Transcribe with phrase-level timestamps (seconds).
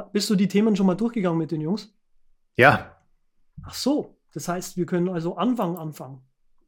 [0.00, 1.92] bist du die Themen schon mal durchgegangen mit den Jungs?
[2.56, 2.96] Ja.
[3.64, 6.20] Ach so, das heißt, wir können also anfangen, anfangen.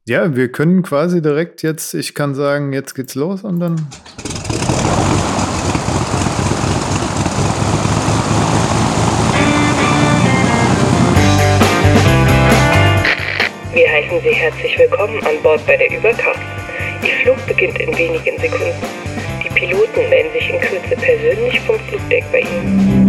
[0.08, 3.77] Ja, wir können quasi direkt jetzt, ich kann sagen, jetzt geht's los und dann.
[13.73, 16.41] Wir heißen Sie herzlich willkommen an Bord bei der Überkraft.
[17.03, 18.75] Ihr Flug beginnt in wenigen Sekunden.
[19.45, 23.00] Die Piloten melden sich in Kürze persönlich vom Flugdeck bei Ihnen.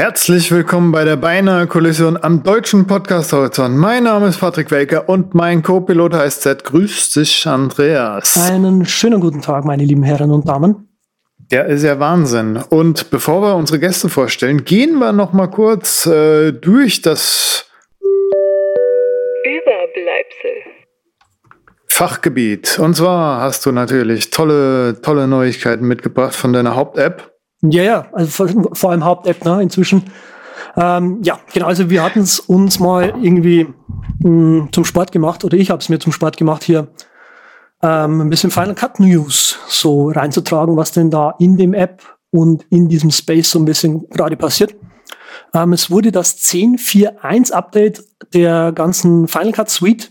[0.00, 3.76] Herzlich willkommen bei der Beinahe Kollision am deutschen Podcast Horizont.
[3.76, 6.64] Mein Name ist Patrick Welker und mein Co-Pilot heißt Z.
[6.64, 8.34] Grüß dich, Andreas.
[8.50, 10.88] Einen schönen guten Tag, meine lieben Herren und Damen.
[11.50, 12.56] Der ist ja Wahnsinn.
[12.70, 17.70] Und bevor wir unsere Gäste vorstellen, gehen wir noch mal kurz äh, durch das
[19.44, 20.62] Überbleibsel.
[21.88, 22.78] Fachgebiet.
[22.78, 27.29] Und zwar hast du natürlich tolle, tolle Neuigkeiten mitgebracht von deiner Haupt-App.
[27.62, 30.04] Ja, ja, also vor, vor allem Haupt-App ne, inzwischen.
[30.76, 33.66] Ähm, ja, genau, also wir hatten es uns mal irgendwie
[34.20, 36.88] mh, zum Sport gemacht, oder ich habe es mir zum Sport gemacht, hier
[37.82, 42.64] ähm, ein bisschen Final Cut News so reinzutragen, was denn da in dem App und
[42.70, 44.74] in diesem Space so ein bisschen gerade passiert.
[45.54, 50.10] Ähm, es wurde das 10.4.1 Update der ganzen Final Cut Suite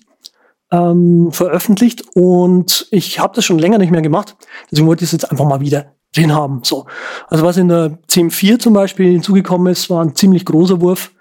[0.72, 4.36] ähm, veröffentlicht und ich habe das schon länger nicht mehr gemacht.
[4.70, 6.62] Deswegen wollte ich es jetzt einfach mal wieder drin haben.
[6.64, 6.86] So.
[7.28, 11.12] Also was in der CM4 zum Beispiel hinzugekommen ist, war ein ziemlich großer Wurf.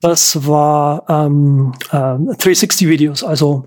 [0.00, 3.64] Das war ähm, äh, 360-Videos, also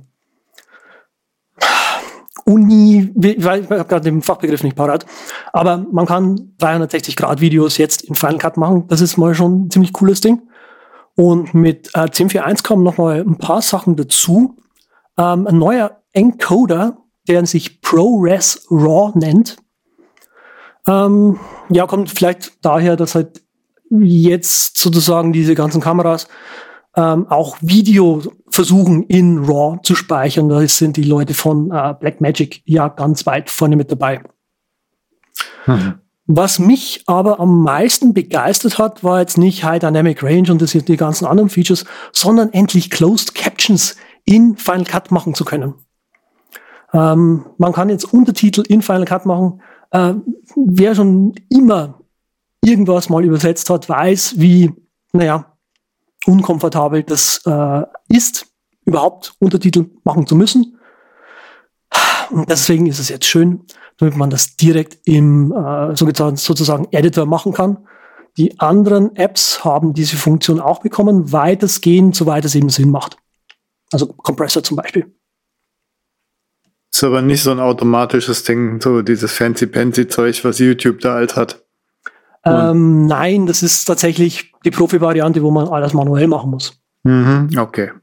[2.50, 5.06] Uni, ich habe gerade den Fachbegriff nicht parat,
[5.54, 8.88] aber man kann 360-Grad-Videos jetzt in Final Cut machen.
[8.88, 10.42] Das ist mal schon ein ziemlich cooles Ding.
[11.16, 14.56] Und mit äh, 10.4.1 kommen noch mal ein paar Sachen dazu.
[15.18, 19.58] Ähm, ein neuer Encoder, der sich ProRes RAW nennt.
[20.88, 23.42] Ähm, ja, kommt vielleicht daher, dass halt
[23.90, 26.28] jetzt sozusagen diese ganzen Kameras
[26.96, 30.50] ähm, auch Video versuchen in RAW zu speichern.
[30.50, 34.22] Da sind die Leute von äh, Blackmagic ja ganz weit vorne mit dabei.
[35.66, 35.96] Mhm.
[36.32, 40.72] Was mich aber am meisten begeistert hat, war jetzt nicht High Dynamic Range und das
[40.72, 43.96] sind die ganzen anderen Features, sondern endlich Closed Captions
[44.26, 45.74] in Final Cut machen zu können.
[46.94, 49.62] Ähm, man kann jetzt Untertitel in Final Cut machen.
[49.92, 50.14] Äh,
[50.56, 52.00] wer schon immer
[52.64, 54.72] irgendwas mal übersetzt hat, weiß, wie,
[55.14, 55.58] naja,
[56.26, 58.48] unkomfortabel das äh, ist,
[58.86, 60.78] überhaupt Untertitel machen zu müssen.
[62.30, 63.62] Und deswegen ist es jetzt schön,
[63.98, 67.78] damit man das direkt im äh, sozusagen Editor machen kann.
[68.38, 73.18] Die anderen Apps haben diese Funktion auch bekommen, weitestgehend, soweit es eben Sinn macht.
[73.92, 75.14] Also Compressor zum Beispiel.
[77.00, 81.64] Ist aber nicht so ein automatisches Ding, so dieses fancy-pancy-Zeug, was YouTube da alt hat.
[82.44, 86.78] Ähm, nein, das ist tatsächlich die Profi-Variante, wo man alles manuell machen muss.
[87.04, 87.94] Mhm, okay.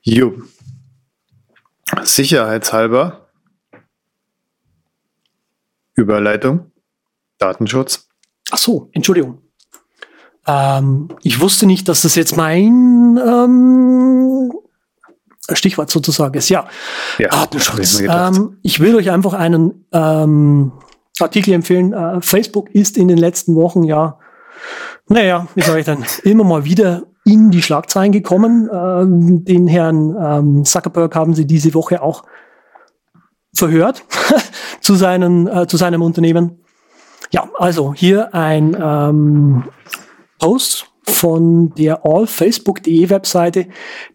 [0.00, 0.32] Jo.
[2.02, 3.28] Sicherheitshalber.
[5.94, 6.72] Überleitung.
[7.36, 8.08] Datenschutz.
[8.52, 9.42] Ach so, Entschuldigung.
[10.46, 14.50] Ähm, ich wusste nicht, dass das jetzt mein ähm,
[15.52, 16.48] Stichwort sozusagen ist.
[16.48, 16.66] Ja,
[17.18, 18.00] ja Datenschutz.
[18.00, 20.72] Ähm, ich will euch einfach einen ähm,
[21.20, 21.92] Artikel empfehlen.
[21.92, 24.18] Äh, Facebook ist in den letzten Wochen ja,
[25.08, 28.68] naja, wie sage ich dann, immer mal wieder in die Schlagzeilen gekommen.
[28.72, 32.24] Ähm, den Herrn ähm, Zuckerberg haben sie diese Woche auch
[33.54, 34.04] verhört
[34.80, 36.62] zu, seinen, äh, zu seinem Unternehmen.
[37.30, 39.64] Ja, also hier ein ähm,
[40.38, 43.66] Post von der allfacebook.de Webseite,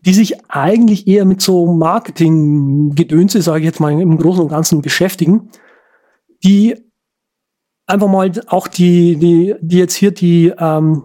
[0.02, 4.82] die sich eigentlich eher mit so Marketing-Gedönse, sage ich jetzt mal, im Großen und Ganzen
[4.82, 5.50] beschäftigen,
[6.44, 6.76] die
[7.86, 11.04] einfach mal auch die, die, die jetzt hier die, ähm,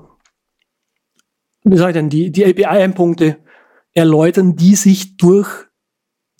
[1.65, 3.38] wie sage ich denn, die, die API-Endpunkte
[3.93, 5.49] erläutern, die sich durch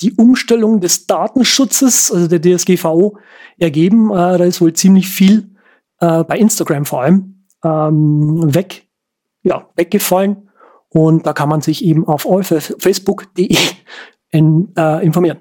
[0.00, 3.19] die Umstellung des Datenschutzes, also der DSGVO,
[3.59, 4.11] ergeben.
[4.11, 5.50] Äh, da ist wohl ziemlich viel
[6.00, 8.89] äh, bei Instagram vor allem ähm, weg,
[9.43, 10.49] ja, weggefallen.
[10.89, 13.56] Und da kann man sich eben auf facebook.de
[14.31, 15.39] in, äh, informieren.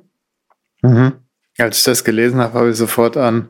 [0.82, 1.14] Mhm.
[1.58, 3.50] Als ich das gelesen habe, habe ich sofort an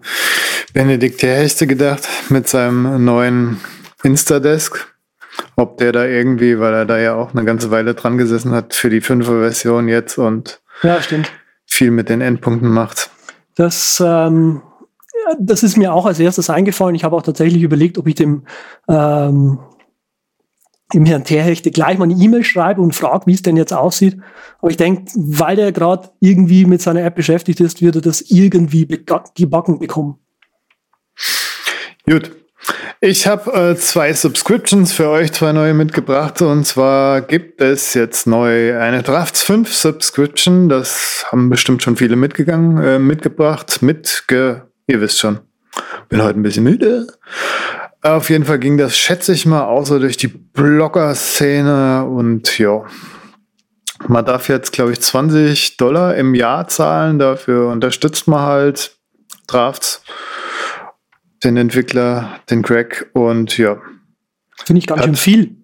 [0.74, 3.60] Benedikt Hechte gedacht mit seinem neuen
[4.04, 4.88] Instadesk.
[5.56, 8.74] Ob der da irgendwie, weil er da ja auch eine ganze Weile dran gesessen hat
[8.74, 11.32] für die 5er Version jetzt und ja, stimmt.
[11.66, 13.10] viel mit den Endpunkten macht.
[13.56, 14.62] Das, ähm,
[15.40, 16.96] das ist mir auch als erstes eingefallen.
[16.96, 18.46] Ich habe auch tatsächlich überlegt, ob ich dem
[18.90, 19.60] ähm,
[20.94, 24.18] im Herrn Terhechte gleich mal eine E-Mail schreibe und frage, wie es denn jetzt aussieht.
[24.60, 28.22] Aber ich denke, weil der gerade irgendwie mit seiner App beschäftigt ist, wird er das
[28.22, 28.88] irgendwie
[29.36, 30.20] gebacken bekommen.
[32.08, 32.32] Gut.
[33.00, 36.44] Ich habe äh, zwei Subscriptions für euch, zwei neue mitgebracht.
[36.44, 40.70] Und zwar gibt es jetzt neu eine Drafts 5 Subscription.
[40.70, 43.82] Das haben bestimmt schon viele mitgegangen, äh, mitgebracht.
[43.82, 45.40] Mitge ihr wisst schon.
[46.10, 47.08] Bin heute ein bisschen müde.
[48.04, 52.84] Auf jeden Fall ging das, schätze ich mal, auch so durch die Blogger-Szene und ja.
[54.08, 57.20] Man darf jetzt, glaube ich, 20 Dollar im Jahr zahlen.
[57.20, 58.98] Dafür unterstützt man halt
[59.48, 60.04] Drafts
[61.44, 63.78] den Entwickler, den Craig und ja.
[64.66, 65.56] Finde ich ganz schön viel.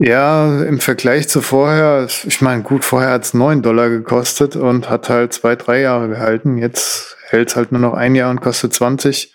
[0.00, 4.88] Ja, im Vergleich zu vorher, ich meine, gut, vorher hat es 9 Dollar gekostet und
[4.88, 6.56] hat halt zwei, drei Jahre gehalten.
[6.56, 9.34] Jetzt hält es halt nur noch ein Jahr und kostet 20.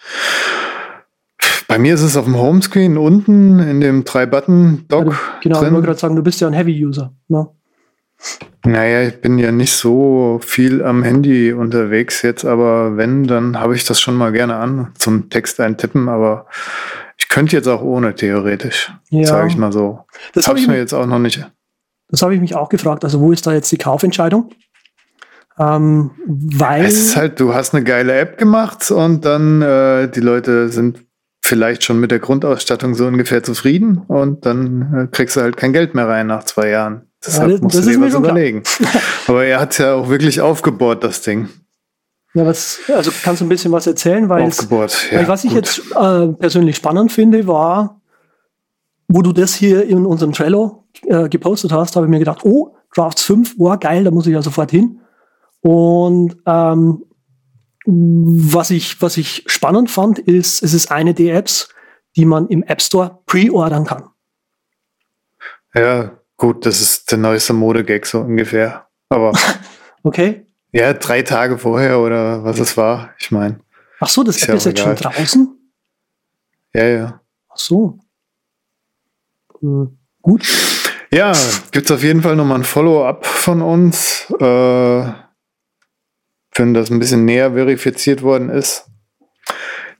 [1.73, 5.07] Bei mir ist es auf dem Homescreen unten in dem drei-Button-Dock.
[5.07, 5.69] Ja, genau, drin.
[5.69, 7.11] ich wollte gerade sagen, du bist ja ein Heavy-User.
[7.29, 7.47] Ne?
[8.63, 13.75] Naja, ich bin ja nicht so viel am Handy unterwegs jetzt, aber wenn, dann habe
[13.75, 16.45] ich das schon mal gerne an zum Text eintippen, aber
[17.17, 19.25] ich könnte jetzt auch ohne theoretisch, ja.
[19.25, 20.05] sage ich mal so.
[20.33, 21.43] Das habe ich mir jetzt auch noch nicht.
[22.09, 23.03] Das habe ich mich auch gefragt.
[23.03, 24.51] Also wo ist da jetzt die Kaufentscheidung?
[25.57, 30.19] Ähm, weil es ist halt, du hast eine geile App gemacht und dann äh, die
[30.19, 30.99] Leute sind
[31.43, 35.73] vielleicht schon mit der Grundausstattung so ungefähr zufrieden und dann äh, kriegst du halt kein
[35.73, 37.09] Geld mehr rein nach zwei Jahren.
[37.25, 38.63] Deshalb ja, das, musst das du dir was überlegen.
[39.27, 41.49] Aber er hat es ja auch wirklich aufgebohrt, das Ding.
[42.33, 45.51] Ja, was, also kannst du ein bisschen was erzählen, weil, Aufgebohrt, ja, weil was gut.
[45.51, 48.01] ich jetzt äh, persönlich spannend finde, war,
[49.09, 52.75] wo du das hier in unserem Trello äh, gepostet hast, habe ich mir gedacht, oh,
[52.95, 55.01] Drafts 5, oh, geil, da muss ich ja sofort hin.
[55.61, 57.03] Und ähm,
[57.85, 61.69] was, ich, was ich spannend fand, ist, es ist eine der Apps,
[62.15, 64.09] die man im App Store pre-ordern kann.
[65.75, 68.87] Ja, Gut, das ist der neueste Modegag so ungefähr.
[69.07, 69.31] Aber.
[70.03, 70.45] okay.
[70.73, 73.13] Ja, drei Tage vorher oder was es war.
[73.17, 73.61] Ich meine.
[74.01, 75.71] Ach so, das ist, App ist jetzt schon draußen?
[76.73, 77.21] Ja, ja.
[77.49, 77.99] Ach so.
[79.61, 79.87] Äh,
[80.21, 80.45] gut.
[81.11, 81.31] Ja,
[81.71, 85.13] gibt es auf jeden Fall nochmal ein Follow-up von uns, äh,
[86.55, 88.85] wenn das ein bisschen näher verifiziert worden ist.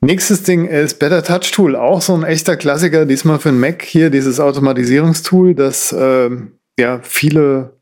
[0.01, 3.83] Nächstes Ding ist Better Touch Tool, auch so ein echter Klassiker, diesmal für den Mac
[3.83, 6.29] hier, dieses Automatisierungstool, das äh,
[6.77, 7.77] ja viele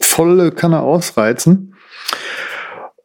[0.00, 1.74] volle kann er ausreizen.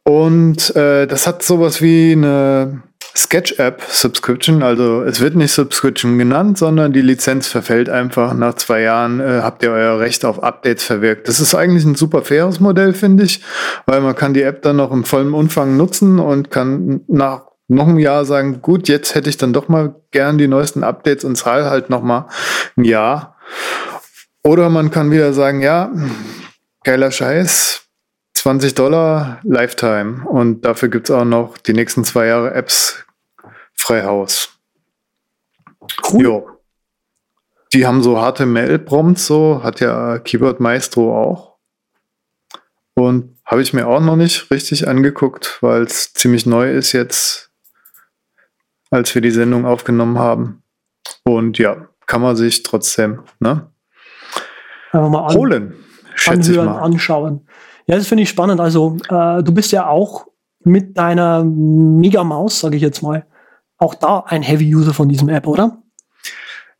[0.02, 2.82] Und äh, das hat sowas wie eine
[3.16, 4.62] Sketch-App-Subscription.
[4.62, 8.34] Also es wird nicht Subscription genannt, sondern die Lizenz verfällt einfach.
[8.34, 11.26] Nach zwei Jahren äh, habt ihr euer Recht auf Updates verwirkt.
[11.26, 13.42] Das ist eigentlich ein super faires Modell, finde ich,
[13.86, 17.88] weil man kann die App dann noch im vollen Umfang nutzen und kann nach noch
[17.88, 21.36] ein Jahr sagen, gut, jetzt hätte ich dann doch mal gern die neuesten Updates und
[21.36, 22.28] zahle halt noch mal
[22.76, 23.36] ein Jahr.
[24.44, 25.90] Oder man kann wieder sagen, ja,
[26.84, 27.86] geiler Scheiß,
[28.34, 33.05] 20 Dollar Lifetime und dafür gibt's auch noch die nächsten zwei Jahre Apps
[33.86, 34.58] frei Haus.
[36.10, 36.22] Cool.
[36.22, 36.50] Jo.
[37.72, 41.56] Die haben so HTML-Prompts, so hat ja Keyboard Maestro auch.
[42.94, 47.46] Und habe ich mir auch noch nicht richtig angeguckt, weil es ziemlich neu ist jetzt
[48.90, 50.62] als wir die Sendung aufgenommen haben.
[51.24, 53.70] Und ja, kann man sich trotzdem ne?
[54.92, 55.74] Einfach mal an, holen,
[56.14, 56.82] schätze anhören, ich mal.
[56.82, 57.48] anschauen.
[57.86, 58.60] Ja, das finde ich spannend.
[58.60, 60.26] Also äh, du bist ja auch
[60.64, 63.26] mit deiner Mega-Maus, sage ich jetzt mal,
[63.78, 65.82] auch da ein Heavy-User von diesem App, oder?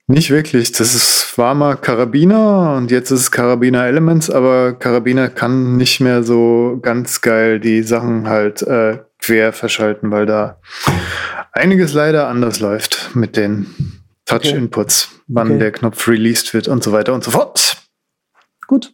[0.08, 0.70] Nicht wirklich.
[0.70, 6.00] Das ist, war mal Karabiner und jetzt ist es Karabiner Elements, aber Karabiner kann nicht
[6.00, 10.60] mehr so ganz geil die Sachen halt äh, quer verschalten, weil da
[11.52, 13.66] einiges leider anders läuft mit den
[14.26, 15.22] Touch-Inputs, okay.
[15.26, 15.58] wann okay.
[15.58, 17.76] der Knopf released wird und so weiter und so fort.
[18.68, 18.92] Gut.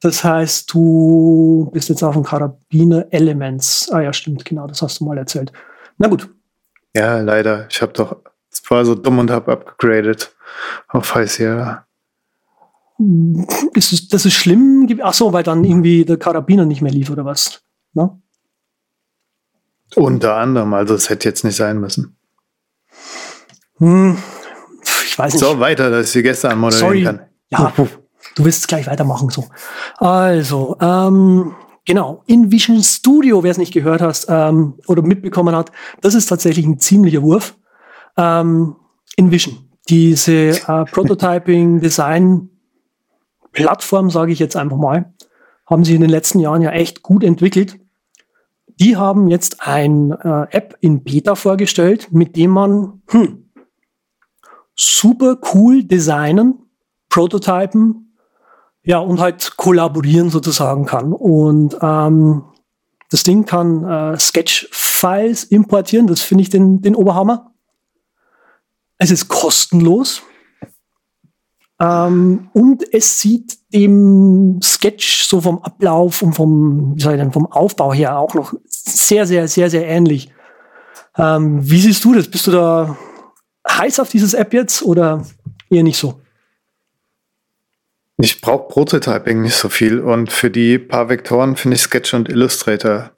[0.00, 3.88] Das heißt, du bist jetzt auf dem Karabiner Elements.
[3.92, 5.52] Ah ja, stimmt, genau, das hast du mal erzählt.
[5.98, 6.28] Na gut.
[6.94, 7.66] Ja, leider.
[7.70, 8.16] Ich habe doch,
[8.50, 10.34] es war so dumm und habe abgegradet
[10.88, 11.86] auf High Sierra.
[13.74, 14.86] Ist es, das ist schlimm?
[15.02, 17.62] Ach so, weil dann irgendwie der Karabiner nicht mehr lief oder was?
[17.94, 18.20] Ne?
[19.96, 22.16] Unter anderem, also es hätte jetzt nicht sein müssen.
[23.78, 24.18] Hm,
[25.04, 25.42] ich weiß nicht.
[25.42, 27.04] So, weiter, dass ich die Gäste anmoderieren Sorry.
[27.04, 27.26] kann.
[27.48, 27.72] Ja,
[28.34, 29.48] du wirst gleich weitermachen so.
[29.96, 31.54] Also, ähm,
[31.86, 36.66] genau, InVision Studio, wer es nicht gehört hast ähm, oder mitbekommen hat, das ist tatsächlich
[36.66, 37.56] ein ziemlicher Wurf.
[38.16, 38.76] Ähm,
[39.16, 39.58] InVision,
[39.88, 42.50] diese äh, Prototyping, Design,
[43.52, 45.12] Plattform, sage ich jetzt einfach mal,
[45.66, 47.78] haben sich in den letzten Jahren ja echt gut entwickelt.
[48.80, 53.50] Die haben jetzt ein äh, App in Beta vorgestellt, mit dem man hm,
[54.74, 56.58] super cool designen,
[57.08, 58.09] prototypen,
[58.82, 61.12] ja, und halt kollaborieren sozusagen kann.
[61.12, 62.44] Und ähm,
[63.10, 67.52] das Ding kann äh, Sketch-Files importieren, das finde ich den, den Oberhammer.
[68.98, 70.22] Es ist kostenlos.
[71.80, 77.32] Ähm, und es sieht dem Sketch so vom Ablauf und vom, wie soll ich denn,
[77.32, 80.30] vom Aufbau her auch noch sehr, sehr, sehr, sehr ähnlich.
[81.16, 82.28] Ähm, wie siehst du das?
[82.28, 82.96] Bist du da
[83.68, 85.24] heiß auf dieses App jetzt oder
[85.70, 86.20] eher nicht so?
[88.20, 92.28] Ich brauche Prototyping nicht so viel und für die paar Vektoren finde ich Sketch und
[92.28, 93.10] Illustrator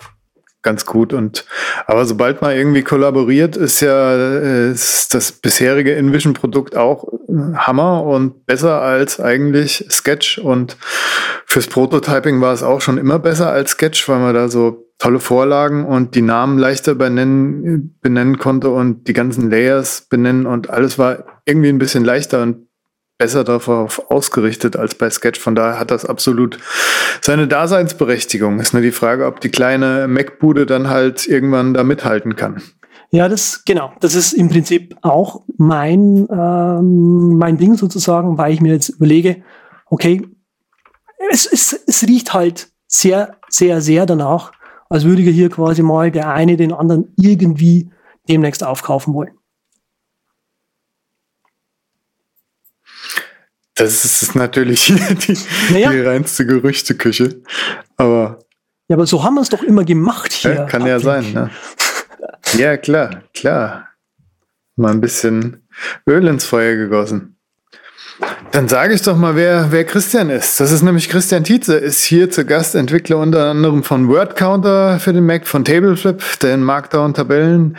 [0.62, 1.12] ganz gut.
[1.12, 1.44] Und
[1.86, 7.04] aber sobald man irgendwie kollaboriert, ist ja äh, ist das bisherige InVision-Produkt auch
[7.56, 10.38] Hammer und besser als eigentlich Sketch.
[10.38, 10.76] Und
[11.46, 15.18] fürs Prototyping war es auch schon immer besser als Sketch, weil man da so tolle
[15.18, 20.96] Vorlagen und die Namen leichter benennen, benennen konnte und die ganzen Layers benennen und alles
[20.96, 22.68] war irgendwie ein bisschen leichter und
[23.18, 25.38] besser darauf ausgerichtet als bei Sketch.
[25.38, 26.58] Von daher hat das absolut
[27.20, 28.58] seine Daseinsberechtigung.
[28.60, 32.62] Ist nur die Frage, ob die kleine Mac-Bude dann halt irgendwann da mithalten kann.
[33.10, 33.92] Ja, das genau.
[34.00, 39.42] Das ist im Prinzip auch mein ähm, mein Ding sozusagen, weil ich mir jetzt überlege,
[39.86, 40.22] okay,
[41.30, 44.52] es, es, es riecht halt sehr, sehr, sehr danach,
[44.88, 47.90] als würde hier quasi mal der eine den anderen irgendwie
[48.28, 49.34] demnächst aufkaufen wollen.
[53.74, 54.86] Das ist natürlich
[55.26, 55.38] die,
[55.72, 55.90] naja.
[55.90, 57.40] die reinste Gerüchteküche.
[57.96, 58.38] Aber.
[58.88, 60.54] Ja, aber so haben wir es doch immer gemacht hier.
[60.54, 61.50] Ja, kann ja sein, ne?
[62.58, 63.88] ja, klar, klar.
[64.76, 65.66] Mal ein bisschen
[66.06, 67.36] Öl ins Feuer gegossen.
[68.52, 70.60] Dann sage ich doch mal, wer, wer Christian ist.
[70.60, 75.12] Das ist nämlich Christian Tietze, ist hier zu Gast, Entwickler unter anderem von WordCounter für
[75.12, 77.76] den Mac, von Tableflip, den Markdown-Tabellen,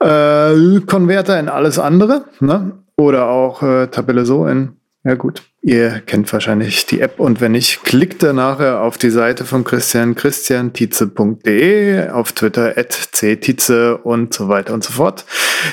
[0.00, 2.72] äh, Konverter in alles andere, ne?
[2.96, 4.76] Oder auch äh, Tabelle so in
[5.06, 9.10] ja gut, ihr kennt wahrscheinlich die App und wenn nicht, klickt da nachher auf die
[9.10, 15.24] Seite von Christian, christiantize.de, auf Twitter at ctize und so weiter und so fort.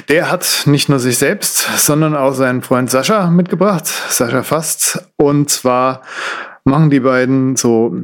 [0.08, 5.04] Der hat nicht nur sich selbst, sondern auch seinen Freund Sascha mitgebracht, Sascha Fast.
[5.18, 6.04] Und zwar
[6.63, 7.96] machen die beiden so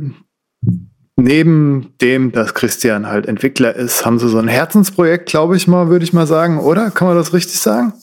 [1.16, 5.90] neben dem, dass Christian halt Entwickler ist, haben sie so ein Herzensprojekt, glaube ich mal,
[5.90, 6.90] würde ich mal sagen, oder?
[6.90, 7.94] Kann man das richtig sagen?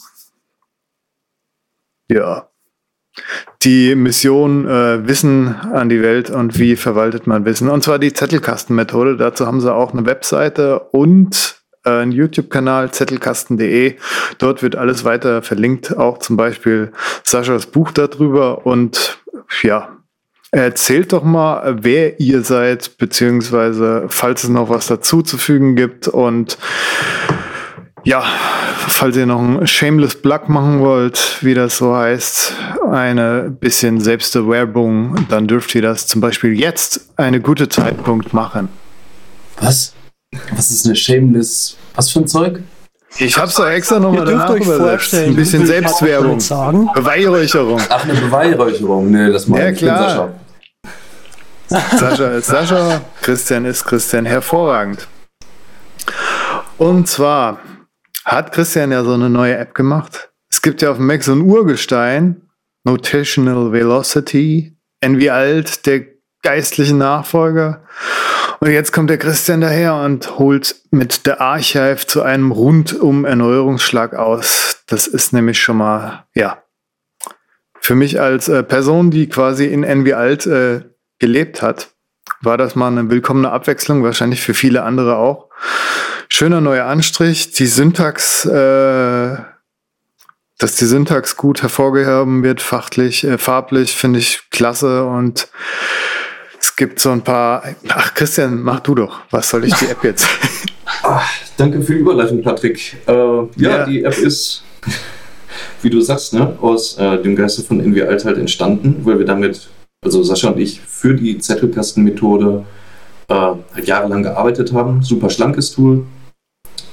[2.09, 2.51] Ja,
[3.63, 7.69] die Mission äh, Wissen an die Welt und wie verwaltet man Wissen.
[7.69, 9.17] Und zwar die Zettelkastenmethode.
[9.17, 13.97] Dazu haben sie auch eine Webseite und äh, einen YouTube-Kanal, zettelkasten.de.
[14.39, 16.93] Dort wird alles weiter verlinkt, auch zum Beispiel
[17.25, 18.67] Saschas Buch darüber.
[18.67, 19.19] Und
[19.63, 19.97] ja,
[20.53, 26.57] Erzählt doch mal, wer ihr seid, beziehungsweise falls es noch was dazuzufügen gibt und
[28.07, 28.23] ja,
[28.87, 32.53] falls ihr noch ein Shameless Plug machen wollt, wie das so heißt,
[32.93, 38.69] eine bisschen Selbstbewerbung, dann dürft ihr das zum Beispiel jetzt eine gute Zeitpunkt machen.
[39.61, 39.93] Was?
[40.55, 41.77] Was ist eine Shameless?
[41.97, 42.61] Was für ein Zeug?
[43.19, 45.15] Ich hab's doch extra nochmal danach euch übersetzt.
[45.15, 46.39] Ein bisschen Selbstwerbung.
[46.39, 46.89] Sagen.
[46.95, 47.81] Beweihräucherung.
[47.89, 49.11] Ach, eine Beweihräucherung.
[49.11, 49.79] Nee, das mache ja, ich.
[49.79, 50.35] Klar.
[51.67, 51.99] Sascha.
[51.99, 54.27] Sascha ist Sascha, Christian ist Christian.
[54.27, 55.09] Hervorragend.
[56.79, 57.59] Und zwar
[58.27, 60.31] hat Christian ja so eine neue App gemacht.
[60.51, 62.43] Es gibt ja auf dem Mac so ein Urgestein,
[62.85, 66.07] Notational Velocity, NV Alt, der
[66.43, 67.85] geistliche Nachfolger.
[68.59, 74.15] Und jetzt kommt der Christian daher und holt mit der Archive zu einem rundum Erneuerungsschlag
[74.15, 74.83] aus.
[74.87, 76.63] Das ist nämlich schon mal, ja,
[77.81, 80.81] für mich als äh, Person, die quasi in NV Alt äh,
[81.21, 81.91] gelebt hat,
[82.41, 85.49] war das mal eine willkommene Abwechslung, wahrscheinlich für viele andere auch.
[86.39, 89.37] Schöner neuer Anstrich, die Syntax, äh,
[90.59, 95.49] dass die Syntax gut hervorgehoben wird, fachlich, äh, farblich, finde ich klasse und
[96.61, 97.63] es gibt so ein paar.
[97.89, 99.21] Ach, Christian, mach du doch.
[99.31, 100.29] Was soll ich die App jetzt?
[101.05, 101.27] Ach,
[101.57, 102.99] danke für die Überleitung, Patrick.
[103.07, 104.63] Äh, ja, ja, die App ist,
[105.81, 109.25] wie du sagst, ne, aus äh, dem Geiste von Envy Alt halt entstanden, weil wir
[109.25, 109.71] damit,
[110.05, 112.67] also Sascha und ich, für die Zettelkastenmethode
[113.29, 115.03] äh, halt jahrelang gearbeitet haben.
[115.03, 116.05] Super schlankes Tool.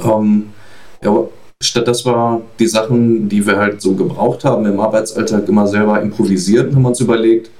[0.01, 0.49] Ähm,
[1.03, 1.27] ja,
[1.61, 6.01] statt dass wir die Sachen, die wir halt so gebraucht haben im Arbeitsalltag, immer selber
[6.01, 7.51] improvisieren, haben uns überlegt,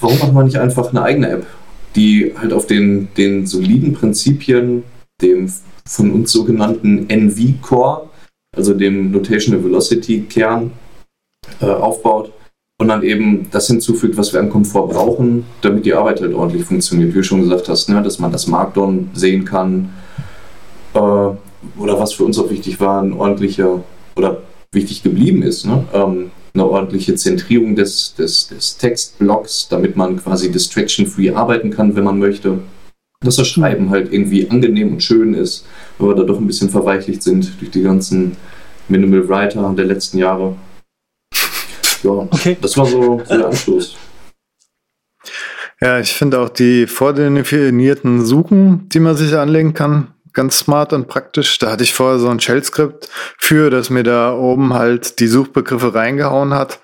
[0.00, 1.46] warum machen wir nicht einfach eine eigene App,
[1.94, 4.84] die halt auf den, den soliden Prinzipien,
[5.22, 5.50] dem
[5.84, 8.10] von uns sogenannten NV-Core,
[8.54, 10.72] also dem Notational Velocity Kern,
[11.60, 12.32] äh, aufbaut
[12.78, 16.64] und dann eben das hinzufügt, was wir an Komfort brauchen, damit die Arbeit halt ordentlich
[16.64, 17.10] funktioniert.
[17.10, 19.90] Wie du schon gesagt hast, ne, dass man das Markdown sehen kann.
[20.96, 21.36] Äh,
[21.78, 23.82] oder was für uns auch wichtig war, ein ordentlicher,
[24.16, 25.66] oder wichtig geblieben ist.
[25.66, 25.84] Ne?
[25.92, 32.04] Ähm, eine ordentliche Zentrierung des, des, des Textblocks, damit man quasi distraction-free arbeiten kann, wenn
[32.04, 32.60] man möchte.
[33.20, 35.66] Dass das Schreiben halt irgendwie angenehm und schön ist,
[35.98, 38.36] weil wir da doch ein bisschen verweichlicht sind durch die ganzen
[38.88, 40.56] Minimal Writer der letzten Jahre.
[42.02, 42.56] Ja, okay.
[42.60, 43.96] das war so, so der Anstoß.
[45.80, 51.08] Ja, ich finde auch die vordefinierten Suchen, die man sich anlegen kann, ganz smart und
[51.08, 51.58] praktisch.
[51.58, 55.94] Da hatte ich vorher so ein Shell-Skript für, dass mir da oben halt die Suchbegriffe
[55.94, 56.78] reingehauen hat.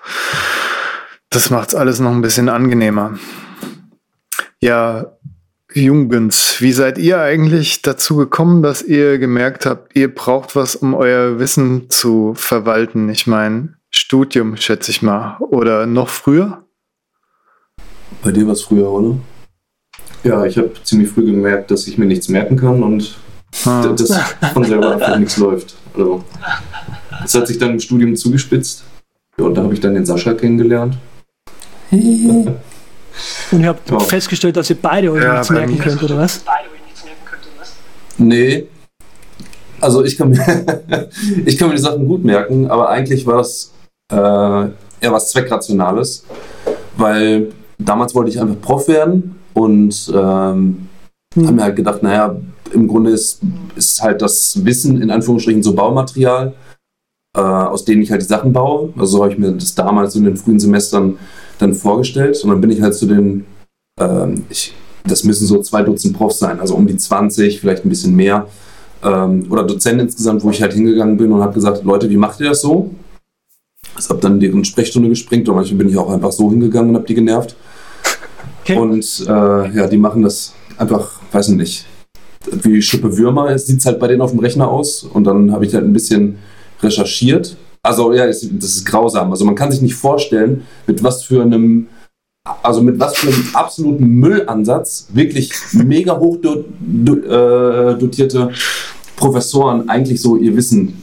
[1.29, 3.17] Das macht's alles noch ein bisschen angenehmer.
[4.59, 5.13] Ja,
[5.75, 10.93] Jungens, wie seid ihr eigentlich dazu gekommen, dass ihr gemerkt habt, ihr braucht was, um
[10.93, 13.09] euer Wissen zu verwalten?
[13.09, 15.37] Ich meine, Studium, schätze ich mal.
[15.39, 16.63] Oder noch früher?
[18.23, 19.17] Bei dir war es früher, oder?
[20.23, 23.17] Ja, ich habe ziemlich früh gemerkt, dass ich mir nichts merken kann und
[23.65, 23.87] ah.
[23.87, 24.19] dass
[24.53, 25.75] von selber einfach nichts läuft.
[25.95, 26.23] Also,
[27.21, 28.83] das hat sich dann im Studium zugespitzt.
[29.37, 30.97] Ja, und da habe ich dann den Sascha kennengelernt.
[31.91, 33.99] Und ihr habt ja.
[33.99, 36.43] festgestellt, dass ihr beide euch ja, nichts merken könnt, oder was?
[38.17, 38.67] Nee.
[39.79, 40.39] Also ich kann, mir,
[41.45, 43.73] ich kann mir die Sachen gut merken, aber eigentlich war das
[44.11, 46.23] äh, eher was Zweckrationales,
[46.95, 50.87] weil damals wollte ich einfach Prof werden und ähm,
[51.33, 51.47] hm.
[51.47, 52.35] habe mir halt gedacht, naja,
[52.71, 53.41] im Grunde ist,
[53.75, 56.53] ist halt das Wissen in Anführungsstrichen so Baumaterial,
[57.35, 58.93] äh, aus denen ich halt die Sachen baue.
[58.97, 61.17] Also so habe ich mir das damals in den frühen Semestern
[61.59, 63.45] dann vorgestellt und dann bin ich halt zu den,
[63.99, 64.73] ähm, ich,
[65.05, 68.47] das müssen so zwei Dutzend Profs sein, also um die 20, vielleicht ein bisschen mehr.
[69.03, 72.39] Ähm, oder Dozenten insgesamt, wo ich halt hingegangen bin und habe gesagt, Leute, wie macht
[72.39, 72.91] ihr das so?
[73.99, 76.95] Ich habe dann deren Sprechstunde gesprengt und manchmal bin ich auch einfach so hingegangen und
[76.95, 77.55] habe die genervt.
[78.61, 78.77] Okay.
[78.77, 81.85] Und äh, ja, die machen das einfach, weiß ich nicht,
[82.51, 85.03] wie Schippe Würmer sieht es halt bei denen auf dem Rechner aus.
[85.03, 86.37] Und dann habe ich halt ein bisschen
[86.81, 87.55] recherchiert.
[87.81, 89.31] Also ja, das ist grausam.
[89.31, 91.87] Also man kann sich nicht vorstellen, mit was für einem,
[92.61, 98.51] also mit was für einem absoluten Müllansatz wirklich mega hoch äh, dotierte
[99.15, 101.01] Professoren eigentlich so ihr Wissen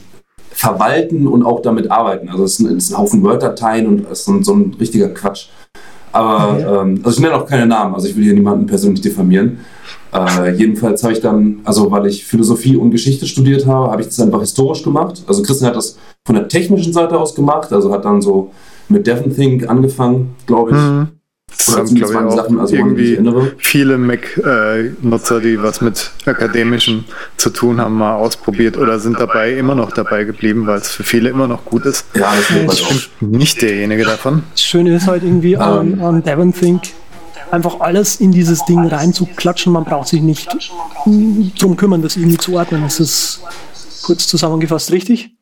[0.51, 2.29] verwalten und auch damit arbeiten.
[2.29, 5.47] Also es ist ein, ein Haufen Word-Dateien und es ist so ein richtiger Quatsch.
[6.11, 6.81] Aber ja.
[6.81, 9.59] ähm, also ich nenne auch keine Namen, also ich will hier niemanden persönlich diffamieren.
[10.13, 14.07] Äh, jedenfalls habe ich dann, also weil ich Philosophie und Geschichte studiert habe, habe ich
[14.07, 15.23] das einfach historisch gemacht.
[15.25, 18.51] Also Christian hat das von der technischen Seite aus gemacht, also hat dann so
[18.89, 20.77] mit DevonThink angefangen, glaube ich.
[20.77, 21.07] Mhm.
[21.57, 23.19] Das haben, glaube ich, auch Sachen, also irgendwie
[23.57, 27.03] viele Mac-Nutzer, die was mit Akademischem
[27.37, 31.03] zu tun haben, mal ausprobiert oder sind dabei, immer noch dabei geblieben, weil es für
[31.03, 32.05] viele immer noch gut ist.
[32.15, 34.43] Ja, das ist ich bin nicht derjenige davon.
[34.53, 36.03] Das Schöne ist halt irgendwie an, ähm.
[36.03, 36.81] an DevonThink,
[37.51, 39.73] einfach alles in dieses Ding reinzuklatschen.
[39.73, 40.49] Man braucht sich nicht
[41.05, 42.83] drum kümmern, das irgendwie zu ordnen.
[42.83, 43.41] Das ist
[44.03, 45.35] kurz zusammengefasst richtig?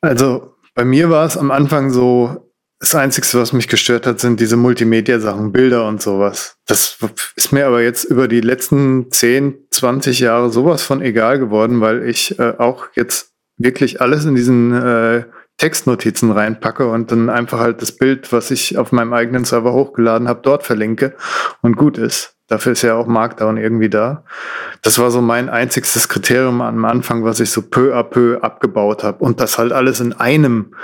[0.00, 2.49] Also bei mir war es am Anfang so,
[2.80, 6.56] das Einzige, was mich gestört hat, sind diese Multimedia-Sachen, Bilder und sowas.
[6.66, 6.96] Das
[7.36, 12.08] ist mir aber jetzt über die letzten 10, 20 Jahre sowas von egal geworden, weil
[12.08, 15.24] ich äh, auch jetzt wirklich alles in diesen äh,
[15.58, 20.26] Textnotizen reinpacke und dann einfach halt das Bild, was ich auf meinem eigenen Server hochgeladen
[20.26, 21.14] habe, dort verlinke
[21.60, 22.34] und gut ist.
[22.46, 24.24] Dafür ist ja auch Markdown irgendwie da.
[24.80, 29.04] Das war so mein einzigstes Kriterium am Anfang, was ich so peu à peu abgebaut
[29.04, 29.22] habe.
[29.22, 30.74] Und das halt alles in einem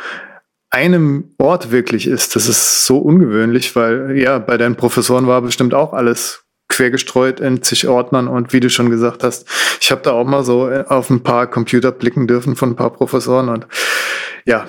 [0.77, 2.37] einem Ort wirklich ist.
[2.37, 7.63] Das ist so ungewöhnlich, weil ja, bei deinen Professoren war bestimmt auch alles quergestreut in
[7.63, 9.47] zig Ordnern und wie du schon gesagt hast,
[9.81, 12.91] ich habe da auch mal so auf ein paar Computer blicken dürfen von ein paar
[12.91, 13.67] Professoren und
[14.45, 14.67] ja,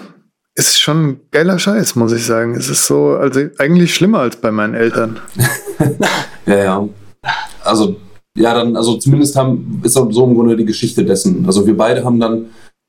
[0.56, 2.56] ist schon ein geiler Scheiß, muss ich sagen.
[2.56, 5.20] Es ist so, also eigentlich schlimmer als bei meinen Eltern.
[6.46, 6.89] ja, ja.
[7.65, 7.98] Also,
[8.38, 11.46] ja, dann, also zumindest haben, ist so im Grunde die Geschichte dessen.
[11.46, 12.46] Also wir beide haben dann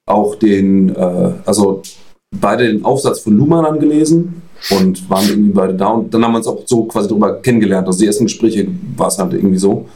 [0.06, 1.82] auch den, äh, also
[2.30, 5.88] beide den Aufsatz von Luhmann angelesen und waren irgendwie beide da.
[5.88, 7.86] Und dann haben wir uns auch so quasi darüber kennengelernt.
[7.86, 9.86] Also die ersten Gespräche war es halt irgendwie so.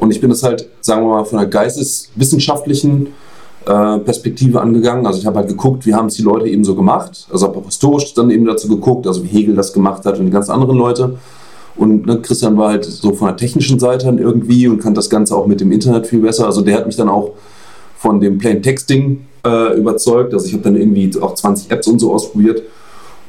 [0.00, 3.08] Und ich bin das halt, sagen wir mal, von der geisteswissenschaftlichen
[3.66, 5.06] äh, Perspektive angegangen.
[5.06, 7.28] Also ich habe halt geguckt, wie haben es die Leute eben so gemacht.
[7.30, 10.26] Also habe auch historisch dann eben dazu geguckt, also wie Hegel das gemacht hat und
[10.26, 11.18] die ganz anderen Leute.
[11.76, 15.36] Und ne, Christian war halt so von der technischen Seite irgendwie und kann das Ganze
[15.36, 16.46] auch mit dem Internet viel besser.
[16.46, 17.32] Also der hat mich dann auch
[17.96, 20.34] von dem Plain Texting äh, überzeugt.
[20.34, 22.62] Also ich habe dann irgendwie auch 20 Apps und so ausprobiert.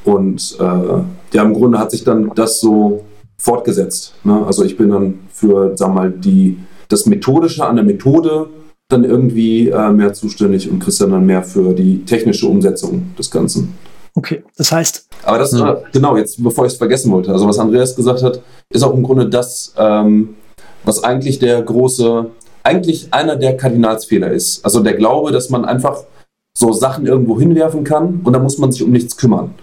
[0.05, 3.03] Und äh, ja, im Grunde hat sich dann das so
[3.37, 4.13] fortgesetzt.
[4.23, 4.45] Ne?
[4.45, 6.57] Also ich bin dann für, sag mal, die,
[6.89, 8.47] das Methodische an der Methode
[8.89, 13.73] dann irgendwie äh, mehr zuständig und Christian dann mehr für die technische Umsetzung des Ganzen.
[14.15, 15.07] Okay, das heißt.
[15.23, 15.77] Aber das, hm.
[15.91, 19.01] genau, jetzt bevor ich es vergessen wollte, also was Andreas gesagt hat, ist auch im
[19.01, 20.35] Grunde das, ähm,
[20.83, 22.27] was eigentlich der große
[22.63, 24.63] eigentlich einer der Kardinalsfehler ist.
[24.63, 26.03] Also der Glaube, dass man einfach
[26.57, 29.53] so Sachen irgendwo hinwerfen kann und dann muss man sich um nichts kümmern.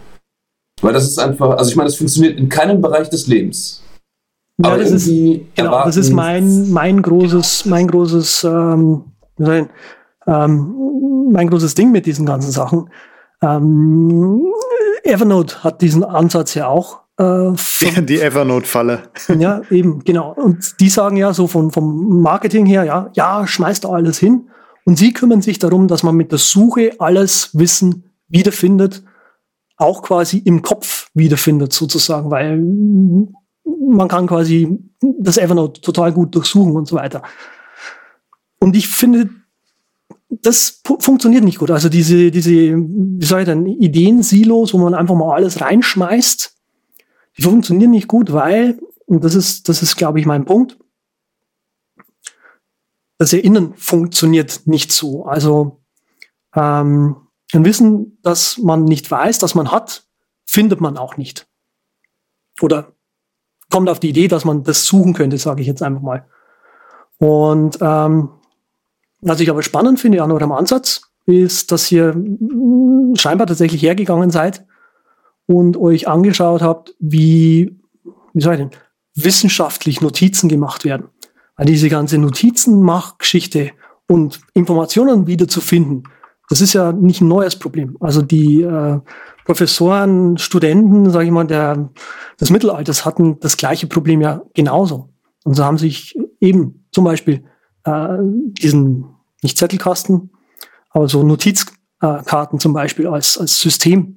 [0.83, 3.83] Weil das ist einfach, also ich meine, das funktioniert in keinem Bereich des Lebens.
[4.63, 5.07] Ja, das ist,
[5.55, 9.05] genau, das ist mein, mein großes, mein großes, ähm,
[10.27, 12.91] ähm, mein großes Ding mit diesen ganzen Sachen.
[13.43, 14.45] Ähm,
[15.03, 17.00] Evernote hat diesen Ansatz ja auch.
[17.21, 19.03] Äh, die Evernote-Falle.
[19.39, 20.33] Ja, eben, genau.
[20.33, 24.49] Und die sagen ja so von, vom Marketing her, ja, ja, schmeißt da alles hin.
[24.85, 29.03] Und sie kümmern sich darum, dass man mit der Suche alles Wissen wiederfindet,
[29.77, 34.79] auch quasi im Kopf wiederfindet sozusagen, weil man kann quasi
[35.19, 37.23] das Evernote total gut durchsuchen und so weiter.
[38.61, 39.29] Und ich finde,
[40.31, 41.71] das funktioniert nicht gut.
[41.71, 46.60] Also diese, diese, wie soll ich denn, Ideen-Silos, wo man einfach mal alles reinschmeißt,
[47.41, 50.79] die funktionieren nicht gut, weil, und das ist, das ist, glaube ich, mein Punkt,
[53.17, 55.25] das Erinnern funktioniert nicht so.
[55.25, 55.81] Also
[56.55, 57.17] ähm,
[57.55, 60.05] ein Wissen, das man nicht weiß, das man hat,
[60.47, 61.49] findet man auch nicht.
[62.61, 62.93] Oder
[63.71, 66.29] kommt auf die Idee, dass man das suchen könnte, sage ich jetzt einfach mal.
[67.17, 68.29] Und ähm,
[69.23, 72.23] was ich aber spannend finde an eurem Ansatz, ist, dass ihr
[73.15, 74.67] scheinbar tatsächlich hergegangen seid
[75.51, 77.77] und euch angeschaut habt, wie,
[78.33, 78.71] wie soll ich denn,
[79.17, 81.09] wissenschaftlich Notizen gemacht werden.
[81.57, 83.73] Weil diese ganze Notizenmachgeschichte
[84.07, 86.05] und Informationen wiederzufinden,
[86.49, 87.97] das ist ja nicht ein neues Problem.
[87.99, 89.01] Also die äh,
[89.45, 91.91] Professoren, Studenten, sage ich mal, der,
[92.41, 95.09] des Mittelalters hatten das gleiche Problem ja genauso.
[95.43, 97.43] Und so haben sich eben zum Beispiel
[97.85, 99.07] äh, diesen,
[99.43, 100.31] nicht Zettelkasten,
[100.91, 104.15] aber so Notizkarten zum Beispiel als, als System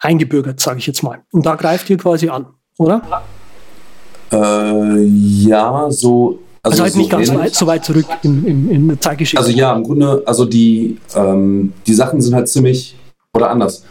[0.00, 1.22] eingebürgert, sage ich jetzt mal.
[1.30, 2.46] Und da greift ihr quasi an,
[2.78, 3.02] oder?
[4.32, 8.70] Äh, ja, so also, also halt so nicht ganz weit, so weit zurück in, in,
[8.70, 9.38] in der Zeitgeschichte.
[9.38, 12.96] Also ja, im Grunde, also die, ähm, die Sachen sind halt ziemlich,
[13.32, 13.84] oder anders.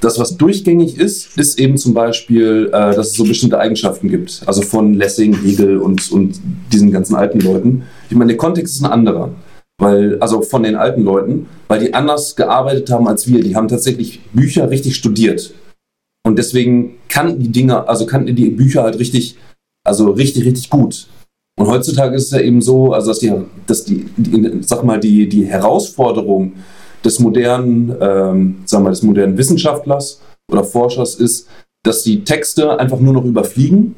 [0.00, 4.42] Das, was durchgängig ist, ist eben zum Beispiel, äh, dass es so bestimmte Eigenschaften gibt.
[4.46, 6.40] Also von Lessing, Hegel und, und
[6.72, 7.82] diesen ganzen alten Leuten.
[8.08, 9.30] Ich meine, der Kontext ist ein anderer.
[9.80, 13.42] Weil, also von den alten Leuten, weil die anders gearbeitet haben als wir.
[13.42, 15.54] Die haben tatsächlich Bücher richtig studiert.
[16.26, 19.36] Und deswegen kannten die Dinge, also kannten die Bücher halt richtig,
[19.84, 21.08] also richtig, richtig gut.
[21.58, 23.32] Und heutzutage ist es ja eben so, also dass die,
[23.66, 26.54] dass die, die sag mal, die, die Herausforderung
[27.04, 31.48] des modernen, ähm, sag mal, des modernen Wissenschaftlers oder Forschers ist,
[31.84, 33.94] dass die Texte einfach nur noch überfliegen,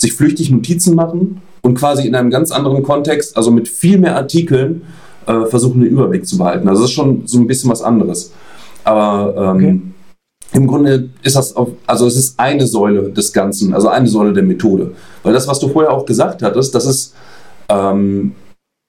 [0.00, 4.16] sich flüchtig Notizen machen und quasi in einem ganz anderen Kontext, also mit viel mehr
[4.16, 4.82] Artikeln,
[5.26, 6.68] äh, versuchen, den Überblick zu behalten.
[6.68, 8.32] Also das ist schon so ein bisschen was anderes.
[8.84, 9.80] Aber ähm, okay.
[10.52, 14.32] Im Grunde ist das, auf, also es ist eine Säule des Ganzen, also eine Säule
[14.32, 14.92] der Methode.
[15.22, 17.14] Weil das, was du vorher auch gesagt hattest, das ist
[17.68, 18.32] ähm,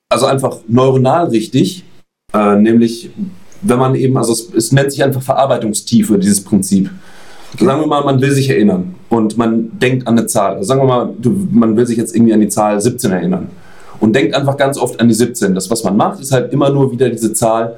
[0.10, 1.86] also einfach neuronal richtig,
[2.34, 3.12] äh, nämlich
[3.62, 6.90] wenn man eben, also es, es, nennt sich einfach Verarbeitungstiefe, dieses Prinzip.
[7.60, 10.56] Sagen wir mal, man will sich erinnern und man denkt an eine Zahl.
[10.56, 13.50] Also sagen wir mal, du, man will sich jetzt irgendwie an die Zahl 17 erinnern
[14.00, 15.54] und denkt einfach ganz oft an die 17.
[15.54, 17.76] Das, was man macht, ist halt immer nur wieder diese Zahl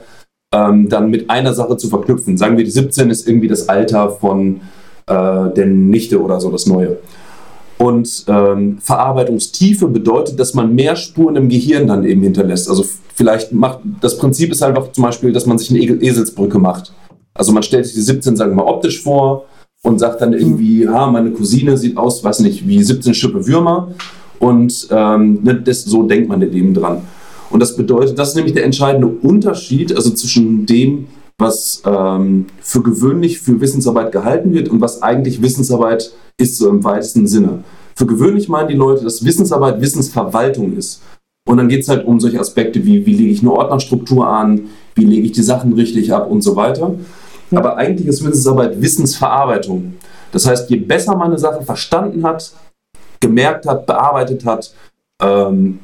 [0.53, 2.37] ähm, dann mit einer Sache zu verknüpfen.
[2.37, 4.61] Sagen wir, die 17 ist irgendwie das Alter von
[5.07, 6.97] äh, der Nichte oder so, das Neue.
[7.79, 12.69] Und ähm, Verarbeitungstiefe bedeutet, dass man mehr Spuren im Gehirn dann eben hinterlässt.
[12.69, 16.93] Also vielleicht macht, das Prinzip ist einfach zum Beispiel, dass man sich eine Eselsbrücke macht.
[17.33, 19.45] Also man stellt sich die 17, sagen wir mal, optisch vor
[19.83, 23.89] und sagt dann irgendwie, ah, meine Cousine sieht aus, weiß nicht, wie 17 Schippe Würmer.
[24.39, 27.01] Und ähm, ne, das, so denkt man eben dran.
[27.49, 32.81] Und das bedeutet, das ist nämlich der entscheidende Unterschied, also zwischen dem, was ähm, für
[32.81, 37.63] gewöhnlich für Wissensarbeit gehalten wird und was eigentlich Wissensarbeit ist, so im weitesten Sinne.
[37.95, 41.01] Für gewöhnlich meinen die Leute, dass Wissensarbeit Wissensverwaltung ist.
[41.45, 44.61] Und dann geht es halt um solche Aspekte wie, wie lege ich eine Ordnerstruktur an,
[44.95, 46.95] wie lege ich die Sachen richtig ab und so weiter.
[47.57, 49.95] Aber eigentlich ist Wissensarbeit Wissensverarbeitung.
[50.31, 52.51] Das heißt, je besser man eine Sache verstanden hat,
[53.19, 54.73] gemerkt hat, bearbeitet hat,
[55.21, 55.79] ähm,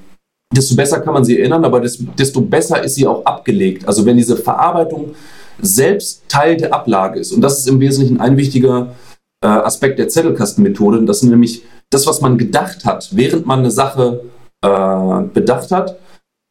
[0.51, 3.87] desto besser kann man sie erinnern, aber desto besser ist sie auch abgelegt.
[3.87, 5.15] Also wenn diese Verarbeitung
[5.61, 8.95] selbst Teil der Ablage ist, und das ist im Wesentlichen ein wichtiger
[9.41, 13.71] äh, Aspekt der Zettelkastenmethode, das ist nämlich das, was man gedacht hat, während man eine
[13.71, 14.21] Sache
[14.61, 15.97] äh, bedacht hat,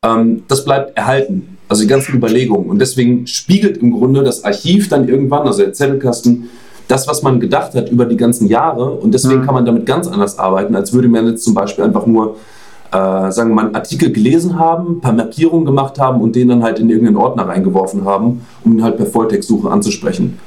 [0.04, 1.57] ähm, das bleibt erhalten.
[1.68, 2.70] Also die ganzen Überlegungen.
[2.70, 6.48] Und deswegen spiegelt im Grunde das Archiv dann irgendwann, also der Zettelkasten,
[6.88, 8.92] das, was man gedacht hat über die ganzen Jahre.
[8.92, 9.44] Und deswegen mhm.
[9.44, 12.36] kann man damit ganz anders arbeiten, als würde man jetzt zum Beispiel einfach nur
[12.90, 16.48] äh, sagen wir mal, einen Artikel gelesen haben, ein paar Markierungen gemacht haben und den
[16.48, 20.38] dann halt in irgendeinen Ordner reingeworfen haben, um ihn halt per Volltextsuche anzusprechen.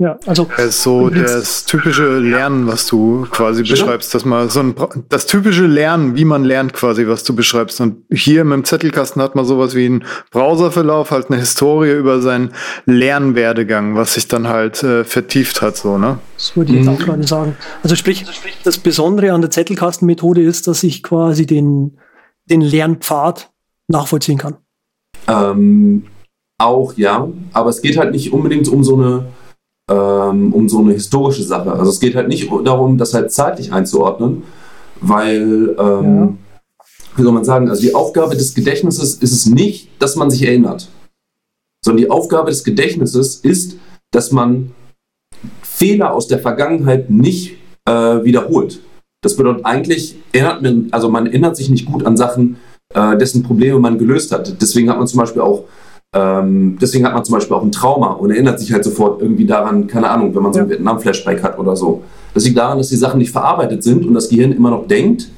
[0.00, 4.74] Ja, also so das typische Lernen, was du quasi beschreibst, dass man so ein
[5.10, 7.82] das typische Lernen, wie man lernt quasi, was du beschreibst.
[7.82, 12.22] Und hier mit dem Zettelkasten hat man sowas wie einen Browserverlauf, halt eine Historie über
[12.22, 12.54] seinen
[12.86, 16.18] Lernwerdegang, was sich dann halt äh, vertieft hat, so ne.
[16.34, 16.94] Das würde ich jetzt mhm.
[16.94, 17.56] auch gerade sagen.
[17.82, 18.24] Also sprich,
[18.64, 21.98] das Besondere an der Zettelkastenmethode ist, dass ich quasi den
[22.46, 23.50] den Lernpfad
[23.86, 24.56] nachvollziehen kann.
[25.28, 26.04] Ähm,
[26.56, 29.26] auch ja, aber es geht halt nicht unbedingt um so eine
[29.90, 31.72] ähm, um so eine historische Sache.
[31.72, 34.44] Also es geht halt nicht darum, das halt zeitlich einzuordnen,
[35.00, 36.34] weil, ähm, ja.
[37.16, 40.46] wie soll man sagen, also die Aufgabe des Gedächtnisses ist es nicht, dass man sich
[40.46, 40.88] erinnert,
[41.84, 43.76] sondern die Aufgabe des Gedächtnisses ist,
[44.12, 44.72] dass man
[45.62, 48.80] Fehler aus der Vergangenheit nicht äh, wiederholt.
[49.22, 52.56] Das bedeutet eigentlich, erinnert man, also man erinnert sich nicht gut an Sachen,
[52.94, 54.60] äh, dessen Probleme man gelöst hat.
[54.60, 55.64] Deswegen hat man zum Beispiel auch
[56.12, 59.46] ähm, deswegen hat man zum Beispiel auch ein Trauma und erinnert sich halt sofort irgendwie
[59.46, 62.02] daran, keine Ahnung, wenn man so ein Vietnam-Flashback hat oder so.
[62.34, 65.28] Das liegt daran, dass die Sachen nicht verarbeitet sind und das Gehirn immer noch denkt,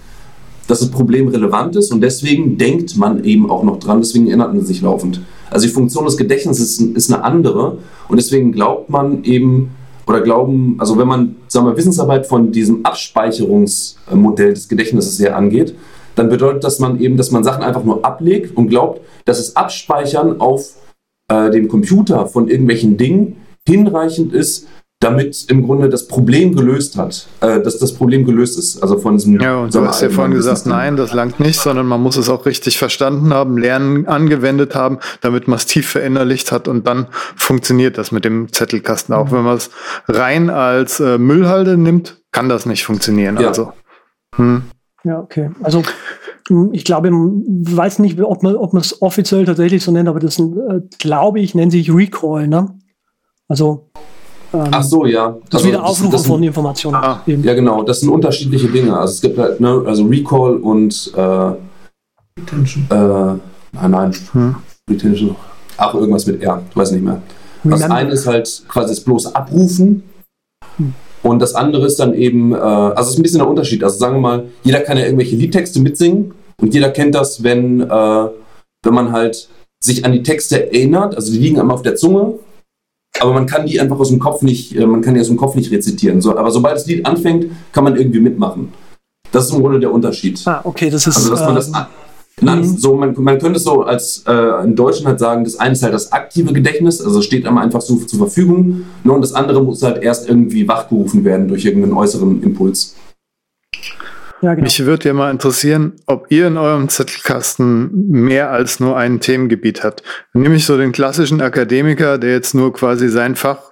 [0.68, 4.54] dass das Problem relevant ist und deswegen denkt man eben auch noch dran, deswegen erinnert
[4.54, 5.20] man sich laufend.
[5.50, 7.76] Also die Funktion des Gedächtnisses ist, ist eine andere
[8.08, 9.72] und deswegen glaubt man eben,
[10.06, 15.74] oder glauben, also wenn man, sagen wir, Wissensarbeit von diesem Abspeicherungsmodell des Gedächtnisses her angeht,
[16.14, 19.56] dann bedeutet das man eben, dass man Sachen einfach nur ablegt und glaubt, dass das
[19.56, 20.74] Abspeichern auf
[21.28, 24.66] äh, dem Computer von irgendwelchen Dingen hinreichend ist,
[25.02, 28.82] damit im Grunde das Problem gelöst hat, äh, dass das Problem gelöst ist.
[28.82, 29.40] Also von diesem.
[29.40, 32.28] Ja, und du hast ja vorhin gesagt, nein, das langt nicht, sondern man muss es
[32.28, 37.08] auch richtig verstanden haben, lernen, angewendet haben, damit man es tief verinnerlicht hat und dann
[37.36, 39.14] funktioniert das mit dem Zettelkasten.
[39.14, 39.70] Auch wenn man es
[40.06, 43.38] rein als äh, Müllhalde nimmt, kann das nicht funktionieren.
[43.40, 43.48] Ja.
[43.48, 43.72] Also.
[44.36, 44.62] Hm.
[45.04, 45.50] Ja, okay.
[45.62, 45.82] Also
[46.72, 50.20] ich glaube, ich weiß nicht, ob man ob man es offiziell tatsächlich so nennt, aber
[50.20, 52.78] das äh, glaube ich, nennt sich Recall, ne?
[53.48, 53.90] Also
[54.54, 55.36] ähm, Ach so, ja.
[55.48, 56.96] Das also, Wiederaufrufen das, das von Informationen.
[56.96, 57.82] Ah, ja, genau.
[57.82, 58.96] Das sind unterschiedliche Dinge.
[58.96, 61.52] Also es gibt halt, ne, also Recall und äh,
[62.38, 62.86] Retention.
[62.90, 62.94] Äh,
[63.72, 64.14] nein, nein.
[64.32, 64.56] Hm.
[64.90, 65.36] Retention.
[65.76, 66.62] Ach, irgendwas mit R.
[66.68, 67.22] Ich weiß nicht mehr.
[67.64, 70.02] Das eine ist halt quasi das bloße Abrufen.
[71.22, 73.84] Und das andere ist dann eben, äh, also es ist ein bisschen der Unterschied.
[73.84, 77.80] Also sagen wir mal, jeder kann ja irgendwelche Liedtexte mitsingen und jeder kennt das, wenn,
[77.80, 78.28] äh,
[78.84, 79.48] wenn man halt
[79.82, 82.38] sich an die Texte erinnert, also die liegen einmal auf der Zunge,
[83.20, 85.36] aber man kann die einfach aus dem Kopf nicht, äh, man kann die aus dem
[85.36, 86.20] Kopf nicht rezitieren.
[86.20, 88.72] So, aber sobald das Lied anfängt, kann man irgendwie mitmachen.
[89.30, 90.40] Das ist im Grunde der Unterschied.
[90.46, 91.16] Ah, okay, das ist.
[91.16, 91.72] Also, dass man das
[92.42, 92.76] Nein, mhm.
[92.76, 95.82] so, man, man könnte es so als äh, in Deutschen halt sagen, das eine ist
[95.82, 99.62] halt das aktive Gedächtnis, also steht einem einfach so zur Verfügung, ne, und das andere
[99.62, 102.96] muss halt erst irgendwie wachgerufen werden durch irgendeinen äußeren Impuls.
[104.42, 104.64] Ja, genau.
[104.64, 109.84] Mich würde ja mal interessieren, ob ihr in eurem Zettelkasten mehr als nur ein Themengebiet
[109.84, 110.02] habt.
[110.34, 113.71] Nämlich so den klassischen Akademiker, der jetzt nur quasi sein Fach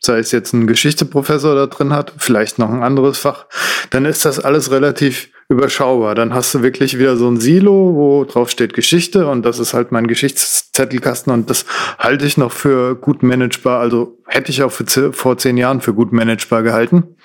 [0.00, 3.46] sei es jetzt ein Geschichteprofessor da drin hat, vielleicht noch ein anderes Fach,
[3.90, 6.14] dann ist das alles relativ überschaubar.
[6.14, 9.74] Dann hast du wirklich wieder so ein Silo, wo drauf steht Geschichte und das ist
[9.74, 11.64] halt mein Geschichtszettelkasten und das
[11.98, 13.80] halte ich noch für gut managebar.
[13.80, 17.16] Also hätte ich auch vor zehn Jahren für gut managebar gehalten.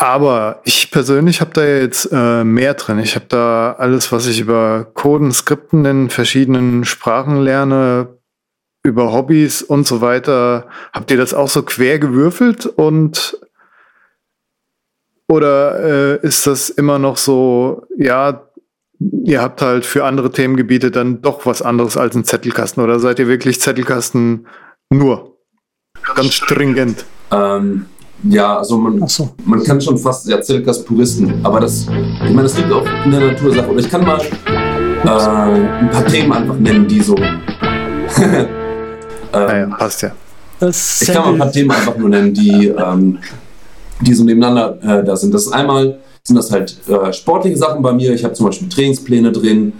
[0.00, 3.00] Aber ich persönlich habe da jetzt äh, mehr drin.
[3.00, 8.17] Ich habe da alles, was ich über Coden, Skripten in verschiedenen Sprachen lerne,
[8.88, 10.66] über Hobbys und so weiter.
[10.92, 13.38] Habt ihr das auch so quer gewürfelt und
[15.28, 15.80] oder
[16.22, 18.48] äh, ist das immer noch so, ja,
[18.98, 23.18] ihr habt halt für andere Themengebiete dann doch was anderes als ein Zettelkasten oder seid
[23.18, 24.46] ihr wirklich Zettelkasten
[24.90, 25.36] nur?
[26.14, 27.04] Ganz stringent.
[27.30, 27.86] Ähm,
[28.24, 29.34] ja, also man, so.
[29.44, 33.10] man kann schon fast ja, Zettelkasten puristen, aber das, ich meine, das liegt auch in
[33.10, 33.68] der Natursache.
[33.68, 37.14] Und ich kann mal äh, ein paar Themen einfach nennen, die so
[39.32, 40.12] Ähm, ja, passt ja.
[40.60, 43.18] ich kann mal ein paar Themen einfach nur nennen, die, ähm,
[44.00, 45.34] die so nebeneinander äh, da sind.
[45.34, 48.12] Das ist einmal sind das halt äh, sportliche Sachen bei mir.
[48.12, 49.72] Ich habe zum Beispiel Trainingspläne drin,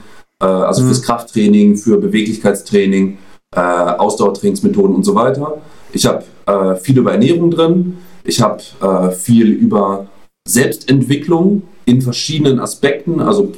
[0.43, 0.87] äh, also mhm.
[0.87, 3.19] fürs Krafttraining, für Beweglichkeitstraining,
[3.55, 5.59] äh, Ausdauertrainingsmethoden und so weiter.
[5.93, 7.99] Ich habe äh, viel über Ernährung drin.
[8.25, 10.07] Ich habe äh, viel über
[10.47, 13.53] Selbstentwicklung in verschiedenen Aspekten, also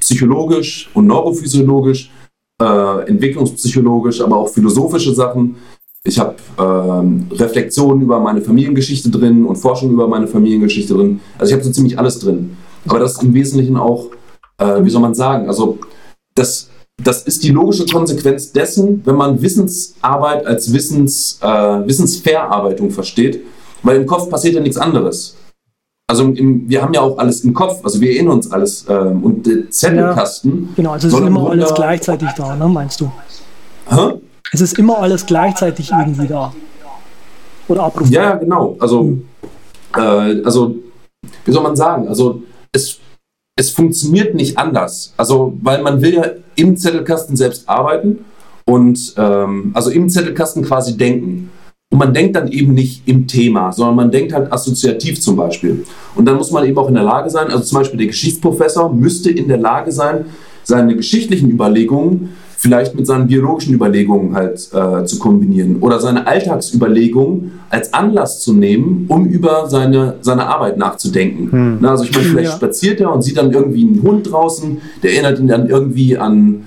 [0.00, 2.10] psychologisch und neurophysiologisch
[2.60, 5.56] äh, entwicklungspsychologisch, aber auch philosophische Sachen.
[6.04, 11.20] Ich habe ähm, Reflexionen über meine Familiengeschichte drin und Forschung über meine Familiengeschichte drin.
[11.38, 12.56] Also ich habe so ziemlich alles drin.
[12.86, 14.06] Aber das ist im Wesentlichen auch,
[14.58, 15.78] äh, wie soll man sagen, also
[16.34, 16.70] das,
[17.02, 21.46] das ist die logische Konsequenz dessen, wenn man Wissensarbeit als Wissens, äh,
[21.86, 23.42] Wissensverarbeitung versteht,
[23.82, 25.36] weil im Kopf passiert ja nichts anderes.
[26.10, 28.84] Also im, wir haben ja auch alles im Kopf, also wir erinnern uns alles.
[28.88, 30.70] Ähm, und der Zettelkasten.
[30.70, 33.12] Ja, genau, also es ist immer alles gleichzeitig da, ne, meinst du?
[33.88, 34.14] Hä?
[34.50, 36.52] Es ist immer alles gleichzeitig irgendwie da.
[37.68, 38.10] oder abrufbar.
[38.10, 38.76] Ja, genau.
[38.80, 39.22] Also, mhm.
[39.96, 40.74] äh, also,
[41.44, 42.08] wie soll man sagen?
[42.08, 42.42] Also,
[42.72, 42.98] es,
[43.56, 45.14] es funktioniert nicht anders.
[45.16, 46.24] Also, weil man will ja
[46.56, 48.24] im Zettelkasten selbst arbeiten
[48.66, 51.50] und ähm, also im Zettelkasten quasi denken.
[51.92, 55.84] Und man denkt dann eben nicht im Thema, sondern man denkt halt assoziativ zum Beispiel.
[56.14, 58.94] Und dann muss man eben auch in der Lage sein, also zum Beispiel der Geschichtsprofessor
[58.94, 60.26] müsste in der Lage sein,
[60.62, 67.52] seine geschichtlichen Überlegungen vielleicht mit seinen biologischen Überlegungen halt äh, zu kombinieren oder seine Alltagsüberlegungen
[67.70, 71.50] als Anlass zu nehmen, um über seine, seine Arbeit nachzudenken.
[71.50, 71.78] Hm.
[71.80, 72.56] Na, also ich meine, vielleicht ja.
[72.56, 76.66] spaziert er und sieht dann irgendwie einen Hund draußen, der erinnert ihn dann irgendwie an,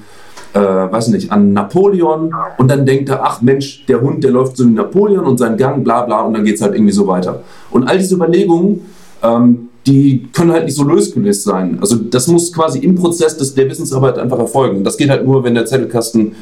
[0.53, 4.57] äh, weiß nicht, an Napoleon und dann denkt er, ach Mensch, der Hund, der läuft
[4.57, 7.07] so wie Napoleon und sein Gang, bla bla und dann geht es halt irgendwie so
[7.07, 7.41] weiter.
[7.71, 8.81] Und all diese Überlegungen,
[9.23, 11.77] ähm, die können halt nicht so losgelöst sein.
[11.81, 14.77] Also das muss quasi im Prozess des, der Wissensarbeit einfach erfolgen.
[14.77, 16.35] Und das geht halt nur, wenn der Zettelkasten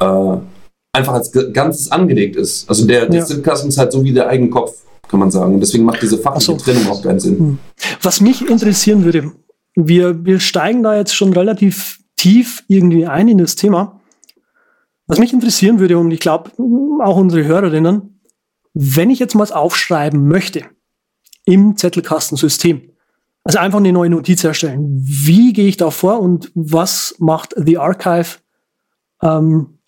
[0.00, 0.36] äh,
[0.92, 2.68] einfach als Ganzes angelegt ist.
[2.68, 4.72] Also der, der Zettelkasten ist halt so wie der eigene Kopf,
[5.08, 5.54] kann man sagen.
[5.54, 6.56] Und deswegen macht diese fachliche so.
[6.56, 7.38] Trennung auch keinen Sinn.
[7.38, 7.58] Hm.
[8.02, 9.30] Was mich interessieren würde,
[9.76, 13.98] wir, wir steigen da jetzt schon relativ tief irgendwie ein in das Thema.
[15.06, 16.50] Was mich interessieren würde, und ich glaube
[17.02, 18.20] auch unsere Hörerinnen,
[18.74, 20.64] wenn ich jetzt mal aufschreiben möchte,
[21.46, 22.92] im Zettelkastensystem.
[23.42, 25.00] Also einfach eine neue Notiz erstellen.
[25.02, 28.36] Wie gehe ich da vor und was macht The Archive
[29.22, 29.78] ähm,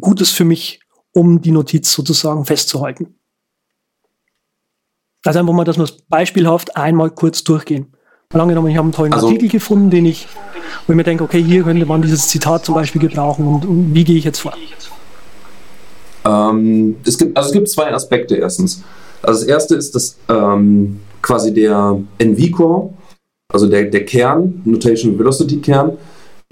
[0.00, 0.80] Gutes für mich,
[1.12, 3.18] um die Notiz sozusagen festzuhalten?
[5.24, 7.96] Also einfach mal, dass wir es beispielhaft einmal kurz durchgehen.
[8.34, 10.28] Mal angenommen, ich habe einen tollen also, Artikel gefunden, den ich,
[10.86, 13.94] wo ich mir denke, okay, hier könnte man dieses Zitat zum Beispiel gebrauchen und, und
[13.94, 14.52] wie gehe ich jetzt vor?
[16.26, 18.82] Ähm, es, gibt, also es gibt zwei Aspekte erstens.
[19.22, 22.92] Also das erste ist das ähm, quasi der NV-Core,
[23.50, 25.96] also der, der Kern, Notation Velocity Kern,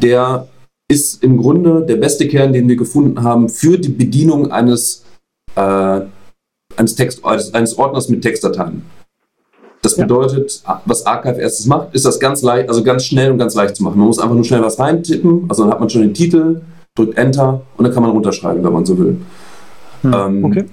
[0.01, 0.49] der
[0.91, 5.05] ist im Grunde der beste Kern, den wir gefunden haben für die Bedienung eines,
[5.57, 6.01] äh,
[6.75, 8.83] eines, Text, eines Ordners mit Textdateien.
[9.87, 13.55] Das bedeutet, was Archive erstes macht, ist das ganz leicht, also ganz schnell und ganz
[13.55, 13.99] leicht zu machen.
[13.99, 16.63] Man muss einfach nur schnell was reintippen, also dann hat man schon den Titel,
[16.97, 19.17] drückt Enter und dann kann man runterschreiben, wenn man so will.
[20.03, 20.65] Hm, ähm, okay.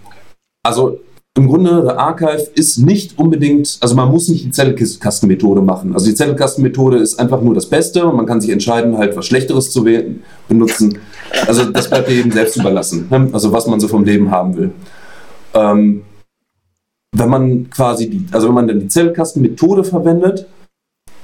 [0.64, 1.00] Also
[1.38, 5.94] im Grunde, der Archive ist nicht unbedingt, also man muss nicht die Zettelkastenmethode machen.
[5.94, 9.28] Also die Zettelkastenmethode ist einfach nur das Beste und man kann sich entscheiden, halt was
[9.28, 10.98] Schlechteres zu wählen, benutzen.
[11.46, 13.30] Also das bleibt jedem selbst überlassen, ne?
[13.32, 14.72] also was man so vom Leben haben will.
[15.54, 16.02] Ähm,
[17.14, 20.48] wenn man quasi, die, also wenn man dann die Zettelkastenmethode verwendet,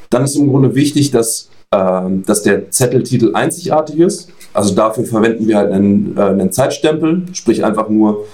[0.09, 4.29] dann ist im Grunde wichtig, dass, äh, dass der Zetteltitel einzigartig ist.
[4.53, 8.25] Also dafür verwenden wir halt einen, äh, einen Zeitstempel, sprich einfach nur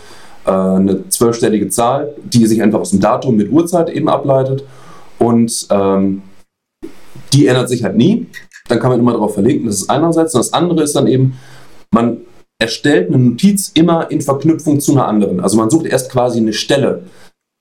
[0.45, 4.63] äh, eine zwölfstellige Zahl, die sich einfach aus dem Datum mit Uhrzeit eben ableitet.
[5.17, 6.21] Und ähm,
[7.33, 8.27] die ändert sich halt nie.
[8.67, 10.33] Dann kann man immer darauf verlinken, das ist einerseits.
[10.35, 11.37] Und das andere ist dann eben,
[11.91, 12.17] man
[12.59, 15.39] erstellt eine Notiz immer in Verknüpfung zu einer anderen.
[15.39, 17.03] Also man sucht erst quasi eine Stelle,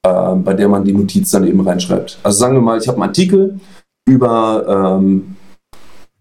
[0.05, 2.19] äh, bei der man die Notiz dann eben reinschreibt.
[2.23, 3.59] Also sagen wir mal, ich habe einen Artikel
[4.07, 5.37] über, ähm,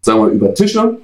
[0.01, 0.97] sagen wir, über Tische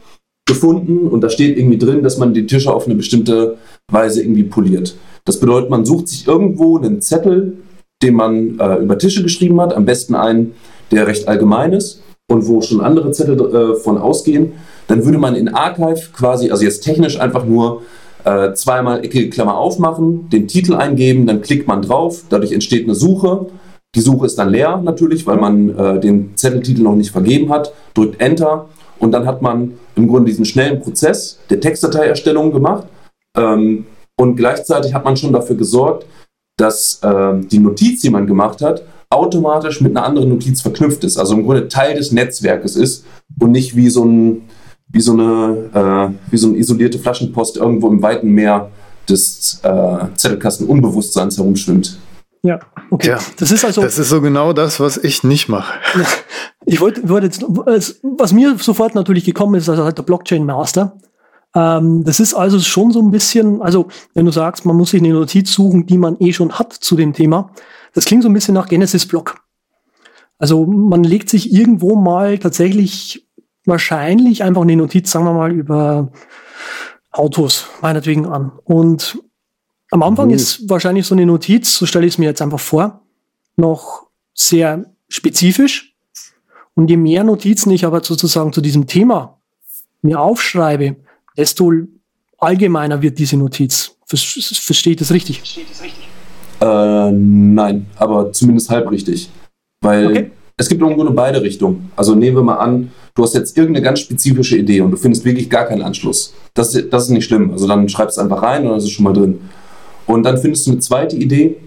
[0.47, 3.57] gefunden und da steht irgendwie drin, dass man die Tische auf eine bestimmte
[3.91, 4.95] Weise irgendwie poliert.
[5.25, 7.57] Das bedeutet, man sucht sich irgendwo einen Zettel,
[8.01, 10.53] den man äh, über Tische geschrieben hat, am besten einen,
[10.91, 14.53] der recht allgemein ist und wo schon andere Zettel äh, von ausgehen.
[14.87, 17.81] Dann würde man in Archive quasi, also jetzt technisch einfach nur
[18.23, 22.95] äh, zweimal eckige Klammer aufmachen, den Titel eingeben, dann klickt man drauf, dadurch entsteht eine
[22.95, 23.47] Suche.
[23.95, 27.73] Die Suche ist dann leer natürlich, weil man äh, den Zetteltitel noch nicht vergeben hat,
[27.93, 28.67] drückt Enter
[28.99, 32.85] und dann hat man im Grunde diesen schnellen Prozess der Textdateierstellung gemacht.
[33.37, 33.85] Ähm,
[34.17, 36.05] und gleichzeitig hat man schon dafür gesorgt,
[36.57, 41.17] dass äh, die Notiz, die man gemacht hat, automatisch mit einer anderen Notiz verknüpft ist.
[41.17, 43.05] Also im Grunde Teil des Netzwerkes ist
[43.39, 44.41] und nicht wie so, ein,
[44.89, 48.71] wie so, eine, äh, wie so eine isolierte Flaschenpost irgendwo im weiten Meer
[49.07, 51.99] des äh, Zettelkasten-Unbewusstseins herumschwimmt.
[52.41, 53.09] Ja, okay.
[53.09, 53.81] Ja, das ist also.
[53.81, 55.73] Das ist so genau das, was ich nicht mache.
[56.65, 60.97] Ich wollte, wollte jetzt, was mir sofort natürlich gekommen ist, also halt der Blockchain Master.
[61.55, 65.01] Ähm, das ist also schon so ein bisschen, also wenn du sagst, man muss sich
[65.01, 67.51] eine Notiz suchen, die man eh schon hat zu dem Thema,
[67.93, 69.41] das klingt so ein bisschen nach Genesis-Block.
[70.37, 73.28] Also man legt sich irgendwo mal tatsächlich
[73.65, 76.11] wahrscheinlich einfach eine Notiz, sagen wir mal, über
[77.11, 78.51] Autos meinetwegen an.
[78.63, 79.19] Und
[79.91, 80.35] am Anfang mhm.
[80.35, 83.01] ist wahrscheinlich so eine Notiz, so stelle ich es mir jetzt einfach vor,
[83.55, 85.95] noch sehr spezifisch.
[86.75, 89.39] Und je mehr Notizen ich aber sozusagen zu diesem Thema
[90.01, 90.95] mir aufschreibe,
[91.35, 91.73] desto
[92.37, 93.95] allgemeiner wird diese Notiz.
[94.05, 95.43] Verstehe ich das richtig?
[96.61, 99.29] Äh, nein, aber zumindest halb richtig.
[99.81, 100.31] Weil okay.
[100.57, 101.91] es gibt irgendwo nur beide Richtungen.
[101.95, 105.25] Also nehmen wir mal an, du hast jetzt irgendeine ganz spezifische Idee und du findest
[105.25, 106.33] wirklich gar keinen Anschluss.
[106.53, 107.51] Das, das ist nicht schlimm.
[107.51, 109.39] Also dann schreibst du einfach rein und dann ist es schon mal drin.
[110.05, 111.57] Und dann findest du eine zweite Idee,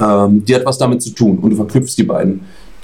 [0.00, 2.40] ähm, die hat was damit zu tun und du verknüpfst die beiden.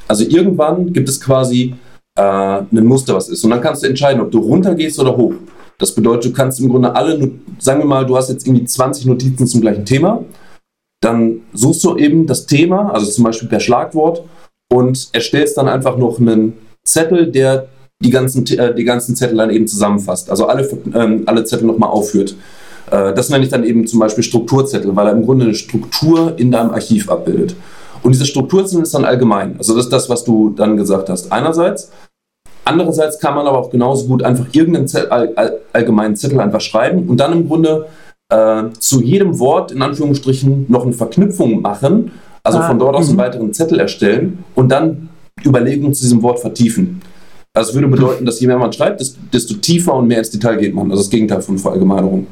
[0.08, 1.74] Also irgendwann gibt es quasi
[2.18, 3.44] äh, ein Muster, was ist.
[3.44, 5.34] Und dann kannst du entscheiden, ob du runtergehst oder hoch.
[5.78, 9.06] Das bedeutet, du kannst im Grunde alle, sagen wir mal, du hast jetzt irgendwie 20
[9.06, 10.24] Notizen zum gleichen Thema.
[11.02, 14.22] Dann suchst du eben das Thema, also zum Beispiel per Schlagwort,
[14.72, 16.54] und erstellst dann einfach noch einen
[16.84, 17.68] Zettel, der
[18.04, 20.30] die ganzen, äh, die ganzen Zettel dann eben zusammenfasst.
[20.30, 22.36] Also alle, ähm, alle Zettel nochmal aufführt.
[22.90, 26.34] Äh, das nenne ich dann eben zum Beispiel Strukturzettel, weil er im Grunde eine Struktur
[26.36, 27.56] in deinem Archiv abbildet.
[28.02, 29.56] Und diese Strukturzettel ist dann allgemein.
[29.56, 31.32] Also das ist das, was du dann gesagt hast.
[31.32, 31.90] Einerseits.
[32.66, 37.08] Andererseits kann man aber auch genauso gut einfach irgendeinen Zettel, all, allgemeinen Zettel einfach schreiben
[37.08, 37.86] und dann im Grunde
[38.30, 42.12] äh, zu jedem Wort in Anführungsstrichen noch eine Verknüpfung machen.
[42.42, 43.20] Also ah, von dort aus einen mhm.
[43.20, 45.08] weiteren Zettel erstellen und dann
[45.44, 47.02] Überlegungen zu diesem Wort vertiefen.
[47.56, 49.00] Also es würde bedeuten, dass je mehr man schreibt,
[49.32, 50.90] desto tiefer und mehr ins Detail geht man.
[50.90, 52.26] Also das Gegenteil von Verallgemeinerung.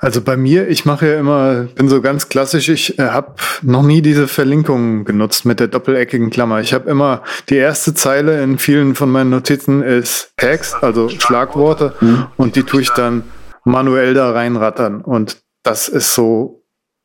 [0.00, 3.82] Also bei mir, ich mache ja immer, bin so ganz klassisch, ich äh, habe noch
[3.82, 6.60] nie diese Verlinkung genutzt mit der doppeleckigen Klammer.
[6.60, 11.94] Ich habe immer die erste Zeile in vielen von meinen Notizen ist Tags, also Schlagworte,
[12.00, 12.26] mhm.
[12.36, 13.24] und die tue ich dann
[13.64, 15.00] manuell da reinrattern.
[15.00, 16.61] Und das ist so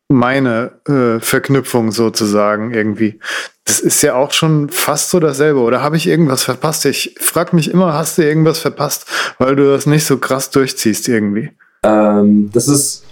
[0.09, 3.19] meine äh, Verknüpfung sozusagen irgendwie.
[3.65, 5.59] Das ist ja auch schon fast so dasselbe.
[5.59, 6.85] Oder habe ich irgendwas verpasst?
[6.85, 9.05] Ich frage mich immer, hast du irgendwas verpasst,
[9.39, 11.51] weil du das nicht so krass durchziehst irgendwie?
[11.83, 13.03] Ähm, das ist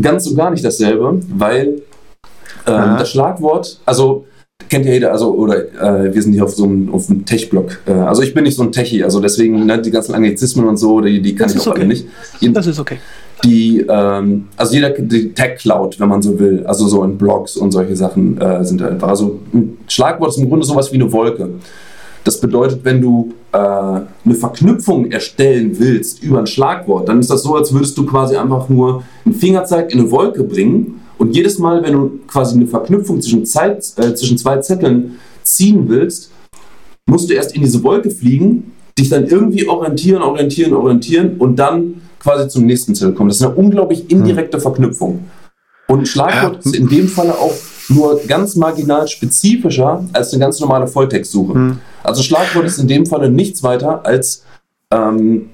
[0.00, 1.82] ganz und gar nicht dasselbe, weil
[2.66, 4.26] ähm, das Schlagwort, also
[4.68, 5.56] kennt ja jeder, also oder
[6.06, 7.80] äh, wir sind hier auf so einem, auf einem Tech-Blog.
[7.86, 10.76] Äh, also ich bin nicht so ein Techie, also deswegen ne, die ganzen Anglizismen und
[10.76, 11.86] so, die, die kann das ich auch okay.
[11.86, 12.06] nicht.
[12.40, 12.98] das ist okay.
[13.44, 17.72] Die, ähm, also jeder, die Tech-Cloud, wenn man so will, also so in Blogs und
[17.72, 19.08] solche Sachen äh, sind da einfach.
[19.08, 21.48] Also ein Schlagwort ist im Grunde sowas wie eine Wolke.
[22.24, 27.42] Das bedeutet, wenn du äh, eine Verknüpfung erstellen willst über ein Schlagwort, dann ist das
[27.42, 31.58] so, als würdest du quasi einfach nur einen Fingerzeig in eine Wolke bringen und jedes
[31.58, 36.30] Mal, wenn du quasi eine Verknüpfung zwischen, Zeit, äh, zwischen zwei Zetteln ziehen willst,
[37.06, 42.02] musst du erst in diese Wolke fliegen, dich dann irgendwie orientieren, orientieren, orientieren und dann
[42.22, 43.28] quasi zum nächsten Zettel kommen.
[43.28, 45.24] Das ist eine unglaublich indirekte Verknüpfung.
[45.88, 47.54] Und ein Schlagwort ist in dem Falle auch
[47.88, 51.58] nur ganz marginal spezifischer als eine ganz normale Volltextsuche.
[51.58, 51.78] Mhm.
[52.02, 54.44] Also Schlagwort ist in dem Falle nichts weiter als,
[54.90, 55.50] ähm,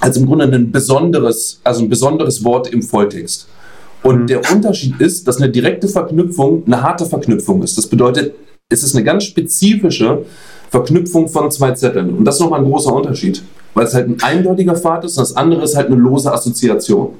[0.00, 3.48] als im Grunde ein besonderes, also ein besonderes Wort im Volltext.
[4.02, 4.26] Und mhm.
[4.26, 7.76] der Unterschied ist, dass eine direkte Verknüpfung eine harte Verknüpfung ist.
[7.76, 8.34] Das bedeutet,
[8.68, 10.24] es ist eine ganz spezifische
[10.70, 12.16] Verknüpfung von zwei Zetteln.
[12.16, 13.42] Und das ist nochmal ein großer Unterschied,
[13.74, 17.14] weil es halt ein eindeutiger Pfad ist und das andere ist halt eine lose Assoziation.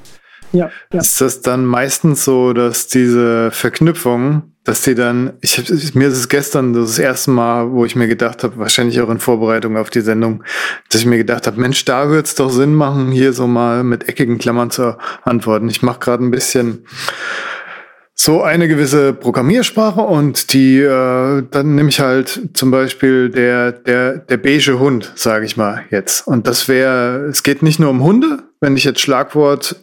[0.52, 1.00] Ja, ja.
[1.00, 6.18] Ist das dann meistens so, dass diese Verknüpfung, dass die dann, ich hab, mir ist
[6.18, 9.90] es gestern das erste Mal, wo ich mir gedacht habe, wahrscheinlich auch in Vorbereitung auf
[9.90, 10.44] die Sendung,
[10.88, 13.84] dass ich mir gedacht habe, Mensch, da wird es doch Sinn machen, hier so mal
[13.84, 15.68] mit eckigen Klammern zu antworten.
[15.68, 16.86] Ich mache gerade ein bisschen
[18.18, 24.16] so eine gewisse Programmiersprache und die äh, dann nehme ich halt zum Beispiel der der
[24.16, 26.26] der beige Hund, sage ich mal jetzt.
[26.26, 29.76] Und das wäre, es geht nicht nur um Hunde, wenn ich jetzt Schlagwort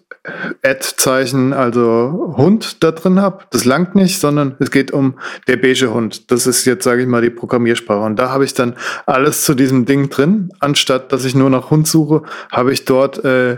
[0.64, 3.44] Ad-Zeichen, also Hund da drin habe.
[3.52, 6.32] Das langt nicht, sondern es geht um der beige Hund.
[6.32, 8.00] Das ist jetzt, sage ich mal, die Programmiersprache.
[8.00, 8.76] Und da habe ich dann
[9.06, 10.50] alles zu diesem Ding drin.
[10.60, 13.58] Anstatt dass ich nur nach Hund suche, habe ich dort äh,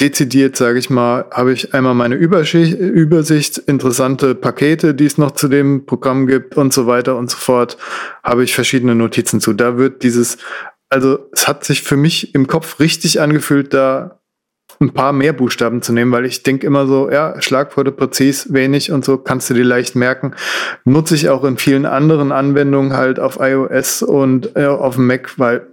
[0.00, 5.30] dezidiert, sage ich mal, habe ich einmal meine Übersicht, Übersicht, interessante Pakete, die es noch
[5.30, 7.78] zu dem Programm gibt und so weiter und so fort,
[8.22, 9.54] habe ich verschiedene Notizen zu.
[9.54, 10.36] Da wird dieses,
[10.90, 14.20] also es hat sich für mich im Kopf richtig angefühlt, da
[14.80, 18.92] ein paar mehr Buchstaben zu nehmen, weil ich denke immer so, ja, Schlagworte präzis, wenig
[18.92, 20.34] und so kannst du dir leicht merken.
[20.84, 25.38] Nutze ich auch in vielen anderen Anwendungen halt auf iOS und äh, auf dem Mac,
[25.38, 25.66] weil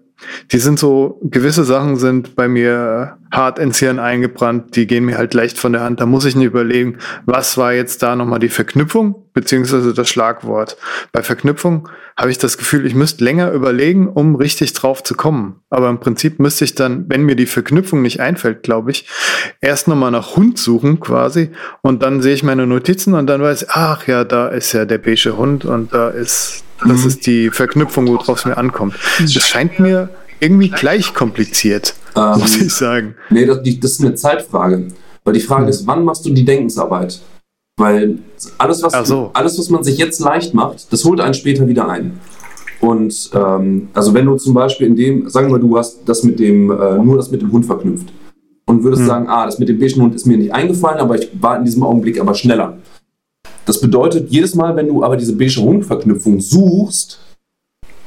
[0.52, 5.18] die sind so, gewisse Sachen sind bei mir hart ins Hirn eingebrannt, die gehen mir
[5.18, 6.00] halt leicht von der Hand.
[6.00, 10.78] Da muss ich nicht überlegen, was war jetzt da nochmal die Verknüpfung, beziehungsweise das Schlagwort.
[11.12, 15.62] Bei Verknüpfung habe ich das Gefühl, ich müsste länger überlegen, um richtig drauf zu kommen.
[15.72, 19.08] Aber im Prinzip müsste ich dann, wenn mir die Verknüpfung nicht einfällt, glaube ich,
[19.62, 21.50] erst nochmal nach Hund suchen quasi
[21.82, 24.86] und dann sehe ich meine Notizen und dann weiß ich, ach ja, da ist ja
[24.86, 27.08] der beige Hund und da ist das mhm.
[27.08, 28.96] ist die Verknüpfung, worauf es mir ankommt.
[29.20, 30.10] Das scheint mir
[30.40, 33.16] irgendwie gleich kompliziert, ähm, muss ich sagen.
[33.30, 34.88] Nee, das, das, ist eine Zeitfrage.
[35.24, 37.22] Weil die Frage ist, wann machst du die Denkensarbeit?
[37.78, 38.20] Weil
[38.58, 39.32] alles was, so.
[39.34, 42.20] alles, was man sich jetzt leicht macht, das holt einen später wieder ein.
[42.82, 46.40] Und ähm, also wenn du zum Beispiel in dem, sagen wir, du hast das mit
[46.40, 48.12] dem, äh, nur das mit dem Hund verknüpft
[48.66, 49.08] und würdest hm.
[49.08, 51.64] sagen, ah, das mit dem beigen Hund ist mir nicht eingefallen, aber ich war in
[51.64, 52.78] diesem Augenblick aber schneller.
[53.66, 57.20] Das bedeutet, jedes Mal, wenn du aber diese beige Hund-Verknüpfung suchst,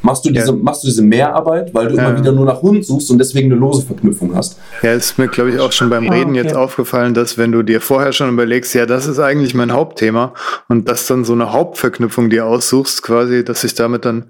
[0.03, 0.53] machst du diese, Ja.
[0.53, 2.09] machst du diese Mehrarbeit, weil du Ja.
[2.11, 4.59] immer wieder nur nach Hund suchst und deswegen eine lose Verknüpfung hast.
[4.83, 6.43] Ja, ist mir, glaube ich, auch schon beim Ah, Reden okay.
[6.43, 10.35] jetzt aufgefallen, dass wenn du dir vorher schon überlegst, ja, das ist eigentlich mein Hauptthema
[10.69, 14.27] und dass dann so eine Hauptverknüpfung dir aussuchst, quasi, dass sich damit dann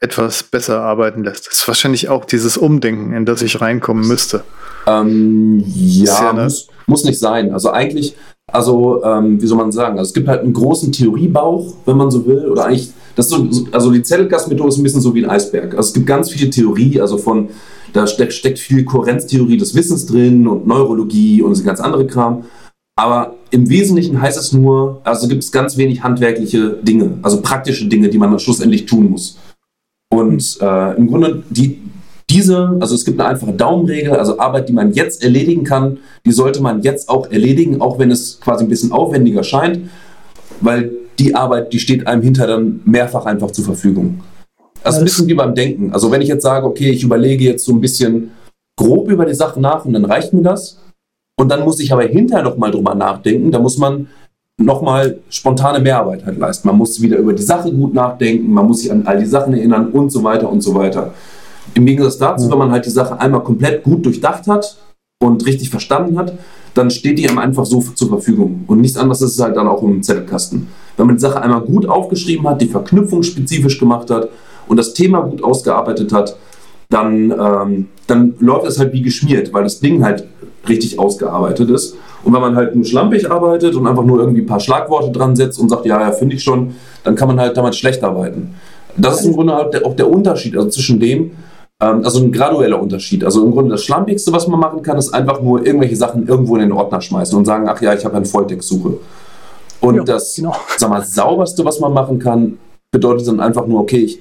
[0.00, 1.46] etwas besser arbeiten lässt.
[1.46, 4.42] Das ist wahrscheinlich auch dieses Umdenken, in das ich reinkommen müsste.
[4.86, 7.52] Ähm, ja, muss, muss nicht sein.
[7.52, 8.14] Also eigentlich,
[8.50, 12.10] also ähm, wie soll man sagen, also es gibt halt einen großen Theoriebauch, wenn man
[12.10, 15.14] so will, oder eigentlich, das ist so, so- also die Zettelkastenmethode ist ein bisschen so
[15.14, 15.74] wie ein Eisberg.
[15.76, 17.48] Also es gibt ganz viel Theorie, also von,
[17.92, 22.44] da steckt, steckt viel Kohärenztheorie des Wissens drin und Neurologie und so ganz andere Kram.
[22.98, 27.86] Aber im Wesentlichen heißt es nur, also gibt es ganz wenig handwerkliche Dinge, also praktische
[27.86, 29.38] Dinge, die man dann schlussendlich tun muss.
[30.12, 31.78] Und äh, im Grunde, die,
[32.32, 36.32] diese, also es gibt eine einfache Daumenregel, also Arbeit, die man jetzt erledigen kann, die
[36.32, 39.80] sollte man jetzt auch erledigen, auch wenn es quasi ein bisschen aufwendiger scheint,
[40.60, 44.20] weil die Arbeit, die steht einem hinter dann mehrfach einfach zur Verfügung.
[44.82, 45.92] Also ein Das- bisschen wie beim Denken.
[45.92, 48.30] Also wenn ich jetzt sage, okay, ich überlege jetzt so ein bisschen
[48.76, 50.78] grob über die Sache nach und dann reicht mir das.
[51.38, 53.50] Und dann muss ich aber hinterher nochmal drüber nachdenken.
[53.50, 54.08] Da muss man
[54.60, 56.68] nochmal spontane Mehrarbeit halt leisten.
[56.68, 59.52] Man muss wieder über die Sache gut nachdenken, man muss sich an all die Sachen
[59.54, 61.12] erinnern und so weiter und so weiter.
[61.74, 64.76] Im Gegensatz dazu, wenn man halt die Sache einmal komplett gut durchdacht hat
[65.22, 66.34] und richtig verstanden hat,
[66.74, 68.64] dann steht die einem einfach so zur Verfügung.
[68.66, 70.68] Und nichts anderes ist es halt dann auch im Zettelkasten.
[70.96, 74.28] Wenn man die Sache einmal gut aufgeschrieben hat, die Verknüpfung spezifisch gemacht hat
[74.68, 76.36] und das Thema gut ausgearbeitet hat,
[76.88, 80.26] dann, ähm, dann läuft es halt wie geschmiert, weil das Ding halt
[80.68, 81.96] richtig ausgearbeitet ist.
[82.22, 85.34] Und wenn man halt nur schlampig arbeitet und einfach nur irgendwie ein paar Schlagworte dran
[85.34, 88.54] setzt und sagt, ja, ja, finde ich schon, dann kann man halt damit schlecht arbeiten.
[88.96, 91.32] Das ist im Grunde halt der, auch der Unterschied, also zwischen dem,
[91.82, 93.24] also ein gradueller Unterschied.
[93.24, 96.54] Also im Grunde das Schlampigste, was man machen kann, ist einfach nur irgendwelche Sachen irgendwo
[96.56, 98.98] in den Ordner schmeißen und sagen, ach ja, ich habe eine Volltextsuche.
[99.80, 100.54] Und Ja, das, genau.
[100.76, 102.58] sag mal, sauberste, was man machen kann,
[102.92, 104.20] bedeutet dann einfach nur, okay, ich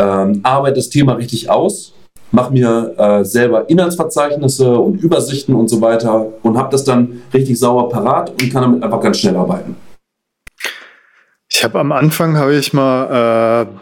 [0.00, 1.92] ähm, arbeite das Thema richtig aus,
[2.30, 7.58] mache mir äh, selber Inhaltsverzeichnisse und Übersichten und so weiter und habe das dann richtig
[7.58, 9.76] sauber parat und kann damit einfach ganz schnell arbeiten.
[11.50, 13.78] Ich habe am Anfang habe ich mal äh,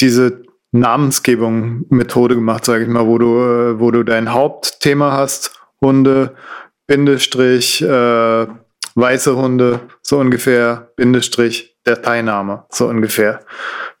[0.00, 6.34] diese Namensgebung-Methode gemacht, sage ich mal, wo du, äh, wo du dein Hauptthema hast, Hunde,
[6.86, 8.46] Bindestrich, äh,
[8.94, 13.40] weiße Hunde, so ungefähr, Bindestrich, Dateiname, so ungefähr.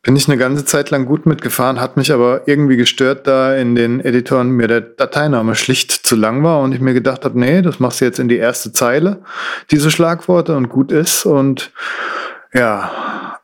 [0.02, 3.74] Bin ich eine ganze Zeit lang gut mitgefahren, hat mich aber irgendwie gestört, da in
[3.74, 7.62] den Editoren mir der Dateiname schlicht zu lang war und ich mir gedacht habe, nee,
[7.62, 9.22] das machst du jetzt in die erste Zeile,
[9.70, 11.72] diese Schlagworte und gut ist und
[12.52, 13.38] ja,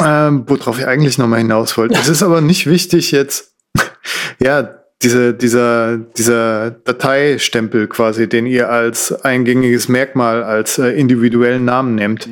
[0.00, 1.98] ähm, worauf ich eigentlich nochmal hinaus wollte.
[1.98, 3.54] Es ist aber nicht wichtig jetzt,
[4.40, 11.94] ja, diese, dieser, dieser Dateistempel quasi, den ihr als eingängiges Merkmal, als äh, individuellen Namen
[11.94, 12.28] nehmt.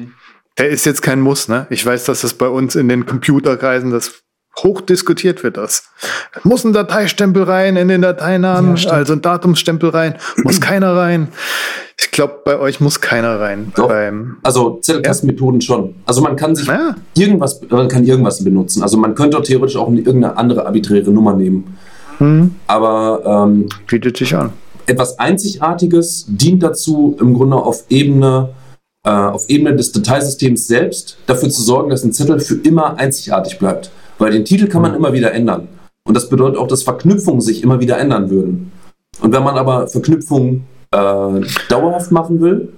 [0.58, 1.66] Der ist jetzt kein Muss, ne?
[1.70, 4.22] Ich weiß, dass das bei uns in den Computerkreisen das
[4.62, 5.84] hoch diskutiert wird, das.
[6.44, 11.28] Muss ein Dateistempel rein in den Dateinamen, Ja, also ein Datumsstempel rein, muss keiner rein.
[11.98, 13.72] Ich glaube, bei euch muss keiner rein.
[13.76, 13.88] Doch.
[13.88, 15.94] Beim, Also Zettelkastenmethoden schon.
[16.04, 18.82] Also man kann sich ja, irgendwas, man kann irgendwas benutzen.
[18.82, 21.76] Also man könnte theoretisch auch irgendeine andere arbiträre Nummer nehmen.
[22.18, 24.52] hm, Aber ähm, bietet sich an.
[24.86, 28.50] etwas Einzigartiges dient dazu, im Grunde auf Ebene,
[29.06, 33.58] äh, auf Ebene des Dateisystems selbst dafür zu sorgen, dass ein Zettel für immer einzigartig
[33.58, 33.90] bleibt.
[34.22, 35.66] Weil den Titel kann man immer wieder ändern.
[36.04, 38.70] Und das bedeutet auch, dass Verknüpfungen sich immer wieder ändern würden.
[39.20, 42.72] Und wenn man aber Verknüpfungen äh, dauerhaft machen will,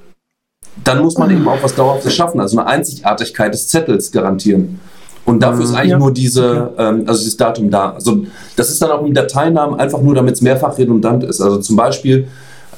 [0.83, 4.81] dann muss man eben auch was Dauerhaftes schaffen, also eine Einzigartigkeit des Zettels garantieren.
[5.27, 5.99] Und dafür ist eigentlich Ja.
[5.99, 7.91] nur diese, ähm, also dieses Datum da.
[7.91, 8.25] Also
[8.57, 11.43] das ist dann auch im Dateinamen einfach nur, damit es mehrfach redundant ist.
[11.43, 12.27] Also zum Beispiel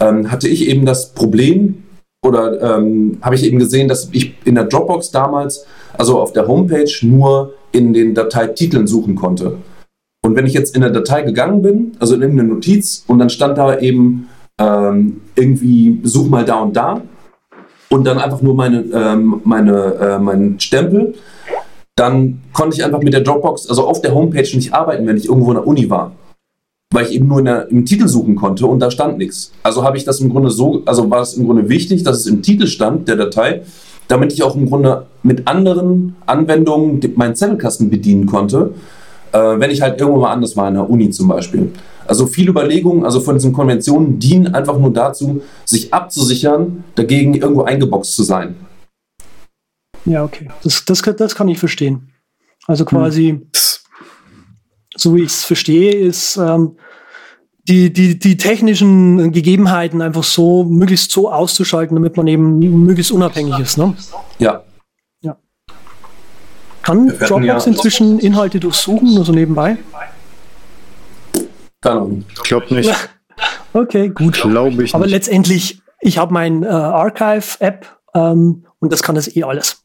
[0.01, 1.85] ähm, hatte ich eben das Problem
[2.25, 5.65] oder ähm, habe ich eben gesehen, dass ich in der Dropbox damals,
[5.97, 9.59] also auf der Homepage, nur in den Dateititeln suchen konnte.
[10.25, 13.31] Und wenn ich jetzt in der Datei gegangen bin, also in irgendeine Notiz, und dann
[13.31, 17.03] stand da eben ähm, irgendwie, such mal da und da,
[17.91, 21.15] und dann einfach nur meine, ähm, meine, äh, meinen Stempel,
[21.95, 25.27] dann konnte ich einfach mit der Dropbox, also auf der Homepage nicht arbeiten, wenn ich
[25.27, 26.13] irgendwo in der Uni war.
[26.93, 29.53] Weil ich eben nur der, im Titel suchen konnte und da stand nichts.
[29.63, 32.27] Also habe ich das im Grunde so, also war es im Grunde wichtig, dass es
[32.27, 33.63] im Titel stand, der Datei,
[34.09, 38.75] damit ich auch im Grunde mit anderen Anwendungen meinen Zettelkasten bedienen konnte,
[39.33, 41.73] äh, wenn ich halt irgendwo mal anders war, in der Uni zum Beispiel.
[42.07, 47.63] Also viele Überlegungen, also von diesen Konventionen dienen einfach nur dazu, sich abzusichern, dagegen irgendwo
[47.63, 48.55] eingeboxt zu sein.
[50.05, 50.49] Ja, okay.
[50.63, 52.13] Das, das, kann- das kann ich verstehen.
[52.69, 53.83] Also quasi, Das-
[54.97, 56.77] so wie ich es verstehe, ist ähm,
[57.69, 63.59] die, die, die technischen Gegebenheiten einfach so möglichst so auszuschalten, damit man eben möglichst unabhängig
[63.59, 63.77] ist.
[63.79, 63.95] Ne?
[64.39, 64.63] Ja.
[66.83, 69.77] Kann Wir hatten Dropbox ja- inzwischen Inhalte durchsuchen, nur so nebenbei?
[71.81, 72.25] Keine Ahnung.
[72.35, 72.93] Ich glaube nicht.
[73.73, 74.41] Okay, gut.
[74.41, 75.13] Glaube ich Aber nicht.
[75.13, 79.83] letztendlich, ich habe mein äh, Archive-App ähm, und das kann das eh alles.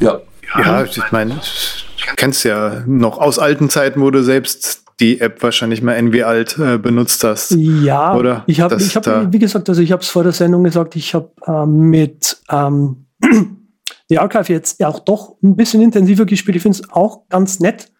[0.00, 0.20] Ja.
[0.58, 5.42] Ja, ich meine, du kennst ja noch aus alten Zeiten, wo du selbst die App
[5.42, 7.52] wahrscheinlich mal NW alt äh, benutzt hast.
[7.52, 8.44] Ja, Oder?
[8.46, 11.14] ich habe, ich hab, wie gesagt, also ich habe es vor der Sendung gesagt, ich
[11.14, 13.06] habe ähm, mit ähm,
[14.10, 16.56] die Archive jetzt ja auch doch ein bisschen intensiver gespielt.
[16.56, 17.90] Ich finde es auch ganz nett.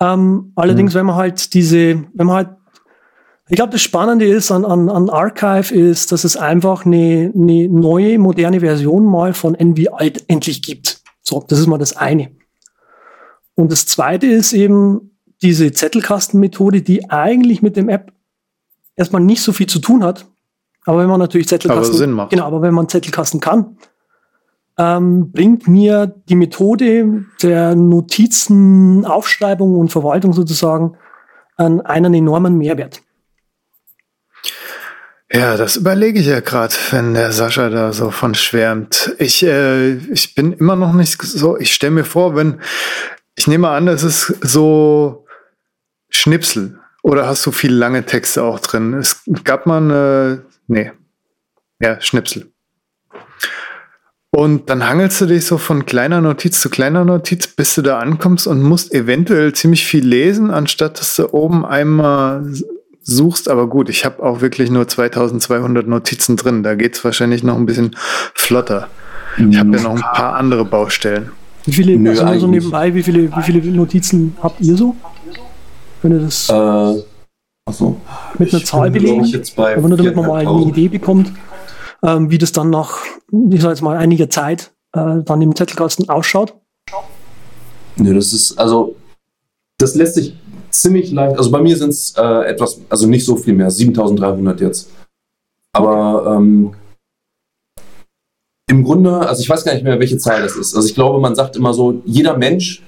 [0.00, 2.48] Ähm, allerdings, wenn man halt diese, wenn man halt,
[3.48, 7.68] ich glaube, das Spannende ist an, an, an Archive ist, dass es einfach eine, eine
[7.68, 11.02] neue, moderne Version mal von NV Alt endlich gibt.
[11.22, 12.32] So, das ist mal das eine.
[13.54, 15.11] Und das zweite ist eben
[15.42, 18.12] diese Zettelkastenmethode, die eigentlich mit dem App
[18.96, 20.26] erstmal nicht so viel zu tun hat.
[20.84, 23.76] Aber wenn man natürlich Zettelkasten, Aber genau, aber wenn man Zettelkasten kann,
[24.78, 30.96] ähm, bringt mir die Methode der Notizen, Aufschreibung und Verwaltung sozusagen
[31.56, 33.02] an einen enormen Mehrwert.
[35.32, 39.14] Ja, das überlege ich ja gerade, wenn der Sascha da so von schwärmt.
[39.18, 42.60] Ich, äh, ich bin immer noch nicht so, ich stelle mir vor, wenn,
[43.34, 45.24] ich nehme an, das ist so
[46.12, 46.78] Schnipsel.
[47.02, 48.94] Oder hast du viel lange Texte auch drin?
[48.94, 50.92] Es gab mal eine, nee,
[51.80, 52.52] ja, Schnipsel.
[54.34, 57.98] Und dann hangelst du dich so von kleiner Notiz zu kleiner Notiz, bis du da
[57.98, 62.46] ankommst und musst eventuell ziemlich viel lesen, anstatt dass du oben einmal
[63.02, 63.50] suchst.
[63.50, 66.62] Aber gut, ich habe auch wirklich nur 2200 Notizen drin.
[66.62, 67.94] Da geht's wahrscheinlich noch ein bisschen
[68.34, 68.88] flotter.
[69.36, 71.30] Ich habe ja noch ein paar andere Baustellen.
[71.64, 74.96] Wie viele, Nö, also nur so nebenbei, wie viele, wie viele Notizen habt ihr so?
[76.02, 77.02] Wenn ihr das Äh,
[77.66, 77.96] achso.
[78.38, 80.68] mit einer Zahl bei Aber nur damit man mal eine 4.500.
[80.68, 81.32] Idee bekommt,
[82.02, 82.98] ähm, wie das dann nach,
[83.50, 86.54] ich sag jetzt mal, einiger Zeit äh, dann im Zettelkasten ausschaut.
[87.96, 88.96] Nee, das ist, also,
[89.78, 90.34] das lässt sich
[90.70, 94.60] ziemlich leicht, also bei mir sind es äh, etwas, also nicht so viel mehr, 7300
[94.60, 94.90] jetzt.
[95.74, 96.74] Aber ähm,
[98.68, 100.74] im Grunde, also ich weiß gar nicht mehr, welche Zahl das ist.
[100.74, 102.82] Also ich glaube, man sagt immer so, jeder Mensch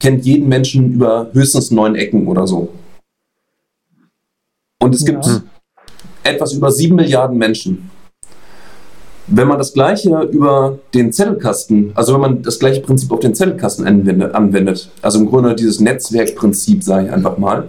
[0.00, 2.68] kennt jeden Menschen über höchstens neun Ecken oder so.
[4.80, 5.42] Und es gibt Ja.
[6.22, 7.90] etwas über sieben Milliarden Menschen.
[9.26, 13.34] Wenn man das gleiche über den Zettelkasten, also wenn man das gleiche Prinzip auf den
[13.34, 17.68] Zettelkasten anwendet, also im Grunde dieses Netzwerkprinzip, sage ich einfach mal,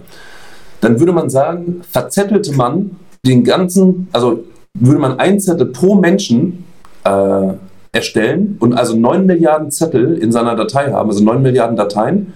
[0.80, 6.64] dann würde man sagen, verzettelte man den ganzen, also würde man einen Zettel pro Menschen
[7.04, 7.52] äh,
[7.92, 12.32] erstellen und also 9 Milliarden Zettel in seiner Datei haben, also 9 Milliarden Dateien,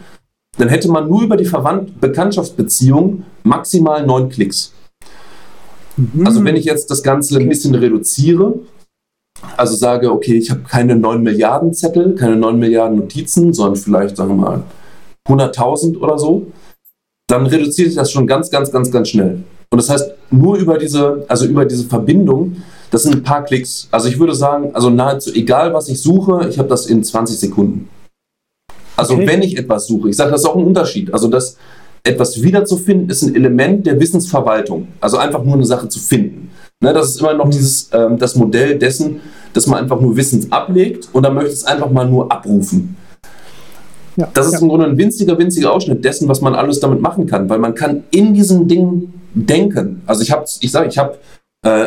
[0.59, 4.73] dann hätte man nur über die Verwandt Bekanntschaftsbeziehung maximal 9 Klicks.
[6.25, 8.55] Also wenn ich jetzt das Ganze ein bisschen reduziere,
[9.57, 14.17] also sage, okay, ich habe keine 9 Milliarden Zettel, keine 9 Milliarden Notizen, sondern vielleicht,
[14.17, 14.63] sagen wir mal,
[15.29, 16.47] 100.000 oder so,
[17.29, 19.45] dann reduziere ich das schon ganz, ganz, ganz, ganz schnell.
[19.71, 22.63] Und das heißt, nur über diese, also über diese Verbindung,
[22.95, 23.89] das sind ein paar Klicks.
[23.91, 27.37] Also ich würde sagen, also nahezu egal, was ich suche, ich habe das in 20
[27.37, 27.89] Sekunden.
[28.97, 29.27] Also Okay.
[29.27, 31.13] wenn ich etwas suche, ich sage, das ist auch ein Unterschied.
[31.13, 31.57] Also das
[32.05, 34.87] etwas wiederzufinden ist ein Element der Wissensverwaltung.
[35.01, 36.51] Also einfach nur eine Sache zu finden.
[36.81, 39.21] Ne, das ist immer noch dieses, ähm, das Modell dessen,
[39.55, 42.97] dass man einfach nur Wissens ablegt und dann möchte es einfach mal nur abrufen.
[44.17, 44.59] Ja, Das ist ja.
[44.61, 47.75] im Grunde ein winziger, winziger Ausschnitt dessen, was man alles damit machen kann, weil man
[47.75, 50.03] kann in diesen Dingen denken.
[50.07, 51.19] Also ich habe, ich sage, ich habe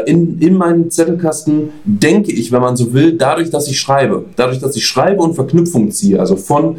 [0.05, 4.59] in, in meinem Zettelkasten denke ich, wenn man so will, dadurch, dass ich schreibe, dadurch,
[4.59, 6.78] dass ich schreibe und Verknüpfungen ziehe, also von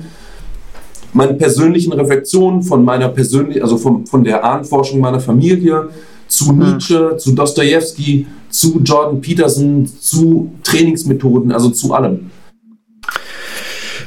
[1.13, 5.89] meinen persönlichen Reflexionen, von meiner persönlichen, also von, von der Ahnenforschung meiner Familie
[6.27, 12.31] zu Nietzsche, zu Dostoevsky, zu Jordan Peterson, zu Trainingsmethoden, also zu allem.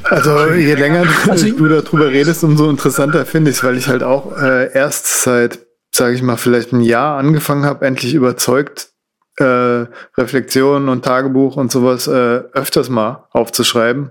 [0.04, 4.02] Also je länger Also- du darüber redest, umso interessanter finde ich es, weil ich halt
[4.02, 5.60] auch äh, erst seit,
[5.94, 8.88] sage ich mal, vielleicht ein Jahr angefangen habe, endlich überzeugt,
[9.36, 9.86] äh,
[10.16, 14.10] Reflexionen und Tagebuch und sowas äh, öfters mal aufzuschreiben.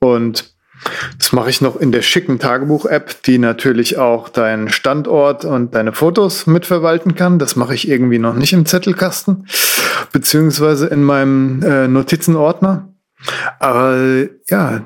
[0.00, 0.52] Und
[1.18, 5.92] das mache ich noch in der schicken Tagebuch-App, die natürlich auch deinen Standort und deine
[5.92, 7.38] Fotos mitverwalten kann.
[7.38, 9.46] Das mache ich irgendwie noch nicht im Zettelkasten,
[10.12, 12.88] beziehungsweise in meinem äh, Notizenordner.
[13.60, 14.82] Aber ja,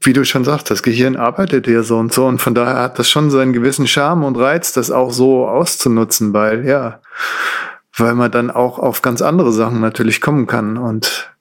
[0.00, 2.98] wie du schon sagst, das Gehirn arbeitet ja so und so und von daher hat
[2.98, 7.00] das schon seinen gewissen Charme und Reiz, das auch so auszunutzen, weil ja,
[7.96, 11.33] weil man dann auch auf ganz andere Sachen natürlich kommen kann und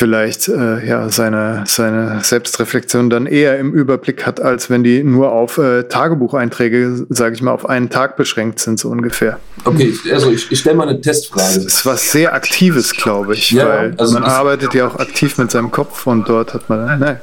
[0.00, 5.30] vielleicht äh, ja seine, seine Selbstreflexion dann eher im Überblick hat, als wenn die nur
[5.30, 9.38] auf äh, Tagebucheinträge, sage ich mal, auf einen Tag beschränkt sind, so ungefähr.
[9.66, 11.54] Okay, also ich, ich stelle mal eine Testfrage.
[11.54, 15.36] Das ist was sehr Aktives, glaube ich, Ja, weil also man arbeitet ja auch aktiv
[15.36, 17.20] mit seinem Kopf und dort hat man, nein,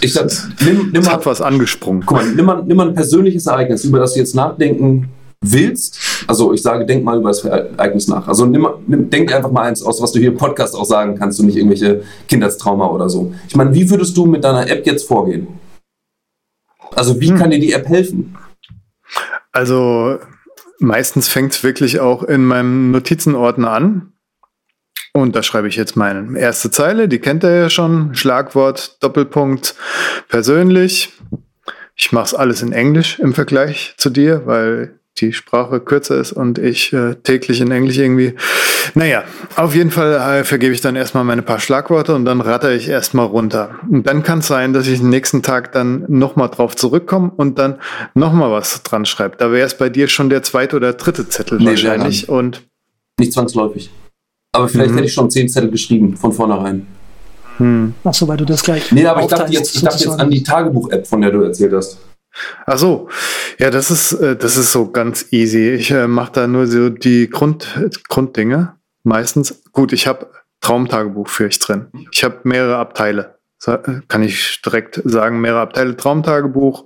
[0.00, 0.30] Ich sag,
[0.64, 2.04] nimm, nimm mal, hat was angesprungen.
[2.06, 5.08] guck mal, nimm mal, nimm mal ein persönliches Ereignis, über das du jetzt nachdenken
[5.42, 6.24] willst.
[6.26, 8.28] Also ich sage, denk mal über das Ereignis nach.
[8.28, 11.16] Also nimm, nimm, denk einfach mal eins aus, was du hier im Podcast auch sagen
[11.18, 13.34] kannst und nicht irgendwelche Kindheitstrauma oder so.
[13.48, 15.48] Ich meine, wie würdest du mit deiner App jetzt vorgehen?
[16.94, 18.36] Also wie kann dir die App helfen?
[19.52, 20.18] Also
[20.78, 24.12] meistens fängt es wirklich auch in meinem Notizenordner an.
[25.12, 28.14] Und da schreibe ich jetzt meine erste Zeile, die kennt ihr ja schon.
[28.14, 29.74] Schlagwort, Doppelpunkt,
[30.28, 31.12] persönlich.
[31.96, 36.32] Ich mache es alles in Englisch im Vergleich zu dir, weil die Sprache kürzer ist
[36.32, 38.34] und ich äh, täglich in Englisch irgendwie.
[38.94, 39.24] Naja,
[39.56, 42.88] auf jeden Fall äh, vergebe ich dann erstmal meine paar Schlagworte und dann ratter ich
[42.88, 43.76] erstmal runter.
[43.90, 47.58] Und dann kann es sein, dass ich den nächsten Tag dann nochmal drauf zurückkomme und
[47.58, 47.78] dann
[48.14, 49.36] nochmal was dran schreibe.
[49.36, 52.28] Da wäre es bei dir schon der zweite oder dritte Zettel Nee, wahrscheinlich.
[52.28, 52.62] Und
[53.18, 53.90] Nicht zwangsläufig.
[54.52, 54.94] Aber vielleicht Mhm.
[54.96, 56.86] hätte ich schon zehn Zettel geschrieben von vornherein.
[57.58, 57.94] hm.
[58.04, 58.90] Ach so, weil du das gleich.
[58.90, 61.72] Nee, aber ich dachte jetzt, ich dachte jetzt an die Tagebuch-App, von der du erzählt
[61.74, 61.98] hast.
[62.66, 63.08] Ach so,
[63.58, 65.70] ja, das ist, äh, das ist so ganz easy.
[65.70, 69.62] Ich äh, mache da nur so die Grund, Grunddinge meistens.
[69.72, 71.86] Gut, ich habe Traumtagebuch für ich drin.
[72.12, 73.38] Ich habe mehrere Abteile.
[73.66, 73.78] Äh,
[74.08, 76.84] Kann ich direkt sagen, mehrere Abteile Traumtagebuch,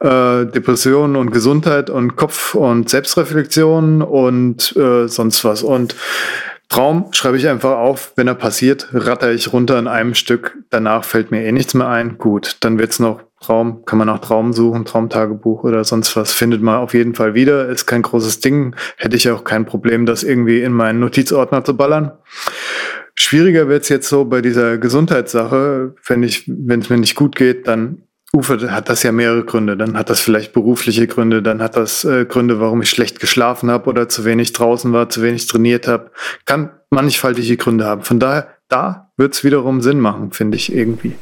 [0.00, 5.62] äh, Depressionen und Gesundheit und Kopf und Selbstreflexion und äh, sonst was.
[5.62, 5.94] Und
[6.68, 10.58] Traum schreibe ich einfach auf, wenn er passiert, ratter ich runter in einem Stück.
[10.70, 12.18] Danach fällt mir eh nichts mehr ein.
[12.18, 16.62] Gut, dann wird's noch Traum, kann man nach Traum suchen, Traumtagebuch oder sonst was, findet
[16.62, 17.68] man auf jeden Fall wieder.
[17.68, 18.74] Ist kein großes Ding.
[18.96, 22.12] Hätte ich auch kein Problem, das irgendwie in meinen Notizordner zu ballern.
[23.14, 25.94] Schwieriger wird's jetzt so bei dieser Gesundheitssache.
[26.04, 28.02] Wenn ich, wenn es mir nicht gut geht, dann
[28.32, 29.76] Ufer hat das ja mehrere Gründe.
[29.76, 33.70] Dann hat das vielleicht berufliche Gründe, dann hat das äh, Gründe, warum ich schlecht geschlafen
[33.70, 36.10] habe oder zu wenig draußen war, zu wenig trainiert habe.
[36.44, 38.02] Kann mannigfaltige Gründe haben.
[38.02, 41.14] Von daher, da wird's wiederum Sinn machen, finde ich irgendwie.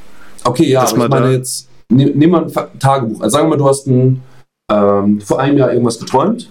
[0.45, 3.21] Okay, ja, ich meine jetzt, nimm, nimm mal ein Fa- Tagebuch.
[3.21, 4.23] Also sagen wir mal, du hast ein,
[4.71, 6.51] ähm, vor einem Jahr irgendwas geträumt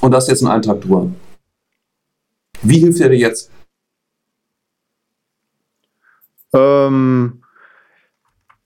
[0.00, 1.10] und hast jetzt einen Eintrag drüber.
[2.62, 3.50] Wie hilft der dir jetzt?
[6.52, 7.37] Ähm,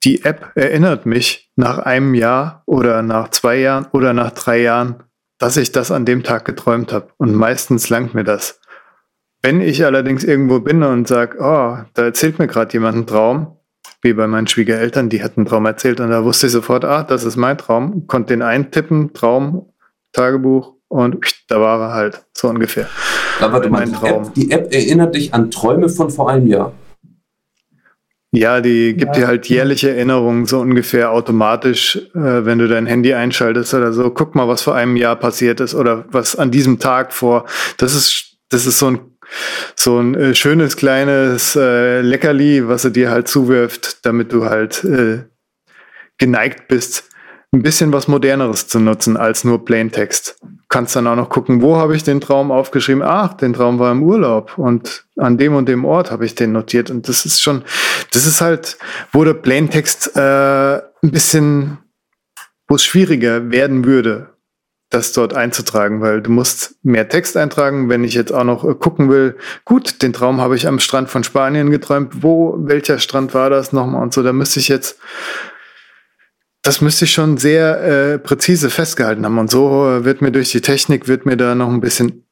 [0.04, 5.02] die App erinnert mich nach einem Jahr oder nach zwei Jahren oder nach drei Jahren,
[5.38, 7.08] dass ich das an dem Tag geträumt habe.
[7.18, 8.60] Und meistens langt mir das.
[9.42, 13.56] Wenn ich allerdings irgendwo bin und sage, oh, da erzählt mir gerade jemand einen Traum,
[14.02, 17.02] wie bei meinen Schwiegereltern, die hatten einen Traum erzählt und da wusste ich sofort, ah,
[17.02, 19.72] das ist mein Traum, konnte den eintippen, Traum,
[20.12, 22.88] Tagebuch und da war er halt, so ungefähr.
[23.40, 24.24] Da, warte mal, Mein die Traum.
[24.24, 26.72] App, die App erinnert dich an Träume von vor einem Jahr.
[28.34, 29.22] Ja, die gibt Ja.
[29.22, 34.08] dir halt jährliche Erinnerungen so ungefähr automatisch, äh, wenn du dein Handy einschaltest oder so.
[34.10, 37.44] Guck mal, was vor einem Jahr passiert ist oder was an diesem Tag vor.
[37.76, 39.00] Das ist, das ist so ein,
[39.76, 44.82] so ein äh, schönes kleines äh, Leckerli, was er dir halt zuwirft, damit du halt
[44.84, 45.24] äh,
[46.16, 47.10] geneigt bist,
[47.52, 50.38] ein bisschen was Moderneres zu nutzen als nur Plaintext.
[50.72, 53.02] Kannst dann auch noch gucken, wo habe ich den Traum aufgeschrieben?
[53.02, 56.52] Ach, den Traum war im Urlaub und an dem und dem Ort habe ich den
[56.52, 56.90] notiert.
[56.90, 57.62] Und das ist schon,
[58.10, 58.78] das ist halt,
[59.12, 61.76] wo der Plaintext äh, ein bisschen,
[62.68, 64.30] wo es schwieriger werden würde,
[64.88, 68.74] das dort einzutragen, weil du musst mehr Text eintragen, wenn ich jetzt auch noch äh,
[68.74, 73.34] gucken will, gut, den Traum habe ich am Strand von Spanien geträumt, wo, welcher Strand
[73.34, 74.98] war das nochmal und so, da müsste ich jetzt,
[76.62, 77.82] das müsste ich schon sehr
[78.14, 81.54] äh, präzise festgehalten haben und so äh, wird mir durch die Technik, wird mir da
[81.54, 82.24] noch ein bisschen,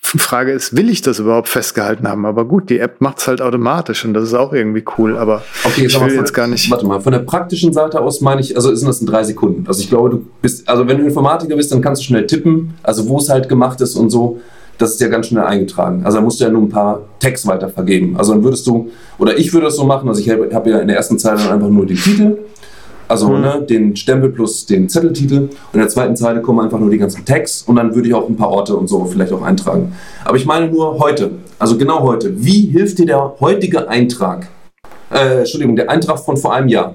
[0.00, 2.26] Frage ist, will ich das überhaupt festgehalten haben?
[2.26, 5.42] Aber gut, die App macht es halt automatisch und das ist auch irgendwie cool, aber
[5.64, 6.70] Okay, ich will von- jetzt gar nicht.
[6.70, 9.64] Warte mal, von der praktischen Seite aus meine ich, also sind das in drei Sekunden.
[9.66, 12.74] Also ich glaube, du bist, also wenn du Informatiker bist, dann kannst du schnell tippen,
[12.82, 14.40] also wo es halt gemacht ist und so.
[14.78, 16.02] Das ist ja ganz schnell eingetragen.
[16.04, 18.16] Also da musst du ja nur ein paar Tags weiter vergeben.
[18.16, 20.78] Also dann würdest du, oder ich würde das so machen, also ich habe hab ja
[20.80, 22.38] in der ersten Zeile dann einfach nur den Titel,
[23.08, 23.40] also Mhm.
[23.40, 25.38] ne, den Stempel plus den Zetteltitel.
[25.38, 28.14] Und in der zweiten Zeile kommen einfach nur die ganzen Tags und dann würde ich
[28.14, 29.94] auch ein paar Orte und so vielleicht auch eintragen.
[30.24, 32.44] Aber ich meine nur heute, also genau heute.
[32.44, 34.48] Wie hilft dir der heutige Eintrag?
[35.10, 36.94] Äh, Entschuldigung, der Eintrag von vor einem Jahr.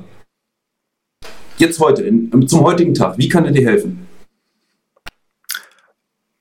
[1.58, 4.08] Jetzt heute, in, zum heutigen Tag, wie kann er dir helfen?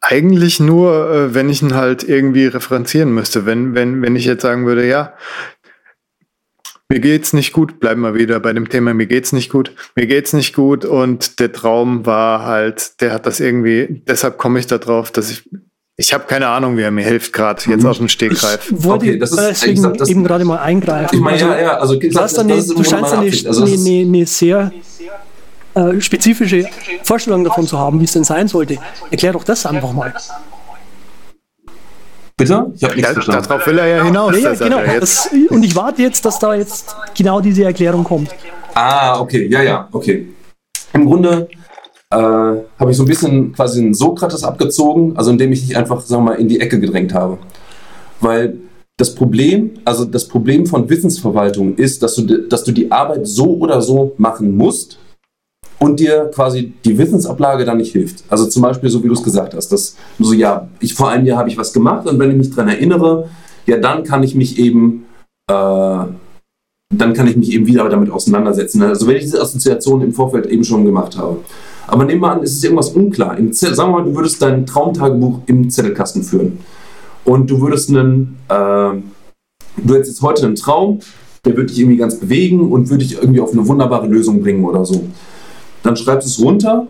[0.00, 3.44] Eigentlich nur, äh, wenn ich ihn halt irgendwie referenzieren müsste.
[3.44, 5.14] Wenn, wenn, wenn ich jetzt sagen würde, ja,
[6.88, 10.06] mir geht's nicht gut, bleiben wir wieder bei dem Thema, mir geht's nicht gut, mir
[10.06, 14.66] geht's nicht gut und der Traum war halt, der hat das irgendwie, deshalb komme ich
[14.66, 15.48] da drauf, dass ich
[15.98, 17.88] Ich habe keine Ahnung, wie er mir hilft gerade jetzt Mhm.
[17.88, 18.70] aus dem Stegreif.
[18.70, 21.14] Ich wollte Okay, das ist- deswegen ich sag, das- eben gerade mal eingreifen.
[21.14, 23.22] Ich meine, ja, ja, also du, hast eine, ist du scheinst eine.
[23.30, 24.72] Also eine, ist- eine, eine sehr
[25.74, 26.66] äh, spezifische
[27.02, 28.76] Vorstellung davon zu haben, wie es denn sein sollte.
[29.10, 30.12] Erklär doch das einfach mal.
[32.38, 32.70] Bitte?
[32.74, 33.48] Ich habe nichts Ja, verstanden.
[33.48, 34.34] darauf will er ja hinaus.
[34.34, 35.00] Ja, ja, er genau.
[35.00, 38.28] Das, und ich warte jetzt, dass da jetzt genau diese Erklärung kommt.
[38.74, 40.28] Ah, okay, ja, ja, okay.
[40.92, 41.48] Im Grunde
[42.10, 46.02] äh, habe ich so ein bisschen quasi einen Sokrates abgezogen, also indem ich dich einfach,
[46.02, 47.38] sagen wir mal, in die Ecke gedrängt habe.
[48.20, 48.58] Weil
[48.98, 53.56] das Problem, also das Problem von Wissensverwaltung ist, dass du, dass du die Arbeit so
[53.56, 54.98] oder so machen musst
[55.78, 58.24] und dir quasi die Wissensablage dann nicht hilft.
[58.28, 61.10] Also zum Beispiel, so wie du es gesagt hast, dass du so, ja, ich vor
[61.10, 63.28] einem Jahr habe ich was gemacht und wenn ich mich daran erinnere,
[63.66, 65.06] ja, dann kann ich mich eben
[65.48, 66.04] äh,
[66.94, 68.82] dann kann ich mich eben wieder damit auseinandersetzen.
[68.82, 71.38] Also wenn ich diese Assoziation im Vorfeld eben schon gemacht habe.
[71.88, 73.36] Aber nehmen wir an, es ist irgendwas unklar.
[73.36, 76.58] Im sagen wir mal, du würdest dein Traumtagebuch im Zettelkasten führen.
[77.24, 81.00] Und du würdest einen, äh, du hättest jetzt heute einen Traum,
[81.44, 84.64] der würde dich irgendwie ganz bewegen und würde dich irgendwie auf eine wunderbare Lösung bringen
[84.64, 85.04] oder so.
[85.86, 86.88] Dann schreibst du es runter,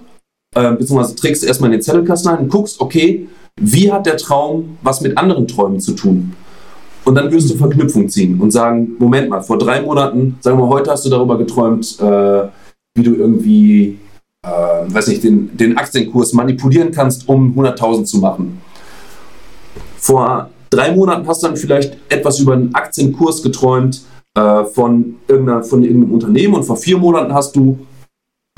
[0.54, 3.28] äh, beziehungsweise trägst es erstmal in den Zettelkasten ein und guckst, okay,
[3.60, 6.32] wie hat der Traum was mit anderen Träumen zu tun?
[7.04, 10.66] Und dann wirst du Verknüpfung ziehen und sagen, Moment mal, vor drei Monaten, sagen wir,
[10.68, 12.48] heute hast du darüber geträumt, äh,
[12.96, 13.98] wie du irgendwie,
[14.42, 18.62] äh, weiß nicht, den, den Aktienkurs manipulieren kannst, um 100.000 zu machen.
[19.98, 24.02] Vor drei Monaten hast du dann vielleicht etwas über einen Aktienkurs geträumt
[24.34, 27.78] äh, von, irgendeiner, von irgendeinem Unternehmen und vor vier Monaten hast du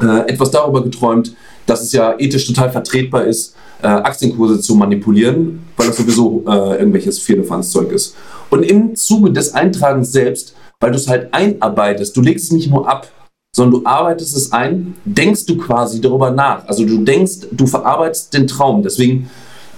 [0.00, 1.34] äh, etwas darüber geträumt,
[1.66, 6.78] dass es ja ethisch total vertretbar ist, äh, Aktienkurse zu manipulieren, weil das sowieso äh,
[6.78, 8.14] irgendwelches Vierlefanzzeug ist.
[8.50, 12.70] Und im Zuge des Eintragens selbst, weil du es halt einarbeitest, du legst es nicht
[12.70, 13.08] nur ab,
[13.54, 16.66] sondern du arbeitest es ein, denkst du quasi darüber nach.
[16.66, 18.82] Also du denkst, du verarbeitest den Traum.
[18.82, 19.30] Deswegen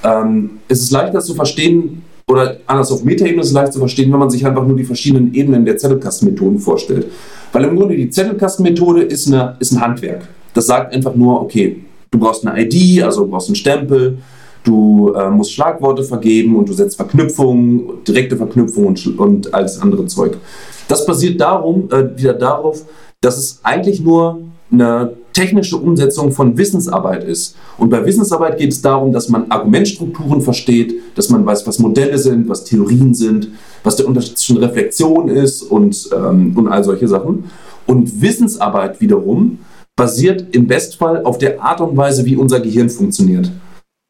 [0.03, 4.13] ähm, ist es leichter zu verstehen, oder anders auf Metaebene ist es leicht zu verstehen,
[4.13, 7.07] wenn man sich einfach nur die verschiedenen Ebenen der Zettelkastenmethoden vorstellt.
[7.53, 10.29] Weil im Grunde die Zettelkastenmethode ist, eine, ist ein Handwerk.
[10.55, 14.19] Das sagt einfach nur, okay, du brauchst eine ID, also du brauchst einen Stempel,
[14.65, 20.07] du äh, musst Schlagworte vergeben und du setzt Verknüpfungen, direkte Verknüpfungen und, und alles andere
[20.07, 20.37] Zeug.
[20.89, 22.85] Das basiert darum, äh, wieder darauf,
[23.21, 24.41] dass es eigentlich nur
[24.73, 27.57] eine technische Umsetzung von Wissensarbeit ist.
[27.79, 32.19] Und bei Wissensarbeit geht es darum, dass man Argumentstrukturen versteht, dass man weiß, was Modelle
[32.19, 33.49] sind, was Theorien sind,
[33.85, 37.45] was der Unterschied zwischen Reflexion ist und, ähm, und all solche Sachen.
[37.87, 39.59] Und Wissensarbeit wiederum
[39.97, 43.51] basiert im Bestfall auf der Art und Weise, wie unser Gehirn funktioniert.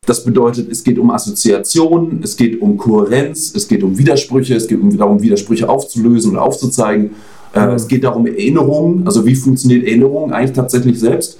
[0.06, 4.66] Das bedeutet, es geht um Assoziationen, es geht um Kohärenz, es geht um Widersprüche, es
[4.66, 7.10] geht um, darum, Widersprüche aufzulösen oder aufzuzeigen.
[7.54, 11.38] Äh, es geht darum, Erinnerungen, also wie funktioniert Erinnerung eigentlich tatsächlich selbst.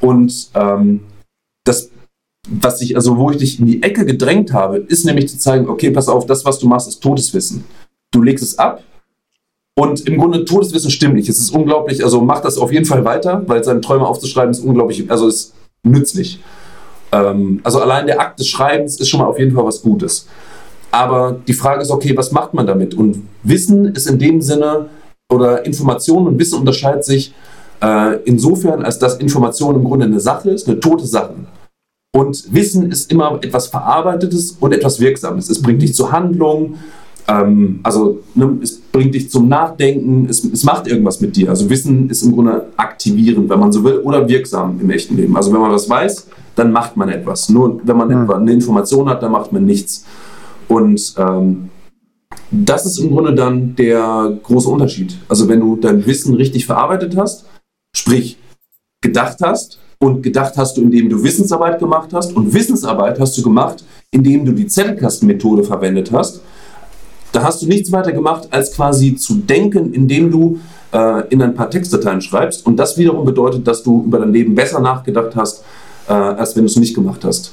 [0.00, 1.00] Und ähm,
[1.64, 1.90] das,
[2.48, 5.68] was ich, also wo ich dich in die Ecke gedrängt habe, ist nämlich zu zeigen,
[5.68, 7.64] okay, pass auf, das, was du machst, ist Todeswissen.
[8.10, 8.82] Du legst es ab
[9.78, 11.28] und im Grunde Todeswissen stimmt nicht.
[11.28, 14.60] Es ist unglaublich, also mach das auf jeden Fall weiter, weil seine Träume aufzuschreiben ist
[14.60, 16.40] unglaublich, also ist nützlich.
[17.12, 20.26] Ähm, also allein der Akt des Schreibens ist schon mal auf jeden Fall was Gutes.
[20.90, 22.94] Aber die Frage ist, okay, was macht man damit?
[22.94, 24.88] Und Wissen ist in dem Sinne,
[25.30, 27.34] oder Information und Wissen unterscheidet sich
[27.80, 31.34] äh, insofern, als dass Information im Grunde eine Sache ist, eine tote Sache.
[32.14, 35.50] Und Wissen ist immer etwas Verarbeitetes und etwas Wirksames.
[35.50, 36.76] Es bringt dich zur Handlung,
[37.28, 41.50] ähm, also ne, es bringt dich zum Nachdenken, es, es macht irgendwas mit dir.
[41.50, 45.36] Also Wissen ist im Grunde aktivierend, wenn man so will, oder wirksam im echten Leben.
[45.36, 46.26] Also wenn man was weiß,
[46.56, 47.50] dann macht man etwas.
[47.50, 48.22] Nur wenn man Hm.
[48.22, 50.06] etwa eine Information hat, dann macht man nichts.
[50.68, 51.68] Und ähm,
[52.50, 55.16] das ist im Grunde dann der große Unterschied.
[55.28, 57.44] Also wenn du dein Wissen richtig verarbeitet hast,
[57.94, 58.38] sprich
[59.02, 63.42] gedacht hast und gedacht hast du, indem du Wissensarbeit gemacht hast und Wissensarbeit hast du
[63.42, 66.40] gemacht, indem du die Zettelkastenmethode verwendet hast,
[67.32, 70.60] da hast du nichts weiter gemacht, als quasi zu denken, indem du
[70.92, 74.54] äh, in ein paar Textdateien schreibst und das wiederum bedeutet, dass du über dein Leben
[74.54, 75.62] besser nachgedacht hast,
[76.08, 77.52] äh, als wenn du es nicht gemacht hast.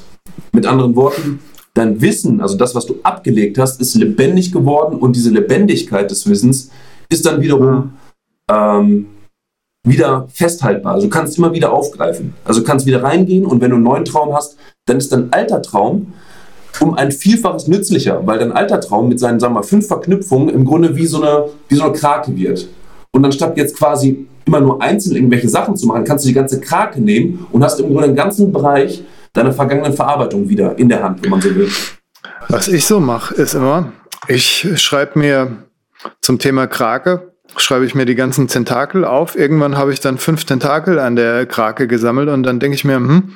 [0.53, 1.39] Mit anderen Worten,
[1.75, 6.27] dein Wissen, also das, was du abgelegt hast, ist lebendig geworden und diese Lebendigkeit des
[6.27, 6.71] Wissens
[7.09, 7.93] ist dann wiederum
[8.49, 9.07] ähm,
[9.85, 10.93] wieder festhaltbar.
[10.95, 12.33] Also du kannst immer wieder aufgreifen.
[12.43, 15.31] Also du kannst wieder reingehen und wenn du einen neuen Traum hast, dann ist dein
[15.31, 16.13] alter Traum
[16.81, 20.49] um ein Vielfaches nützlicher, weil dein alter Traum mit seinen, sagen wir mal, fünf Verknüpfungen
[20.49, 22.67] im Grunde wie so eine, wie so eine Krake wird.
[23.11, 26.59] Und anstatt jetzt quasi immer nur einzeln irgendwelche Sachen zu machen, kannst du die ganze
[26.59, 29.03] Krake nehmen und hast im Grunde einen ganzen Bereich
[29.35, 31.69] deiner vergangenen Verarbeitung wieder in der Hand, wenn man so will.
[32.49, 33.91] Was ich so mache, ist immer,
[34.27, 35.57] ich schreibe mir
[36.21, 39.35] zum Thema Krake, schreibe ich mir die ganzen Tentakel auf.
[39.35, 42.95] Irgendwann habe ich dann fünf Tentakel an der Krake gesammelt und dann denke ich mir,
[42.95, 43.33] hm,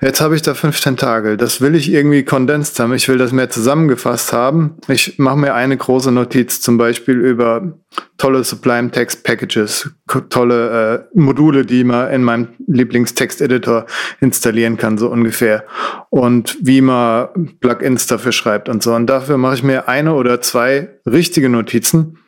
[0.00, 1.36] jetzt habe ich da fünf Tentakel.
[1.36, 2.94] Das will ich irgendwie kondensiert haben.
[2.94, 4.76] Ich will das mehr zusammengefasst haben.
[4.88, 7.74] Ich mache mir eine große Notiz zum Beispiel über
[8.18, 9.90] tolle Sublime Text Packages,
[10.28, 13.86] tolle äh, Module, die man in meinem Lieblingstext-Editor
[14.20, 15.64] installieren kann, so ungefähr.
[16.10, 18.94] Und wie man Plugins dafür schreibt und so.
[18.94, 22.18] Und dafür mache ich mir eine oder zwei richtige Notizen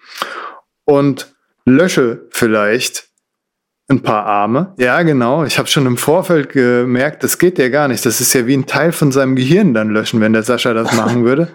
[0.84, 3.08] und lösche vielleicht
[3.88, 4.74] ein paar Arme.
[4.78, 5.44] Ja, genau.
[5.44, 8.04] Ich habe schon im Vorfeld gemerkt, das geht ja gar nicht.
[8.06, 10.92] Das ist ja wie ein Teil von seinem Gehirn dann löschen, wenn der Sascha das
[10.94, 11.48] machen würde.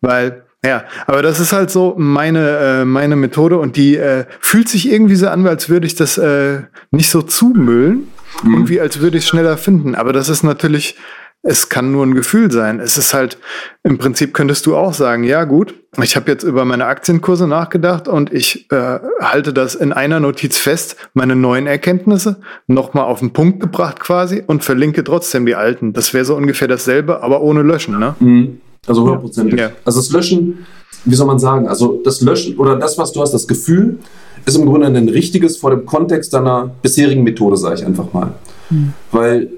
[0.00, 4.68] Weil, ja, aber das ist halt so meine, äh, meine Methode und die äh, fühlt
[4.68, 8.08] sich irgendwie so an, als würde ich das äh, nicht so zumüllen
[8.42, 8.54] mhm.
[8.54, 9.94] und wie als würde ich es schneller finden.
[9.94, 10.96] Aber das ist natürlich
[11.44, 12.80] es kann nur ein Gefühl sein.
[12.80, 13.38] Es ist halt,
[13.82, 18.08] im Prinzip könntest du auch sagen, ja gut, ich habe jetzt über meine Aktienkurse nachgedacht
[18.08, 23.34] und ich äh, halte das in einer Notiz fest, meine neuen Erkenntnisse, nochmal auf den
[23.34, 25.92] Punkt gebracht quasi und verlinke trotzdem die alten.
[25.92, 28.14] Das wäre so ungefähr dasselbe, aber ohne Löschen, ne?
[28.18, 28.60] Mhm.
[28.86, 29.60] Also hundertprozentig.
[29.60, 29.70] Ja.
[29.84, 30.66] Also das Löschen,
[31.04, 33.98] wie soll man sagen, also das Löschen oder das, was du hast, das Gefühl,
[34.46, 38.32] ist im Grunde ein richtiges vor dem Kontext deiner bisherigen Methode, sage ich einfach mal.
[38.70, 38.94] Mhm.
[39.12, 39.50] Weil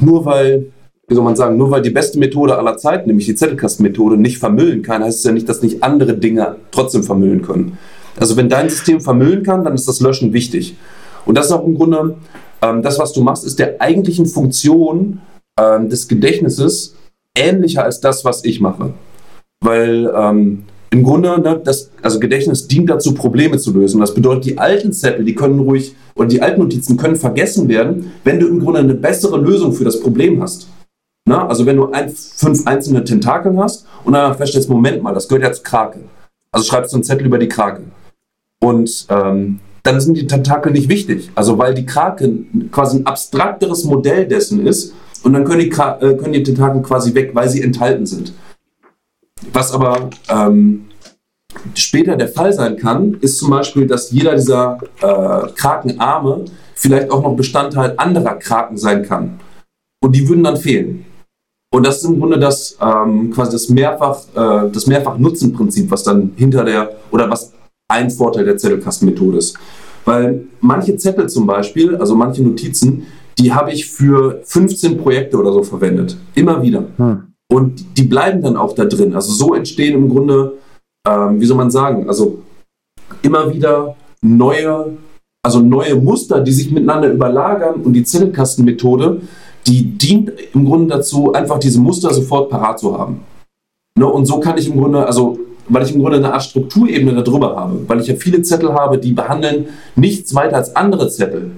[0.00, 0.66] nur weil
[1.06, 4.38] wie soll man sagen, nur weil die beste Methode aller Zeiten, nämlich die Zettelkastenmethode, nicht
[4.38, 7.78] vermüllen kann, heißt es ja nicht, dass nicht andere Dinge trotzdem vermüllen können.
[8.18, 10.76] Also wenn dein System vermüllen kann, dann ist das Löschen wichtig.
[11.26, 12.16] Und das ist auch im Grunde,
[12.62, 15.20] ähm, das, was du machst, ist der eigentlichen Funktion
[15.60, 16.94] ähm, des Gedächtnisses
[17.36, 18.94] ähnlicher als das, was ich mache.
[19.60, 24.00] Weil ähm, im Grunde, ne, das, also Gedächtnis dient dazu, Probleme zu lösen.
[24.00, 28.12] Das bedeutet, die alten Zettel, die können ruhig, oder die alten Notizen können vergessen werden,
[28.22, 30.68] wenn du im Grunde eine bessere Lösung für das Problem hast.
[31.26, 35.26] Na, also wenn du ein, fünf einzelne Tentakel hast und dann feststellst, Moment mal, das
[35.26, 36.00] gehört ja zu Krake.
[36.52, 37.82] Also schreibst du einen Zettel über die Krake.
[38.60, 41.30] Und ähm, dann sind die Tentakel nicht wichtig.
[41.34, 42.30] Also weil die Krake
[42.70, 47.14] quasi ein abstrakteres Modell dessen ist und dann können die, äh, können die Tentakel quasi
[47.14, 48.34] weg, weil sie enthalten sind.
[49.52, 50.86] Was aber ähm,
[51.74, 56.44] später der Fall sein kann, ist zum Beispiel, dass jeder dieser äh, Krakenarme
[56.74, 59.40] vielleicht auch noch Bestandteil anderer Kraken sein kann.
[60.02, 61.06] Und die würden dann fehlen.
[61.74, 66.04] Und das ist im Grunde das ähm, quasi das mehrfach äh, das mehrfach Nutzen-Prinzip, was
[66.04, 67.52] dann hinter der oder was
[67.88, 69.58] ein Vorteil der Zettelkastenmethode ist.
[70.04, 73.08] Weil manche Zettel zum Beispiel, also manche Notizen,
[73.40, 76.16] die habe ich für 15 Projekte oder so verwendet.
[76.36, 76.84] Immer wieder.
[76.96, 77.24] Hm.
[77.50, 79.12] Und die bleiben dann auch da drin.
[79.12, 80.52] Also so entstehen im Grunde,
[81.08, 82.38] ähm, wie soll man sagen, also
[83.22, 84.96] immer wieder neue,
[85.44, 89.22] also neue Muster, die sich miteinander überlagern und die Zettelkastenmethode
[89.66, 93.20] die dient im Grunde dazu, einfach diese Muster sofort parat zu haben.
[93.98, 94.06] Ne?
[94.06, 95.38] Und so kann ich im Grunde, also
[95.68, 98.98] weil ich im Grunde eine Art Strukturebene darüber habe, weil ich ja viele Zettel habe,
[98.98, 101.52] die behandeln nichts weiter als andere Zettel.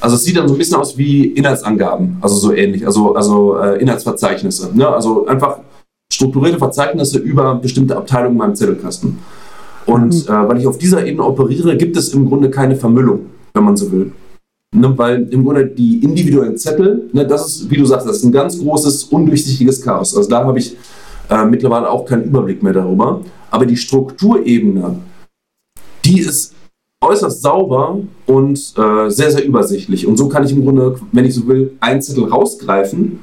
[0.00, 3.58] Also es sieht dann so ein bisschen aus wie Inhaltsangaben, also so ähnlich, also, also
[3.58, 4.76] äh, Inhaltsverzeichnisse.
[4.76, 4.86] Ne?
[4.86, 5.60] Also einfach
[6.12, 9.18] strukturierte Verzeichnisse über bestimmte Abteilungen in meinem Zettelkasten.
[9.86, 10.34] Und mhm.
[10.34, 13.76] äh, weil ich auf dieser Ebene operiere, gibt es im Grunde keine Vermüllung, wenn man
[13.76, 14.12] so will.
[14.74, 18.24] Ne, weil im Grunde die individuellen Zettel, ne, das ist, wie du sagst, das ist
[18.24, 20.14] ein ganz großes, undurchsichtiges Chaos.
[20.14, 20.76] Also da habe ich
[21.30, 23.22] äh, mittlerweile auch keinen Überblick mehr darüber.
[23.50, 24.98] Aber die Strukturebene,
[26.04, 26.54] die ist
[27.00, 30.06] äußerst sauber und äh, sehr, sehr übersichtlich.
[30.06, 33.20] Und so kann ich im Grunde, wenn ich so will, einen Zettel rausgreifen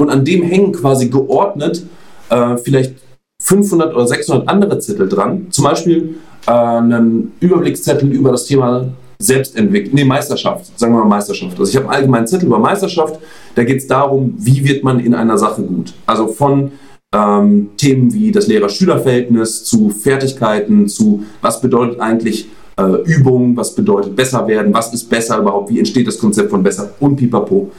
[0.00, 1.84] und an dem hängen quasi geordnet
[2.30, 2.94] äh, vielleicht
[3.40, 5.46] 500 oder 600 andere Zettel dran.
[5.50, 8.88] Zum Beispiel äh, einen Überblickszettel über das Thema
[9.18, 11.58] Selbstentwicklung, nee, Meisterschaft, sagen wir mal Meisterschaft.
[11.58, 13.18] Also ich habe einen allgemeinen Zettel über Meisterschaft,
[13.54, 15.92] da geht es darum, wie wird man in einer Sache gut.
[16.06, 16.72] Also von
[17.12, 24.14] ähm, Themen wie das Lehrer-Schüler-Verhältnis zu Fertigkeiten, zu was bedeutet eigentlich äh, Übung, was bedeutet
[24.14, 27.72] besser werden, was ist besser überhaupt, wie entsteht das Konzept von besser und pipapo.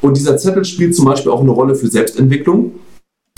[0.00, 2.72] Und dieser Zettel spielt zum Beispiel auch eine Rolle für Selbstentwicklung.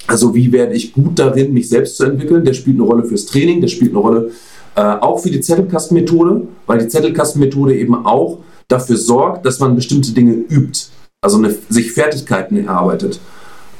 [0.06, 2.44] Also wie werde ich gut darin, mich selbst zu entwickeln?
[2.44, 4.30] Der spielt eine Rolle fürs Training, der spielt eine Rolle
[4.76, 10.12] äh, auch für die Zettelkastenmethode, weil die Zettelkastenmethode eben auch dafür sorgt, dass man bestimmte
[10.12, 10.86] Dinge übt,
[11.20, 13.20] also eine, sich Fertigkeiten erarbeitet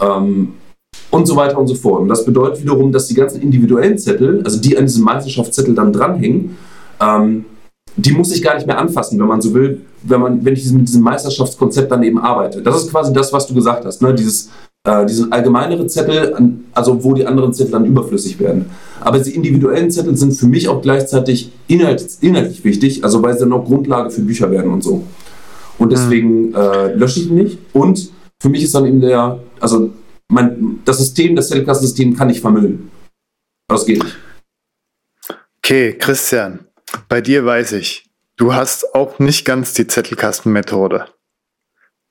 [0.00, 0.54] ähm,
[1.10, 2.00] und so weiter und so fort.
[2.02, 5.92] Und das bedeutet wiederum, dass die ganzen individuellen Zettel, also die an diesem Meisterschaftszettel dann
[5.92, 6.56] dranhängen,
[7.00, 7.44] ähm,
[7.96, 10.70] die muss ich gar nicht mehr anfassen, wenn man so will, wenn, man, wenn ich
[10.72, 12.62] mit diesem Meisterschaftskonzept dann eben arbeite.
[12.62, 14.14] Das ist quasi das, was du gesagt hast, ne?
[14.14, 14.50] dieses
[14.90, 16.34] äh, diese allgemeinere Zettel,
[16.72, 18.66] also wo die anderen Zettel dann überflüssig werden.
[19.00, 23.40] Aber die individuellen Zettel sind für mich auch gleichzeitig inhalt, inhaltlich wichtig, also weil sie
[23.40, 25.04] dann auch Grundlage für Bücher werden und so.
[25.78, 25.90] Und mhm.
[25.90, 27.58] deswegen äh, lösche ich die nicht.
[27.72, 28.10] Und
[28.40, 29.90] für mich ist dann eben der, also
[30.28, 32.90] mein, das System, das Zettelkassensystem kann ich vermüllen.
[33.68, 34.16] Das geht nicht.
[35.58, 36.66] Okay, Christian,
[37.08, 41.06] bei dir weiß ich, du hast auch nicht ganz die Zettelkastenmethode.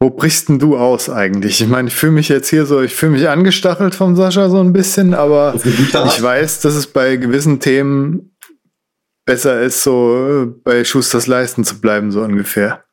[0.01, 1.59] Wo brichst denn du aus eigentlich?
[1.59, 4.61] Ich meine, ich fühle mich jetzt hier so, ich fühle mich angestachelt vom Sascha so
[4.61, 8.31] ein bisschen, aber ich weiß, dass es bei gewissen Themen
[9.25, 12.85] besser ist, so bei Schusters Leisten zu bleiben, so ungefähr.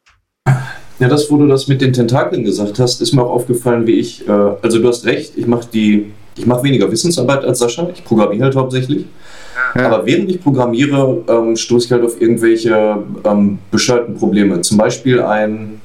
[0.99, 4.01] Ja, das, wo du das mit den Tentakeln gesagt hast, ist mir auch aufgefallen, wie
[4.01, 7.89] ich, äh, also du hast recht, ich mache die, ich mache weniger Wissensarbeit als Sascha,
[7.95, 9.05] ich programmiere halt hauptsächlich.
[9.75, 9.87] Ja.
[9.87, 14.61] Aber während ich programmiere, ähm, stoße ich halt auf irgendwelche ähm, bescheuerten Probleme.
[14.63, 15.81] Zum Beispiel ein,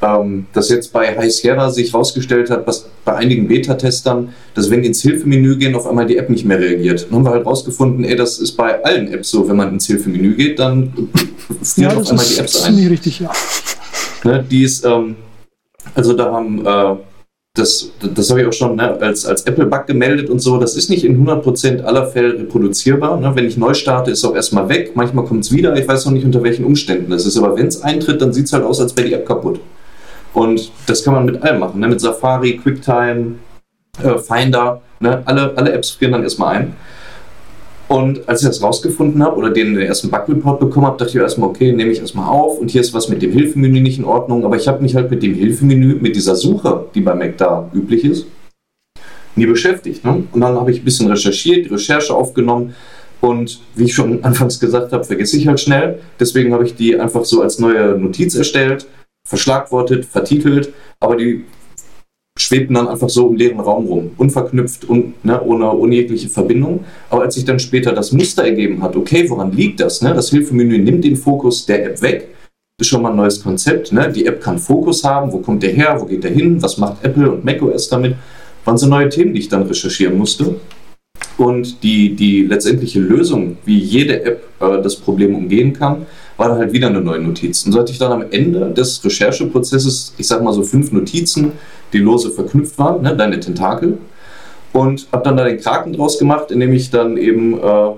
[0.00, 4.82] ähm, das jetzt bei High Sierra sich herausgestellt hat, was bei einigen Beta-Testern, dass wenn
[4.82, 7.06] die ins Hilfemenü gehen, auf einmal die App nicht mehr reagiert.
[7.08, 9.86] Dann haben wir halt rausgefunden, ey, das ist bei allen Apps so, wenn man ins
[9.86, 10.92] Hilfemenü geht, dann
[11.62, 12.74] frieren ja, auf einmal die Apps ein.
[12.74, 13.30] Das ist richtig, ja.
[14.24, 15.16] Ne, die ist, ähm,
[15.94, 16.96] also da haben, äh,
[17.54, 20.90] das, das habe ich auch schon ne, als, als Apple-Bug gemeldet und so, das ist
[20.90, 23.18] nicht in 100% aller Fälle reproduzierbar.
[23.18, 23.32] Ne?
[23.34, 24.92] Wenn ich neu starte, ist es auch erstmal weg.
[24.94, 27.36] Manchmal kommt es wieder, ich weiß noch nicht unter welchen Umständen das ist.
[27.36, 29.60] Aber wenn es eintritt, dann sieht es halt aus, als wäre die App kaputt.
[30.38, 31.88] Und das kann man mit allem machen, ne?
[31.88, 33.34] mit Safari, QuickTime,
[34.00, 34.80] äh, Finder.
[35.00, 35.20] Ne?
[35.24, 36.76] Alle, alle Apps frieren dann erstmal ein.
[37.88, 41.48] Und als ich das rausgefunden habe oder den, ersten Bug-Report bekommen habe, dachte ich erstmal,
[41.48, 44.44] okay, nehme ich erstmal auf und hier ist was mit dem Hilfemenü nicht in Ordnung.
[44.44, 47.68] Aber ich habe mich halt mit dem Hilfemenü, mit dieser Suche, die bei Mac da
[47.74, 48.26] üblich ist,
[49.34, 50.04] nie beschäftigt.
[50.04, 50.22] Ne?
[50.30, 52.76] Und dann habe ich ein bisschen recherchiert, die Recherche aufgenommen
[53.20, 55.98] und wie ich schon anfangs gesagt habe, vergesse ich halt schnell.
[56.20, 58.86] Deswegen habe ich die einfach so als neue Notiz erstellt,
[59.28, 61.44] verschlagwortet, vertitelt, aber die
[62.38, 66.84] schwebten dann einfach so im leeren Raum rum, unverknüpft und ne, ohne, ohne jegliche Verbindung.
[67.10, 70.02] Aber als sich dann später das Muster ergeben hat, okay, woran liegt das?
[70.02, 70.14] Ne?
[70.14, 72.28] Das Hilfemenü nimmt den Fokus der App weg.
[72.78, 73.92] Das ist schon mal ein neues Konzept.
[73.92, 74.10] Ne?
[74.12, 75.32] Die App kann Fokus haben.
[75.32, 75.96] Wo kommt der her?
[75.98, 76.62] Wo geht der hin?
[76.62, 78.14] Was macht Apple und macOS damit?
[78.64, 80.56] Waren so neue Themen, die ich dann recherchieren musste.
[81.36, 86.06] Und die, die letztendliche Lösung, wie jede App äh, das Problem umgehen kann,
[86.38, 87.66] war dann halt wieder eine neue Notiz.
[87.66, 91.52] Und so hatte ich dann am Ende des Rechercheprozesses, ich sag mal so fünf Notizen,
[91.92, 93.98] die lose verknüpft waren, ne, deine Tentakel.
[94.72, 97.90] Und habe dann da den Kraken draus gemacht, indem ich dann eben äh,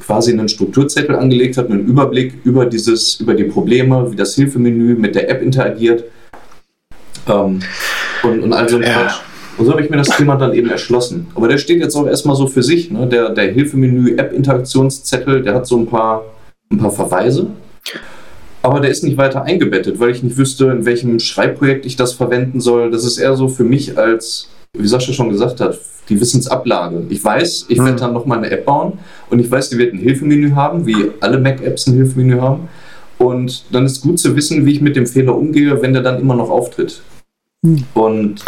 [0.00, 4.94] quasi einen Strukturzettel angelegt habe, einen Überblick über dieses, über die Probleme, wie das Hilfemenü
[4.94, 6.04] mit der App interagiert
[7.28, 7.60] ähm,
[8.22, 8.92] und, und all so ein ja.
[8.92, 9.20] Quatsch.
[9.58, 11.26] Und so habe ich mir das Thema dann eben erschlossen.
[11.34, 12.90] Aber der steht jetzt auch erstmal so für sich.
[12.90, 13.06] Ne?
[13.06, 16.24] Der, der Hilfemenü-App-Interaktionszettel, der hat so ein paar,
[16.70, 17.48] ein paar Verweise.
[18.62, 22.12] Aber der ist nicht weiter eingebettet, weil ich nicht wüsste, in welchem Schreibprojekt ich das
[22.12, 22.90] verwenden soll.
[22.90, 27.02] Das ist eher so für mich als, wie Sascha schon gesagt hat, die Wissensablage.
[27.08, 27.84] Ich weiß, ich hm.
[27.84, 28.98] werde dann nochmal eine App bauen
[29.30, 32.68] und ich weiß, die wird ein Hilfemenü haben, wie alle Mac-Apps ein Hilfemenü haben.
[33.18, 36.20] Und dann ist gut zu wissen, wie ich mit dem Fehler umgehe, wenn der dann
[36.20, 37.02] immer noch auftritt.
[37.64, 37.84] Hm.
[37.94, 38.44] Und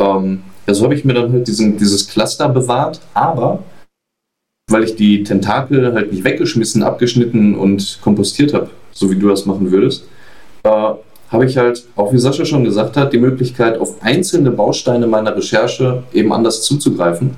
[0.00, 3.64] ähm, ja, so habe ich mir dann halt diesen, dieses Cluster bewahrt, aber
[4.70, 9.46] weil ich die Tentakel halt nicht weggeschmissen, abgeschnitten und kompostiert habe, so wie du das
[9.46, 10.06] machen würdest,
[10.62, 10.68] äh,
[11.30, 15.36] habe ich halt, auch wie Sascha schon gesagt hat, die Möglichkeit, auf einzelne Bausteine meiner
[15.36, 17.36] Recherche eben anders zuzugreifen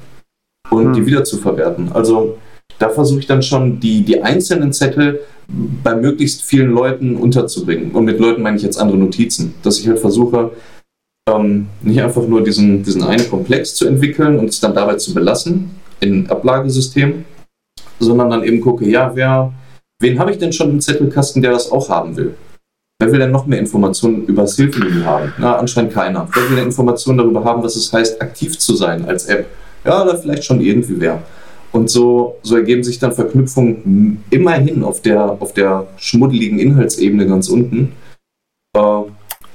[0.71, 0.93] und hm.
[0.95, 1.91] die wieder zu verwerten.
[1.93, 2.39] Also
[2.79, 5.21] da versuche ich dann schon, die, die einzelnen Zettel
[5.83, 7.93] bei möglichst vielen Leuten unterzubringen.
[7.93, 10.53] Und mit Leuten meine ich jetzt andere Notizen, dass ich halt versuche,
[11.29, 15.13] ähm, nicht einfach nur diesen, diesen einen Komplex zu entwickeln und es dann dabei zu
[15.13, 17.25] belassen in Ablagesystem,
[17.99, 19.53] sondern dann eben gucke, ja, wer,
[20.01, 22.35] wen habe ich denn schon im Zettelkasten, der das auch haben will?
[23.01, 25.33] Wer will denn noch mehr Informationen über das Hilfemenü haben?
[25.39, 26.29] Na, anscheinend keiner.
[26.33, 29.47] Wer will denn Informationen darüber haben, was es heißt, aktiv zu sein als App?
[29.85, 31.21] Ja, oder vielleicht schon irgendwie wer.
[31.73, 37.49] Und so, so ergeben sich dann Verknüpfungen immerhin auf der, auf der schmuddeligen Inhaltsebene ganz
[37.49, 37.93] unten.
[38.77, 39.03] Äh,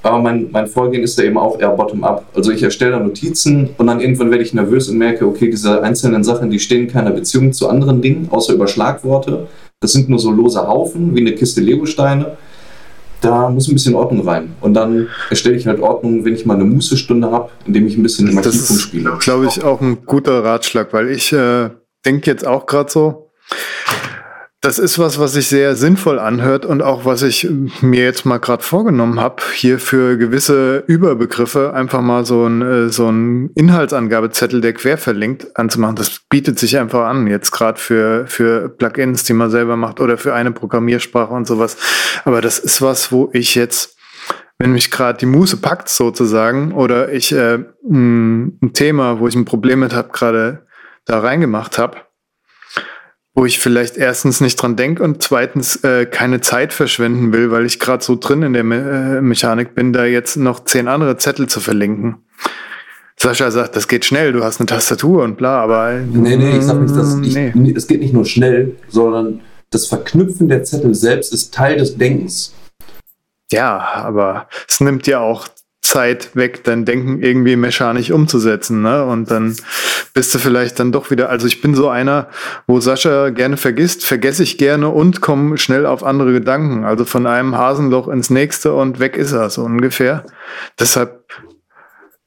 [0.02, 2.24] aber mein, mein Vorgehen ist da eben auch eher bottom-up.
[2.34, 5.82] Also ich erstelle da Notizen und dann irgendwann werde ich nervös und merke, okay, diese
[5.82, 9.48] einzelnen Sachen, die stehen in keiner Beziehung zu anderen Dingen, außer über Schlagworte.
[9.80, 12.36] Das sind nur so lose Haufen, wie eine Kiste Lego-Steine.
[13.20, 14.54] Da muss ein bisschen Ordnung rein.
[14.60, 18.02] Und dann erstelle ich halt Ordnung, wenn ich mal eine Mußestunde habe, indem ich ein
[18.04, 19.10] bisschen Magie spiele.
[19.10, 21.70] Das ist, glaube ich, auch ein guter Ratschlag, weil ich äh,
[22.06, 23.30] denke jetzt auch gerade so,
[24.68, 27.48] das ist was, was sich sehr sinnvoll anhört und auch was ich
[27.80, 32.88] mir jetzt mal gerade vorgenommen habe, hier für gewisse Überbegriffe einfach mal so ein, äh,
[32.90, 35.96] so ein Inhaltsangabezettel, der quer verlinkt, anzumachen.
[35.96, 40.18] Das bietet sich einfach an, jetzt gerade für, für Plugins, die man selber macht oder
[40.18, 41.78] für eine Programmiersprache und sowas.
[42.26, 43.96] Aber das ist was, wo ich jetzt
[44.58, 49.46] wenn mich gerade die Muße packt sozusagen oder ich äh, ein Thema, wo ich ein
[49.46, 50.66] Problem mit habe, gerade
[51.06, 51.96] da reingemacht habe,
[53.38, 57.66] wo ich vielleicht erstens nicht dran denke und zweitens äh, keine Zeit verschwenden will, weil
[57.66, 61.18] ich gerade so drin in der Me äh, Mechanik bin, da jetzt noch zehn andere
[61.18, 62.16] Zettel zu verlinken.
[63.16, 66.00] Sascha sagt, das geht schnell, du hast eine Tastatur und bla, aber.
[66.00, 67.74] Nee, nee, ich sag nicht, dass ich, nee.
[67.76, 69.40] es geht nicht nur schnell, sondern
[69.70, 72.52] das Verknüpfen der Zettel selbst ist Teil des Denkens.
[73.52, 75.46] Ja, aber es nimmt ja auch
[75.88, 78.82] Zeit weg, dein Denken irgendwie mechanisch umzusetzen.
[78.82, 79.04] Ne?
[79.04, 79.56] Und dann
[80.12, 82.28] bist du vielleicht dann doch wieder, also ich bin so einer,
[82.66, 86.84] wo Sascha gerne vergisst, vergesse ich gerne und komme schnell auf andere Gedanken.
[86.84, 90.24] Also von einem Hasenloch ins nächste und weg ist er so ungefähr.
[90.78, 91.24] Deshalb.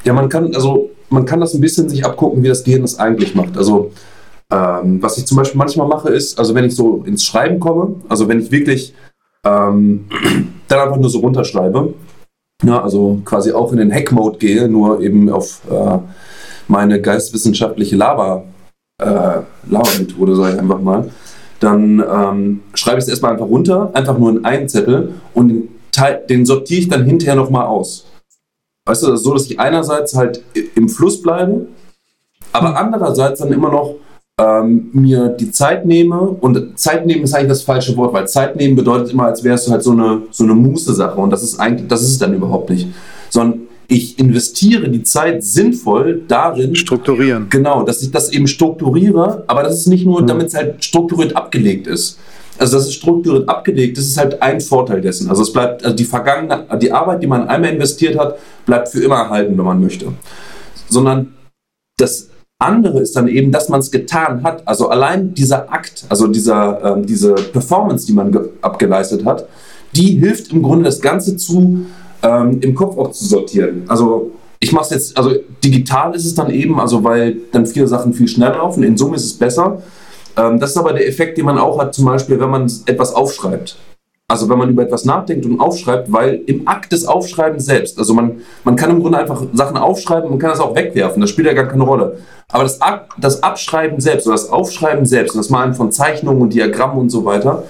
[0.03, 2.97] Ja, man kann, also man kann das ein bisschen sich abgucken, wie das Gehirn das
[2.97, 3.57] eigentlich macht.
[3.57, 3.91] Also
[4.51, 8.01] ähm, was ich zum Beispiel manchmal mache, ist, also wenn ich so ins Schreiben komme,
[8.09, 8.95] also wenn ich wirklich
[9.45, 10.05] ähm,
[10.67, 11.93] dann einfach nur so runterschreibe,
[12.63, 15.97] ja, also quasi auch in den Hack-Mode gehe, nur eben auf äh,
[16.67, 18.43] meine geistwissenschaftliche Lava,
[18.99, 19.39] äh,
[19.69, 21.09] Lava-Methode, sage ich einfach mal,
[21.59, 25.69] dann ähm, schreibe ich es erstmal einfach runter, einfach nur in einen Zettel und den,
[25.91, 28.05] Teil, den sortiere ich dann hinterher nochmal aus.
[28.85, 30.43] Weißt du, das so, dass ich einerseits halt
[30.75, 31.67] im Fluss bleibe,
[32.51, 33.95] aber andererseits dann immer noch
[34.41, 38.55] ähm, mir die Zeit nehme, und Zeit nehmen ist eigentlich das falsche Wort, weil Zeit
[38.55, 41.59] nehmen bedeutet immer, als wärst du halt so eine, so eine Muße-Sache und das ist
[41.59, 42.87] eigentlich, das ist es dann überhaupt nicht.
[43.29, 46.75] Sondern ich investiere die Zeit sinnvoll darin.
[46.75, 47.47] Strukturieren.
[47.49, 50.27] Genau, dass ich das eben strukturiere, aber das ist nicht nur, mhm.
[50.27, 52.17] damit es halt strukturiert abgelegt ist.
[52.57, 55.29] Also, dass es strukturiert abgelegt ist, ist halt ein Vorteil dessen.
[55.29, 59.03] Also, es bleibt, also die vergangene, die Arbeit, die man einmal investiert hat, bleibt für
[59.03, 60.07] immer erhalten, wenn man möchte.
[60.87, 61.33] Sondern
[61.97, 62.29] das
[62.61, 64.67] andere ist dann eben, dass man es getan hat.
[64.67, 69.47] Also allein dieser Akt, also dieser, äh, diese Performance, die man abgeleistet hat,
[69.95, 71.85] die hilft im Grunde das Ganze zu
[72.23, 73.83] ähm, im Kopf auch zu sortieren.
[73.87, 75.33] Also ich mache es jetzt, also
[75.63, 78.83] digital ist es dann eben, also weil dann viele Sachen viel schneller laufen.
[78.83, 79.81] In Summe ist es besser.
[80.37, 83.13] Ähm, das ist aber der Effekt, den man auch hat, zum Beispiel, wenn man etwas
[83.13, 83.75] aufschreibt.
[84.31, 88.13] Also wenn man über etwas nachdenkt und aufschreibt, weil im Akt des Aufschreibens selbst, also
[88.13, 91.47] man, man kann im Grunde einfach Sachen aufschreiben und kann das auch wegwerfen, das spielt
[91.47, 92.17] ja gar keine Rolle.
[92.47, 92.79] Aber das,
[93.17, 97.25] das Abschreiben selbst oder das Aufschreiben selbst, das Malen von Zeichnungen und Diagrammen und so
[97.25, 97.63] weiter,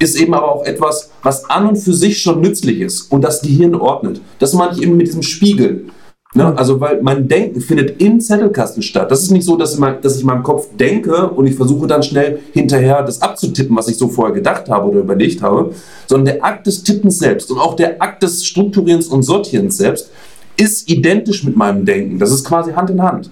[0.00, 3.40] ist eben aber auch etwas, was an und für sich schon nützlich ist und das
[3.40, 4.20] Gehirn ordnet.
[4.38, 5.86] Das meine ich eben mit diesem Spiegel.
[6.34, 6.56] Ne?
[6.56, 9.10] Also, weil mein Denken findet im Zettelkasten statt.
[9.10, 11.86] Das ist nicht so, dass, mein, dass ich in meinem Kopf denke und ich versuche
[11.86, 15.74] dann schnell hinterher das abzutippen, was ich so vorher gedacht habe oder überlegt habe,
[16.06, 20.10] sondern der Akt des Tippens selbst und auch der Akt des Strukturierens und Sortierens selbst
[20.56, 22.18] ist identisch mit meinem Denken.
[22.18, 23.30] Das ist quasi Hand in Hand.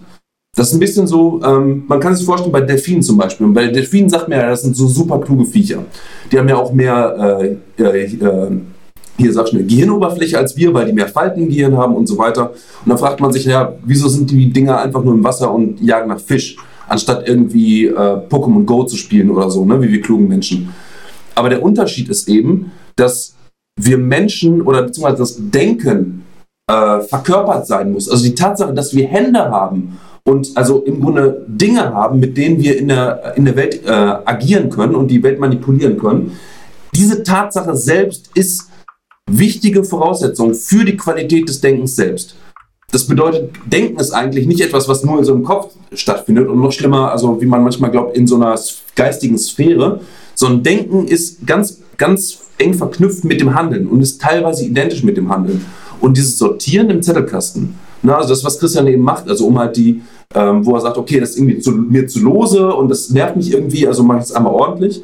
[0.57, 3.47] Das ist ein bisschen so, ähm, man kann sich vorstellen, bei Delfinen zum Beispiel.
[3.47, 5.85] Und bei Delfinen sagt man ja, das sind so super kluge Viecher.
[6.31, 7.39] Die haben ja auch mehr
[7.79, 8.51] äh, äh, äh,
[9.21, 12.19] hier sag mal, Gehirnoberfläche als wir, weil die mehr Falten im Gehirn haben und so
[12.19, 12.51] weiter.
[12.51, 15.81] Und dann fragt man sich, ja, wieso sind die Dinger einfach nur im Wasser und
[15.81, 16.57] jagen nach Fisch,
[16.89, 20.73] anstatt irgendwie äh, Pokémon Go zu spielen oder so, ne, wie wir klugen Menschen.
[21.35, 23.35] Aber der Unterschied ist eben, dass
[23.79, 26.25] wir Menschen oder beziehungsweise das Denken
[26.71, 28.09] äh, verkörpert sein muss.
[28.09, 32.61] Also die Tatsache, dass wir Hände haben und also im Grunde Dinge haben, mit denen
[32.61, 36.33] wir in der, in der Welt äh, agieren können und die Welt manipulieren können.
[36.95, 38.70] Diese Tatsache selbst ist
[39.39, 42.37] wichtige Voraussetzung für die Qualität des Denkens selbst.
[42.93, 46.61] Das bedeutet, Denken ist eigentlich nicht etwas, was nur in so einem Kopf stattfindet und
[46.61, 48.59] noch schlimmer, also wie man manchmal glaubt, in so einer
[48.97, 50.01] geistigen Sphäre,
[50.35, 55.17] sondern Denken ist ganz, ganz eng verknüpft mit dem Handeln und ist teilweise identisch mit
[55.17, 55.65] dem Handeln.
[56.01, 59.77] Und dieses Sortieren im Zettelkasten, na, also das, was Christian eben macht, also um halt
[59.77, 60.03] die,
[60.35, 63.37] ähm, wo er sagt, okay, das ist irgendwie zu, mir zu lose und das nervt
[63.37, 65.03] mich irgendwie, also mache ich es einmal ordentlich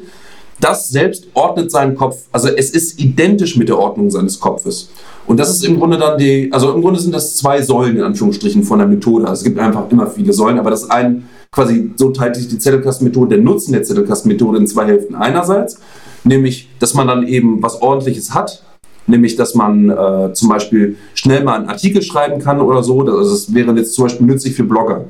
[0.59, 2.17] das selbst ordnet seinen Kopf.
[2.31, 4.89] Also es ist identisch mit der Ordnung seines Kopfes.
[5.27, 8.03] Und das ist im Grunde dann die, also im Grunde sind das zwei Säulen in
[8.03, 9.27] Anführungsstrichen von der Methode.
[9.27, 12.47] Also es gibt einfach immer viele Säulen, aber das ist ein, quasi so teilt sich
[12.47, 15.15] die Zettelkastenmethode, der Nutzen der Zettelkastenmethode in zwei Hälften.
[15.15, 15.79] Einerseits,
[16.23, 18.63] nämlich, dass man dann eben was Ordentliches hat,
[19.05, 23.01] nämlich, dass man äh, zum Beispiel schnell mal einen Artikel schreiben kann oder so.
[23.01, 25.05] Also das wäre jetzt zum Beispiel nützlich für Blogger.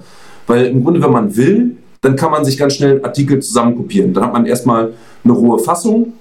[0.48, 4.14] Weil im Grunde, wenn man will, dann kann man sich ganz schnell Artikel zusammenkopieren.
[4.14, 4.94] Dann hat man erstmal
[5.24, 6.14] eine rohe Fassung,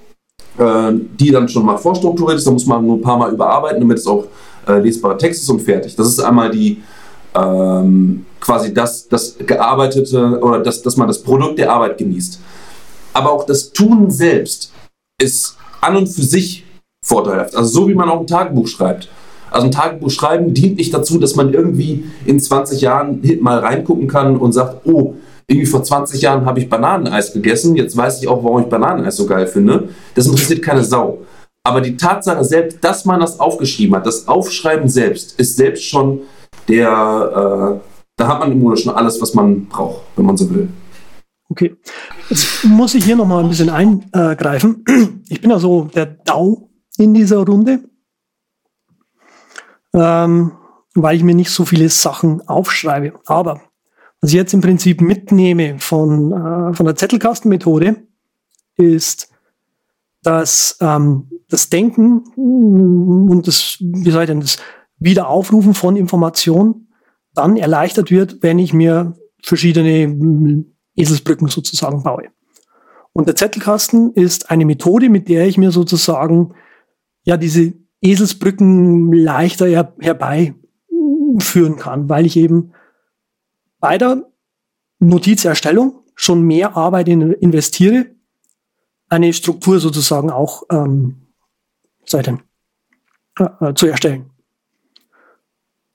[0.57, 2.47] äh, die dann schon mal vorstrukturiert ist.
[2.47, 4.25] Da muss man nur ein paar Mal überarbeiten, damit es auch
[4.67, 5.95] äh, lesbarer Text ist und fertig.
[5.95, 6.81] Das ist einmal die
[7.35, 12.39] ähm, quasi das, das gearbeitete oder das, dass man das Produkt der Arbeit genießt.
[13.13, 14.71] Aber auch das Tun selbst
[15.21, 16.65] ist an und für sich
[17.03, 17.55] vorteilhaft.
[17.55, 19.09] Also so wie man auch ein Tagebuch schreibt.
[19.49, 24.07] Also ein Tagebuch schreiben dient nicht dazu, dass man irgendwie in 20 Jahren mal reingucken
[24.07, 25.15] kann und sagt, oh,
[25.47, 29.15] irgendwie vor 20 Jahren habe ich Bananeneis gegessen, jetzt weiß ich auch, warum ich Bananeneis
[29.15, 29.89] so geil finde.
[30.13, 31.19] Das interessiert keine Sau.
[31.63, 36.21] Aber die Tatsache selbst, dass man das aufgeschrieben hat, das Aufschreiben selbst, ist selbst schon
[36.67, 37.79] der, äh,
[38.17, 40.69] da hat man im Grunde schon alles, was man braucht, wenn man so will.
[41.49, 41.75] Okay,
[42.29, 44.83] jetzt muss ich hier nochmal ein bisschen eingreifen.
[45.29, 47.79] Ich bin also der DAO in dieser Runde,
[49.93, 50.53] ähm,
[50.93, 53.13] weil ich mir nicht so viele Sachen aufschreibe.
[53.25, 53.61] Aber
[54.21, 58.07] was ich jetzt im Prinzip mitnehme von, äh, von der Zettelkastenmethode,
[58.77, 59.31] ist,
[60.23, 64.57] dass ähm, das Denken und das, wie soll ich denn, das
[64.99, 66.89] Wiederaufrufen von Informationen
[67.33, 69.13] dann erleichtert wird, wenn ich mir
[69.43, 70.65] verschiedene
[70.95, 72.29] Eselsbrücken sozusagen baue.
[73.13, 76.53] Und der Zettelkasten ist eine Methode, mit der ich mir sozusagen
[77.23, 82.73] ja diese Eselsbrücken leichter her herbeiführen kann, weil ich eben
[83.79, 84.23] bei der
[84.99, 88.07] Notizerstellung schon mehr Arbeit in, investiere,
[89.09, 91.27] eine Struktur sozusagen auch ähm,
[92.11, 92.41] denn,
[93.39, 94.29] äh, zu erstellen.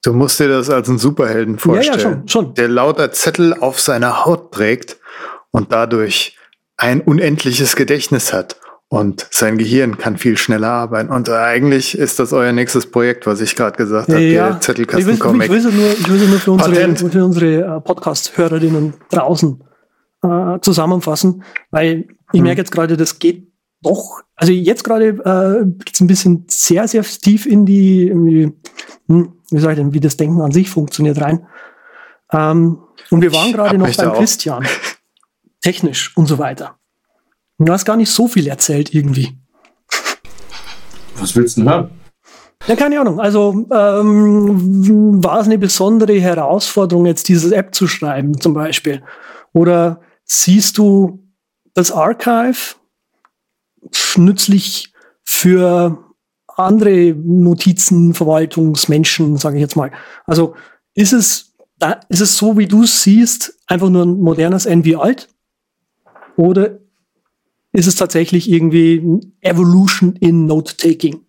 [0.05, 2.55] Du musst dir das als einen Superhelden vorstellen, ja, ja, schon, schon.
[2.55, 4.99] der lauter Zettel auf seiner Haut trägt
[5.51, 6.39] und dadurch
[6.77, 8.57] ein unendliches Gedächtnis hat.
[8.93, 11.09] Und sein Gehirn kann viel schneller arbeiten.
[11.11, 15.45] Und eigentlich ist das euer nächstes Projekt, was ich gerade gesagt habe, ja, der Zettelkasten-Comic.
[15.45, 19.65] Ich will es nur, ich will nur für unsere, für unsere äh, Podcast-Hörerinnen draußen
[20.23, 22.43] äh, zusammenfassen, weil ich hm.
[22.43, 23.51] merke jetzt gerade, das geht
[23.81, 28.53] doch, also jetzt gerade äh, geht ein bisschen sehr, sehr tief in die, in die
[29.09, 31.47] hm, wie soll ich denn, wie das Denken an sich funktioniert rein.
[32.31, 34.67] Ähm, und wir waren gerade noch beim Christian.
[35.63, 36.77] Technisch und so weiter.
[37.63, 39.39] Und du hast gar nicht so viel erzählt irgendwie.
[41.15, 41.93] Was willst du denn hören?
[42.67, 43.21] Ja, keine Ahnung.
[43.21, 49.05] Also ähm, war es eine besondere Herausforderung, jetzt diese App zu schreiben, zum Beispiel?
[49.53, 51.23] Oder siehst du
[51.73, 52.75] das Archive
[54.17, 55.99] nützlich für
[56.49, 59.93] andere Notizenverwaltungsmenschen, sage ich jetzt mal.
[60.27, 60.57] Also
[60.95, 61.55] ist es,
[62.09, 65.29] ist es so, wie du es siehst, einfach nur ein modernes NV alt?
[66.37, 66.82] Oder
[67.73, 71.21] ist es tatsächlich irgendwie Evolution in Note-Taking?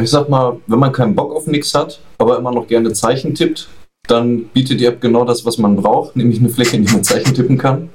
[0.00, 3.34] Ich sag mal, wenn man keinen Bock auf nichts hat, aber immer noch gerne Zeichen
[3.34, 3.68] tippt,
[4.06, 7.04] dann bietet die App genau das, was man braucht, nämlich eine Fläche, in die man
[7.04, 7.88] Zeichen tippen kann.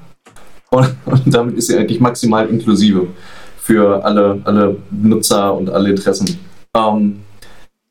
[0.72, 3.07] Und, und damit ist sie eigentlich maximal inklusive
[3.60, 6.40] für alle, alle Nutzer und alle Interessen.
[6.76, 7.20] Ähm,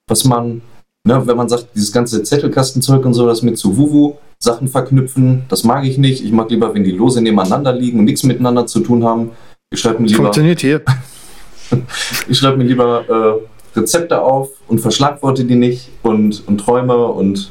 [0.06, 0.62] was man,
[1.04, 5.44] ne, wenn man sagt, dieses ganze Zettelkastenzeug und so, das mit zu Wuwu Sachen verknüpfen,
[5.48, 6.24] das mag ich nicht.
[6.24, 9.31] Ich mag lieber, wenn die lose nebeneinander liegen und nichts miteinander zu tun haben.
[9.70, 10.23] Ich schreibe mir lieber.
[10.23, 10.82] Funktioniert hier.
[12.28, 13.40] ich schreibe mir lieber
[13.74, 17.51] äh, Rezepte auf und verschlagworte die nicht und, und Träume und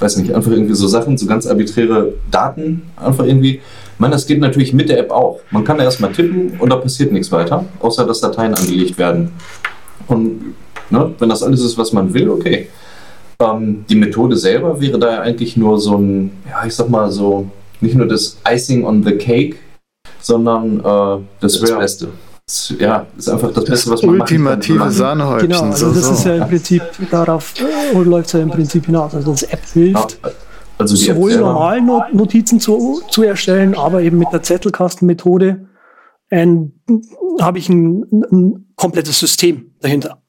[0.00, 3.56] weiß nicht, einfach irgendwie so Sachen, so ganz arbiträre Daten, einfach irgendwie.
[3.56, 5.40] Ich meine, das geht natürlich mit der App auch.
[5.50, 9.32] Man kann da erstmal tippen und da passiert nichts weiter, außer dass Dateien angelegt werden.
[10.06, 10.54] Und
[10.88, 12.68] ne, wenn das alles ist, was man will, okay.
[13.40, 17.10] Ähm, die Methode selber wäre da ja eigentlich nur so ein, ja, ich sag mal
[17.10, 17.48] so,
[17.80, 19.56] nicht nur das Icing on the Cake,
[20.20, 22.08] sondern äh, das, das Beste
[22.78, 24.96] ja, ist einfach das, das Beste, was man ultimative machen kann.
[24.96, 25.48] Sahnehäubchen.
[25.48, 26.12] Genau, also das so.
[26.12, 29.14] ist ja im Prinzip darauf äh, läuft es ja im Prinzip hinaus.
[29.14, 30.30] Also das App hilft, ja,
[30.78, 35.66] also sowohl normalen Notizen zu, zu erstellen, aber eben mit der Zettelkastenmethode
[37.40, 40.22] habe ich ein, ein komplettes System dahinter.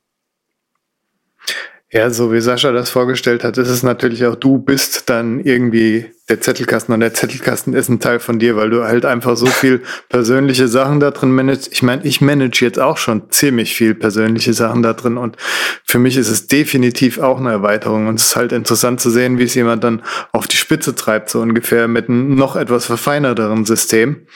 [1.93, 6.05] Ja, so wie Sascha das vorgestellt hat, ist es natürlich auch, du bist dann irgendwie
[6.29, 9.47] der Zettelkasten und der Zettelkasten ist ein Teil von dir, weil du halt einfach so
[9.47, 11.69] viel persönliche Sachen da drin managst.
[11.73, 15.35] Ich meine, ich manage jetzt auch schon ziemlich viel persönliche Sachen da drin und
[15.83, 19.37] für mich ist es definitiv auch eine Erweiterung und es ist halt interessant zu sehen,
[19.37, 20.01] wie es jemand dann
[20.31, 24.27] auf die Spitze treibt, so ungefähr mit einem noch etwas verfeinerteren System.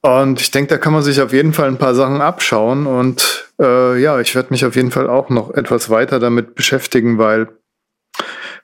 [0.00, 2.86] Und ich denke, da kann man sich auf jeden Fall ein paar Sachen abschauen.
[2.86, 7.18] Und äh, ja, ich werde mich auf jeden Fall auch noch etwas weiter damit beschäftigen,
[7.18, 7.48] weil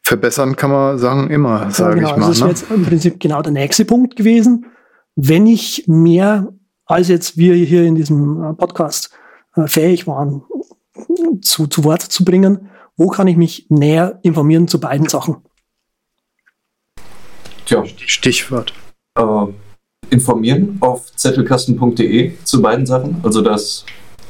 [0.03, 2.11] verbessern kann man Sachen immer, sage ja, genau.
[2.11, 2.29] ich mal.
[2.29, 2.49] Das ist ne?
[2.49, 4.67] jetzt im Prinzip genau der nächste Punkt gewesen.
[5.17, 6.53] Wenn ich mehr
[6.87, 9.11] als jetzt wir hier in diesem äh, Podcast
[9.57, 10.43] äh, fähig waren,
[11.41, 15.37] zu, zu Wort zu bringen, wo kann ich mich näher informieren zu beiden Sachen?
[17.67, 18.73] Tja, Stichwort.
[19.17, 19.47] Äh,
[20.11, 23.21] informieren auf zettelkasten.de zu beiden Sachen.
[23.23, 23.85] Also das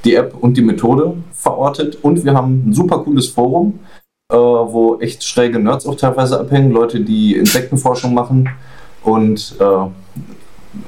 [0.04, 1.98] die App und die Methode verortet.
[2.02, 3.80] Und wir haben ein super cooles Forum,
[4.30, 8.48] äh, wo echt schräge Nerds auch teilweise abhängen, Leute, die Insektenforschung machen
[9.02, 9.64] und, äh,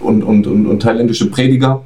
[0.00, 1.82] und, und, und, und, thailändische Prediger.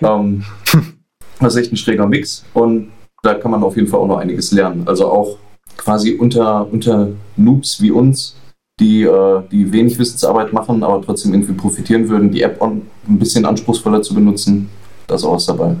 [0.00, 0.44] Ähm,
[1.40, 2.44] das ist echt ein schräger Mix.
[2.54, 2.92] Und
[3.22, 4.84] da kann man auf jeden Fall auch noch einiges lernen.
[4.86, 5.38] Also auch
[5.76, 8.36] quasi unter, unter Noobs wie uns
[8.80, 13.44] die, äh, die wenig Wissensarbeit machen, aber trotzdem irgendwie profitieren würden, die App ein bisschen
[13.44, 14.68] anspruchsvoller zu benutzen.
[15.06, 15.76] Da ist auch was dabei.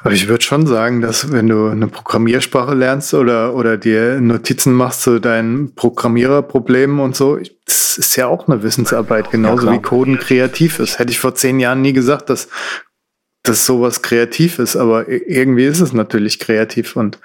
[0.00, 4.72] Aber ich würde schon sagen, dass wenn du eine Programmiersprache lernst oder, oder dir Notizen
[4.72, 9.82] machst zu deinen Programmiererproblemen und so, das ist ja auch eine Wissensarbeit, genauso ja, wie
[9.82, 10.98] Coden kreativ ist.
[10.98, 12.48] Hätte ich vor zehn Jahren nie gesagt, dass,
[13.42, 17.18] dass sowas kreativ ist, aber irgendwie ist es natürlich kreativ und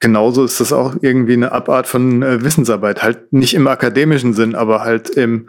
[0.00, 3.02] genauso ist das auch irgendwie eine Abart von äh, Wissensarbeit.
[3.02, 5.46] Halt nicht im akademischen Sinn, aber halt im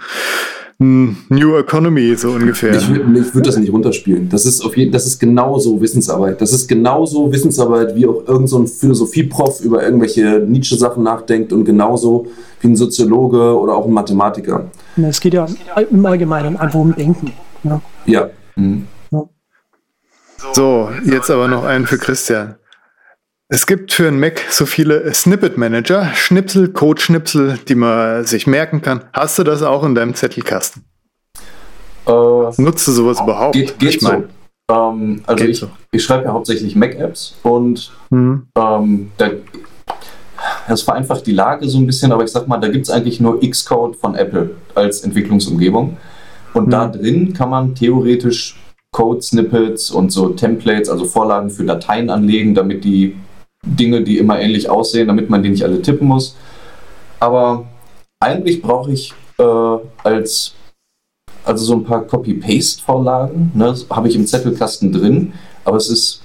[0.82, 2.74] New Economy, so ungefähr.
[2.74, 4.30] Ich, ich würde das nicht runterspielen.
[4.30, 6.40] Das ist auf jeden, das ist genauso Wissensarbeit.
[6.40, 11.66] Das ist genauso Wissensarbeit, wie auch irgendein so ein Philosophieprof über irgendwelche Nietzsche-Sachen nachdenkt und
[11.66, 12.28] genauso
[12.62, 14.72] wie ein Soziologe oder auch ein Mathematiker.
[14.96, 15.48] Es geht ja
[15.92, 17.34] im Allgemeinen einfach um Denken.
[17.66, 17.82] Ja.
[18.06, 18.30] Ja.
[18.56, 18.88] Mhm.
[20.54, 22.56] So, jetzt aber noch einen für Christian.
[23.52, 29.02] Es gibt für einen Mac so viele Snippet-Manager, Schnipsel, Code-Schnipsel, die man sich merken kann.
[29.12, 30.84] Hast du das auch in deinem Zettelkasten?
[32.06, 32.12] Äh,
[32.58, 33.54] Nutzt du sowas überhaupt?
[33.54, 34.26] geht geht Ich mein,
[34.70, 34.76] so.
[34.76, 35.70] Ähm, also Geht ich, so.
[35.92, 38.46] ich schreibe ja hauptsächlich Mac-Apps und Hm.
[38.56, 39.32] ähm, da,
[40.68, 43.20] das vereinfacht die Lage so ein bisschen, aber ich sag mal, da gibt es eigentlich
[43.20, 45.98] nur Xcode von Apple als Entwicklungsumgebung.
[46.54, 48.60] Und da drin kann man theoretisch
[48.92, 53.16] Code-Snippets und so Templates, also Vorlagen für Dateien anlegen, damit die
[53.64, 56.36] Dinge, die immer ähnlich aussehen, damit man die nicht alle tippen muss.
[57.19, 57.65] Aber
[58.19, 60.53] eigentlich brauche ich äh, als
[61.44, 65.34] also so ein paar Copy-Paste-Vorlagen, ne, habe ich im Zettelkasten drin,
[65.64, 66.22] aber es ist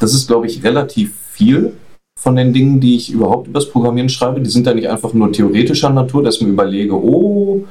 [0.00, 1.74] das ist, glaube ich, relativ viel
[2.18, 4.40] von den Dingen, die ich überhaupt übers Programmieren schreibe.
[4.40, 7.64] Die sind da nicht einfach nur theoretischer Natur, dass ich mir überlege, oh,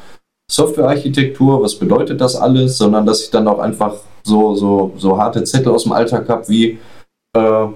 [0.49, 5.43] Softwarearchitektur, was bedeutet das alles, sondern dass ich dann auch einfach so, so, so harte
[5.43, 6.77] Zettel aus dem Alltag habe, wie
[7.33, 7.67] äh,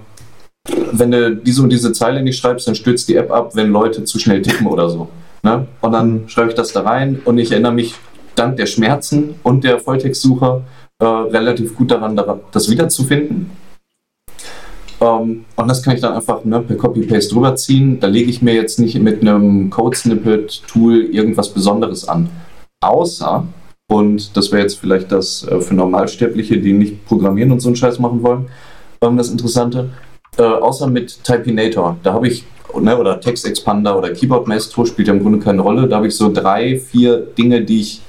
[0.92, 4.04] wenn du diese und diese Zeile nicht schreibst, dann stürzt die App ab, wenn Leute
[4.06, 5.10] zu schnell tippen oder so.
[5.44, 5.68] Ne?
[5.82, 7.96] Und dann schreibe ich das da rein und ich erinnere mich
[8.36, 10.62] dank der Schmerzen und der Volltextsuche
[11.00, 12.20] äh, relativ gut daran,
[12.52, 13.52] das wiederzufinden.
[15.02, 18.00] Ähm, und das kann ich dann einfach ne, per Copy-Paste drüberziehen.
[18.00, 22.30] Da lege ich mir jetzt nicht mit einem Code-Snippet-Tool irgendwas Besonderes an.
[22.82, 23.46] Außer,
[23.92, 27.76] und das wäre jetzt vielleicht das äh, für Normalsterbliche, die nicht programmieren und so einen
[27.76, 28.48] Scheiß machen wollen,
[29.04, 29.90] ähm, das Interessante,
[30.38, 31.98] äh, außer mit Typinator.
[32.04, 32.46] Da habe ich,
[32.80, 35.88] ne, oder Text Expander oder Keyboard Maestro spielt ja im Grunde keine Rolle.
[35.88, 38.02] Da habe ich so drei, vier Dinge, die ich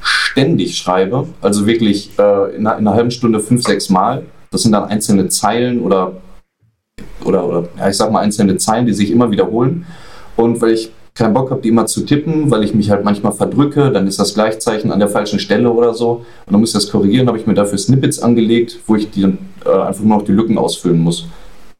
[0.00, 1.26] ständig schreibe.
[1.40, 4.24] Also wirklich äh, in, einer, in einer halben Stunde fünf, sechs Mal.
[4.50, 6.16] Das sind dann einzelne Zeilen oder,
[7.24, 9.86] oder, oder ja, ich sag mal einzelne Zeilen, die sich immer wiederholen.
[10.36, 13.32] Und weil ich keinen Bock habe, die immer zu tippen, weil ich mich halt manchmal
[13.32, 16.24] verdrücke, dann ist das Gleichzeichen an der falschen Stelle oder so.
[16.46, 19.22] Und dann muss ich das korrigieren, habe ich mir dafür Snippets angelegt, wo ich die
[19.22, 21.26] dann äh, einfach nur noch die Lücken ausfüllen muss.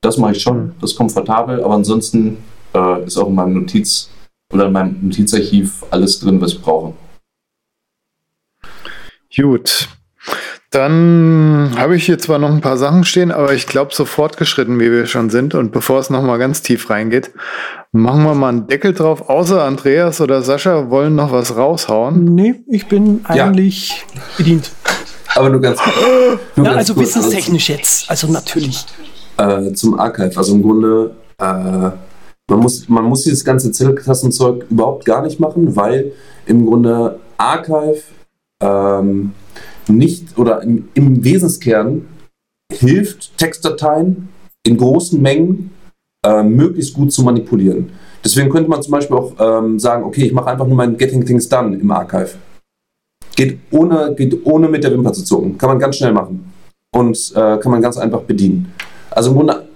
[0.01, 2.39] Das mache ich schon, das ist komfortabel, aber ansonsten
[2.75, 4.11] äh, ist auch in meinem Notiz
[4.53, 6.95] oder in meinem Notizarchiv alles drin, was ich brauche.
[9.35, 9.89] Gut.
[10.71, 14.79] Dann habe ich hier zwar noch ein paar Sachen stehen, aber ich glaube, so fortgeschritten,
[14.79, 17.33] wie wir schon sind, und bevor es nochmal ganz tief reingeht,
[17.91, 19.29] machen wir mal einen Deckel drauf.
[19.29, 22.25] Außer Andreas oder Sascha wollen noch was raushauen.
[22.37, 23.47] Nee, ich bin Ja.
[23.47, 24.07] eigentlich
[24.37, 24.71] bedient.
[25.35, 25.81] Aber nur ganz,
[26.55, 27.17] nur Ja, ganz also kurz.
[27.17, 28.09] wissenstechnisch jetzt.
[28.09, 28.85] Also natürlich.
[29.39, 30.37] äh, zum Archive.
[30.37, 31.11] Also im Grunde,
[31.41, 31.97] äh, man,
[32.61, 36.13] muss, man muss dieses ganze Zettelkassenzeug überhaupt gar nicht machen, weil
[36.47, 38.03] im Grunde Archive
[38.61, 39.33] ähm,
[39.91, 42.07] nicht oder im, im Wesenskern
[42.73, 44.29] hilft, Textdateien
[44.65, 45.71] in großen Mengen
[46.25, 47.91] äh, möglichst gut zu manipulieren.
[48.25, 51.25] Deswegen könnte man zum Beispiel auch ähm, sagen, okay, ich mache einfach nur mein Getting
[51.25, 52.31] Things Done im Archive.
[53.35, 55.57] Geht ohne, geht ohne mit der Wimper zu zucken.
[55.57, 56.53] Kann man ganz schnell machen.
[56.93, 58.73] Und äh, kann man ganz einfach bedienen.
[59.11, 59.69] Also im Grunde,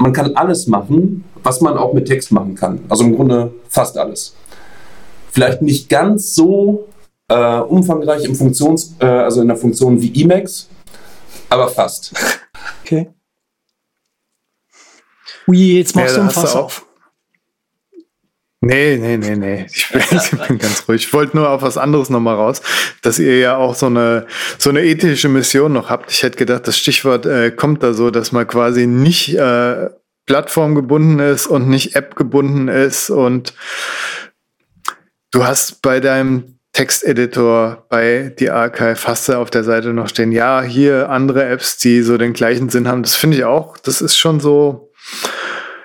[0.00, 2.80] man kann alles machen, was man auch mit Text machen kann.
[2.88, 4.34] Also im Grunde fast alles.
[5.30, 6.86] Vielleicht nicht ganz so
[7.28, 10.68] äh, umfangreich im Funktions, äh, also in der Funktion wie Emacs,
[11.48, 12.12] aber fast.
[12.82, 13.10] Okay.
[15.48, 16.86] Ui, jetzt machst Ja, du ein Fass auf.
[18.60, 19.66] Nee, nee, nee, nee.
[19.72, 21.04] Ich bin, ich bin ganz ruhig.
[21.04, 22.62] Ich wollte nur auf was anderes nochmal raus,
[23.02, 24.26] dass ihr ja auch so eine,
[24.58, 26.10] so eine ethische Mission noch habt.
[26.10, 29.90] Ich hätte gedacht, das Stichwort äh, kommt da so, dass man quasi nicht äh,
[30.26, 33.10] plattformgebunden ist und nicht App-gebunden ist.
[33.10, 33.54] Und
[35.30, 40.30] du hast bei deinem Texteditor bei die Archive hast du auf der Seite noch stehen,
[40.30, 43.02] ja, hier andere Apps, die so den gleichen Sinn haben.
[43.02, 44.92] Das finde ich auch, das ist schon so,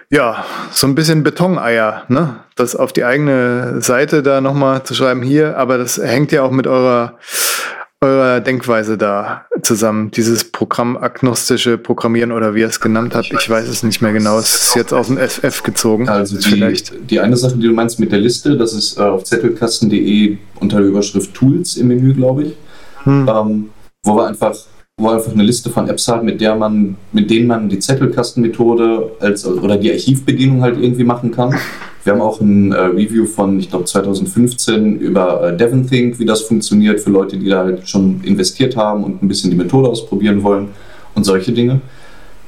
[0.10, 2.42] ja, so ein bisschen Betoneier, ne?
[2.58, 6.52] Das auf die eigene Seite da nochmal zu schreiben hier, aber das hängt ja auch
[6.52, 7.18] mit eurer,
[8.04, 10.10] eurer Denkweise da zusammen.
[10.12, 14.40] Dieses programmagnostische Programmieren oder wie ihr es genannt habt, ich weiß es nicht mehr genau.
[14.40, 16.10] Es ist jetzt aus dem FF gezogen.
[16.10, 16.94] Also die, vielleicht.
[17.10, 20.78] die eine Sache, die du meinst mit der Liste, das ist äh, auf zettelkasten.de unter
[20.80, 22.54] der Überschrift Tools im Menü, glaube ich,
[23.04, 23.28] Hm.
[23.28, 23.70] ähm,
[24.04, 24.56] wo wir einfach
[25.00, 29.12] wo einfach eine Liste von Apps haben, mit der man, mit denen man die Zettelkastenmethode
[29.20, 31.56] als oder die Archivbedienung halt irgendwie machen kann.
[32.04, 36.42] Wir haben auch ein äh, Review von, ich glaube, 2015 über äh, DevonThink, wie das
[36.42, 40.42] funktioniert für Leute, die da halt schon investiert haben und ein bisschen die Methode ausprobieren
[40.44, 40.70] wollen
[41.16, 41.82] und solche Dinge.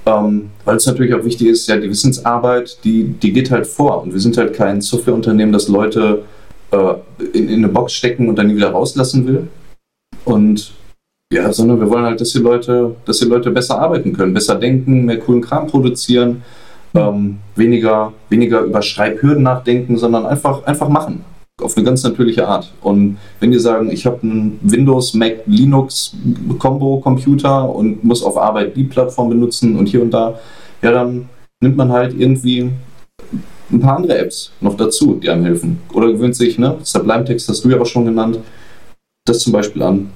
[0.06, 4.04] Ähm, weil es natürlich auch wichtig ist, ja, die Wissensarbeit, die, die geht halt vor.
[4.04, 6.24] Und wir sind halt kein Softwareunternehmen, das Leute
[6.72, 6.96] äh,
[7.34, 9.48] in, in eine Box stecken und dann nie wieder rauslassen will.
[10.26, 10.74] Und
[11.34, 14.56] ja, sondern wir wollen halt, dass die Leute, dass die Leute besser arbeiten können, besser
[14.56, 16.44] denken, mehr coolen Kram produzieren,
[16.94, 21.26] ähm, weniger, weniger über Schreibhürden nachdenken, sondern einfach, einfach machen.
[21.60, 22.72] Auf eine ganz natürliche Art.
[22.82, 26.16] Und wenn die sagen, ich habe einen Windows, Mac, Linux
[26.60, 30.40] Combo Computer und muss auf Arbeit die Plattform benutzen und hier und da,
[30.84, 31.30] ja, dann
[31.62, 32.70] nimmt man halt irgendwie
[33.72, 35.80] ein paar andere Apps noch dazu, die einem helfen.
[35.94, 36.78] Oder gewöhnt sich, ne?
[36.84, 38.40] Sublime Text hast du ja auch schon genannt,
[39.26, 40.12] das zum Beispiel an.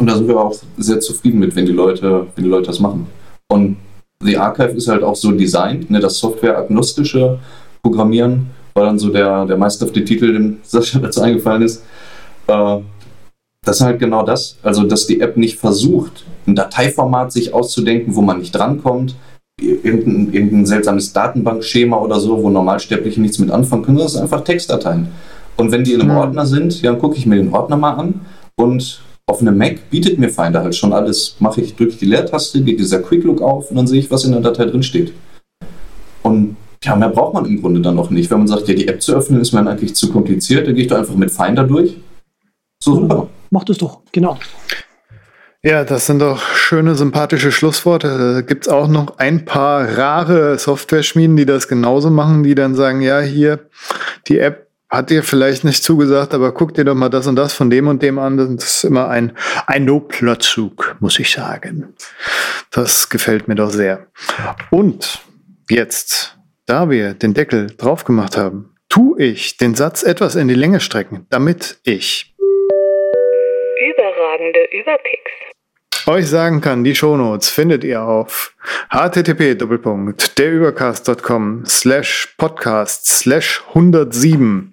[0.00, 2.80] Und da sind wir auch sehr zufrieden mit, wenn die Leute, wenn die Leute das
[2.80, 3.06] machen.
[3.48, 3.76] Und
[4.24, 7.38] The Archive ist halt auch so designt, ne, das softwareagnostische
[7.82, 11.84] Programmieren war dann so der, der meisterhafte Titel, dem Sascha dazu eingefallen ist.
[12.46, 12.78] Äh,
[13.62, 18.14] das ist halt genau das, also dass die App nicht versucht, ein Dateiformat sich auszudenken,
[18.16, 19.16] wo man nicht drankommt,
[19.60, 24.44] irgendein, irgendein seltsames Datenbankschema oder so, wo Normalsterbliche nichts mit anfangen können, das ist einfach
[24.44, 25.08] Textdateien.
[25.58, 26.16] Und wenn die in einem mhm.
[26.16, 28.20] Ordner sind, ja, dann gucke ich mir den Ordner mal an
[28.56, 31.36] und auf einem Mac bietet mir Finder halt schon alles.
[31.38, 34.10] Mache ich, drücke ich die Leertaste, geht dieser Quick Look auf und dann sehe ich,
[34.10, 35.12] was in der Datei drin steht.
[36.22, 38.30] Und ja, mehr braucht man im Grunde dann noch nicht.
[38.30, 40.74] Wenn man sagt, ja, die App zu öffnen ist mir dann eigentlich zu kompliziert, dann
[40.74, 41.96] gehe ich da einfach mit Finder durch.
[42.82, 43.28] So super.
[43.50, 44.38] Macht es doch, genau.
[45.62, 48.34] Ja, das sind doch schöne, sympathische Schlussworte.
[48.34, 52.74] Da gibt es auch noch ein paar rare Software-Schmieden, die das genauso machen, die dann
[52.74, 53.68] sagen, ja, hier,
[54.26, 57.52] die App hat dir vielleicht nicht zugesagt, aber guck dir doch mal das und das
[57.52, 58.36] von dem und dem an.
[58.36, 59.36] Das ist immer ein,
[59.66, 61.94] ein Noblerzug, muss ich sagen.
[62.70, 64.06] Das gefällt mir doch sehr.
[64.70, 65.20] Und
[65.68, 66.36] jetzt,
[66.66, 70.80] da wir den Deckel drauf gemacht haben, tu ich den Satz etwas in die Länge
[70.80, 72.34] strecken, damit ich
[73.78, 75.30] überragende Überpicks
[76.10, 78.54] euch sagen kann, die Shownotes findet ihr auf
[78.90, 84.69] http://derübercast.com slash podcast slash 107.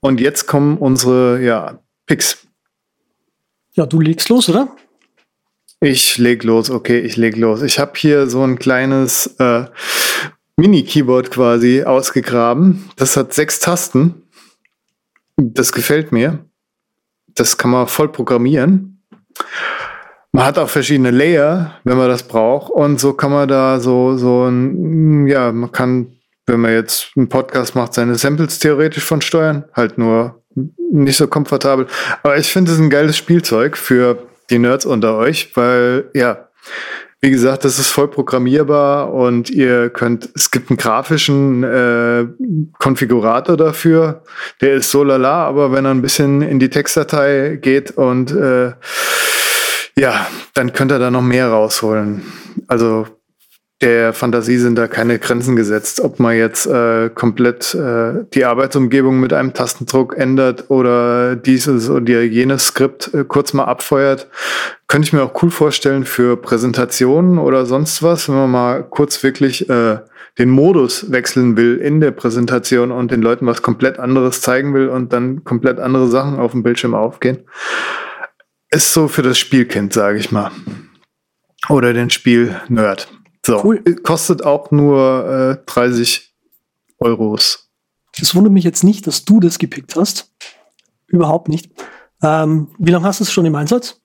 [0.00, 2.46] Und jetzt kommen unsere ja, Picks.
[3.72, 4.68] Ja, du legst los, oder?
[5.80, 7.62] Ich leg los, okay, ich leg los.
[7.62, 9.64] Ich habe hier so ein kleines äh,
[10.56, 12.90] Mini-Keyboard quasi ausgegraben.
[12.96, 14.22] Das hat sechs Tasten.
[15.36, 16.44] Das gefällt mir.
[17.28, 19.02] Das kann man voll programmieren.
[20.32, 22.70] Man hat auch verschiedene Layer, wenn man das braucht.
[22.70, 26.19] Und so kann man da so, so ein, ja, man kann
[26.50, 29.64] wenn man jetzt einen Podcast macht, seine Samples theoretisch von steuern.
[29.72, 30.42] Halt nur
[30.92, 31.86] nicht so komfortabel.
[32.22, 36.48] Aber ich finde es ein geiles Spielzeug für die Nerds unter euch, weil, ja,
[37.20, 42.26] wie gesagt, das ist voll programmierbar und ihr könnt, es gibt einen grafischen äh,
[42.78, 44.22] Konfigurator dafür.
[44.62, 48.72] Der ist so lala, aber wenn er ein bisschen in die Textdatei geht und äh,
[49.98, 52.22] ja, dann könnt ihr da noch mehr rausholen.
[52.68, 53.06] Also
[53.80, 56.00] der Fantasie sind da keine Grenzen gesetzt.
[56.00, 62.22] Ob man jetzt äh, komplett äh, die Arbeitsumgebung mit einem Tastendruck ändert oder dieses oder
[62.22, 64.28] jenes Skript äh, kurz mal abfeuert,
[64.86, 69.22] könnte ich mir auch cool vorstellen für Präsentationen oder sonst was, wenn man mal kurz
[69.22, 69.98] wirklich äh,
[70.38, 74.88] den Modus wechseln will in der Präsentation und den Leuten was komplett anderes zeigen will
[74.88, 77.44] und dann komplett andere Sachen auf dem Bildschirm aufgehen.
[78.70, 80.50] Ist so für das Spielkind, sage ich mal.
[81.68, 83.19] Oder den Spiel-Nerd.
[83.50, 83.82] So, cool.
[84.04, 86.32] kostet auch nur äh, 30
[87.00, 87.68] Euros.
[88.20, 90.30] Es wundert mich jetzt nicht, dass du das gepickt hast.
[91.08, 91.68] Überhaupt nicht.
[92.22, 94.00] Ähm, wie lange hast du es schon im Einsatz?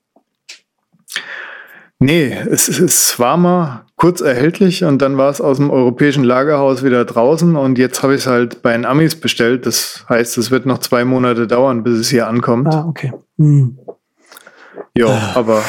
[2.00, 6.84] Nee, es, es war mal kurz erhältlich und dann war es aus dem europäischen Lagerhaus
[6.84, 9.68] wieder draußen und jetzt habe ich es halt bei den Amis bestellt.
[9.68, 12.74] Das heißt, es wird noch zwei Monate dauern, bis es hier ankommt.
[12.74, 13.14] Ah, okay.
[13.38, 13.78] Hm.
[14.98, 15.38] Ja, äh.
[15.38, 15.64] aber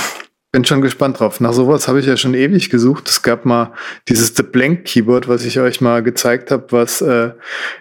[0.57, 1.39] bin schon gespannt drauf.
[1.41, 3.11] Nach sowas habe ich ja schon ewig gesucht.
[3.11, 3.75] Es gab mal
[4.09, 7.33] dieses The Blank Keyboard, was ich euch mal gezeigt habe, was äh,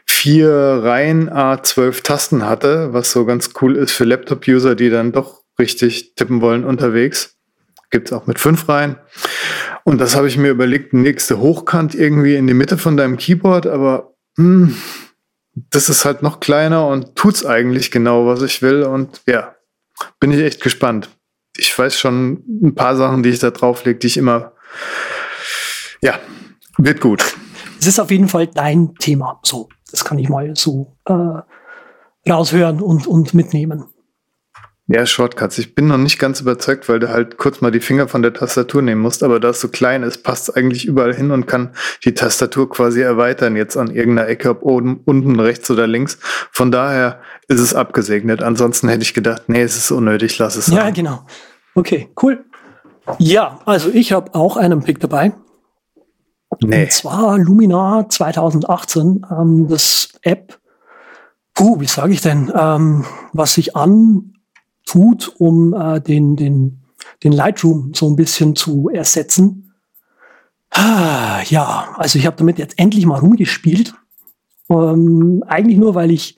[0.06, 5.44] vier Reihen A12 Tasten hatte, was so ganz cool ist für Laptop-User, die dann doch
[5.58, 7.38] richtig tippen wollen unterwegs.
[7.92, 8.98] Gibt es auch mit fünf Reihen.
[9.86, 13.68] Und das habe ich mir überlegt, nächste Hochkant irgendwie in die Mitte von deinem Keyboard,
[13.68, 14.76] aber mh, hm,
[15.70, 18.84] das ist halt noch kleiner und tut's eigentlich genau, was ich will.
[18.84, 19.56] Und ja,
[20.20, 21.08] bin ich echt gespannt
[21.58, 24.54] ich weiß schon ein paar Sachen, die ich da drauflege, die ich immer,
[26.02, 26.20] ja,
[26.78, 27.36] wird gut.
[27.80, 29.40] Es ist auf jeden Fall dein Thema.
[29.44, 33.86] So, das kann ich mal so äh, raushören und, und mitnehmen.
[34.88, 35.58] Ja, Shortcuts.
[35.58, 38.34] Ich bin noch nicht ganz überzeugt, weil du halt kurz mal die Finger von der
[38.34, 41.48] Tastatur nehmen musst, aber da es so klein ist, passt es eigentlich überall hin und
[41.48, 41.72] kann
[42.04, 46.20] die Tastatur quasi erweitern, jetzt an irgendeiner Ecke, ob oben, unten, rechts oder links.
[46.52, 48.44] Von daher ist es abgesegnet.
[48.44, 50.78] Ansonsten hätte ich gedacht, nee, es ist unnötig, lass es sein.
[50.78, 51.26] Ja, genau.
[51.74, 52.46] Okay, cool.
[53.18, 55.34] Ja, also ich habe auch einen Pick dabei.
[56.64, 56.84] Nee.
[56.84, 60.60] Und zwar Luminar 2018, ähm, das App
[61.56, 63.76] puh, wie sage ich denn, ähm, was sich
[64.86, 66.82] antut, um äh, den, den,
[67.24, 69.74] den Lightroom so ein bisschen zu ersetzen.
[70.72, 73.94] Ah, ja, also ich habe damit jetzt endlich mal rumgespielt.
[74.70, 76.38] Ähm, eigentlich nur, weil ich,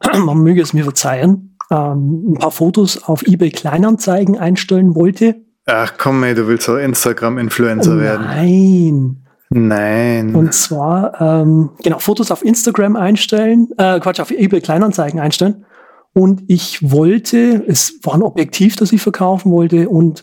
[0.24, 5.36] man möge es mir verzeihen, ähm, ein paar Fotos auf eBay Kleinanzeigen einstellen wollte.
[5.66, 8.26] Ach komm, ey, du willst doch Instagram-Influencer Oh werden.
[8.26, 9.18] Nein.
[9.54, 10.34] Nein.
[10.34, 15.66] Und zwar, ähm, genau, Fotos auf Instagram einstellen, äh, Quatsch, auf eBay Kleinanzeigen einstellen.
[16.14, 20.22] Und ich wollte, es war ein Objektiv, das ich verkaufen wollte, und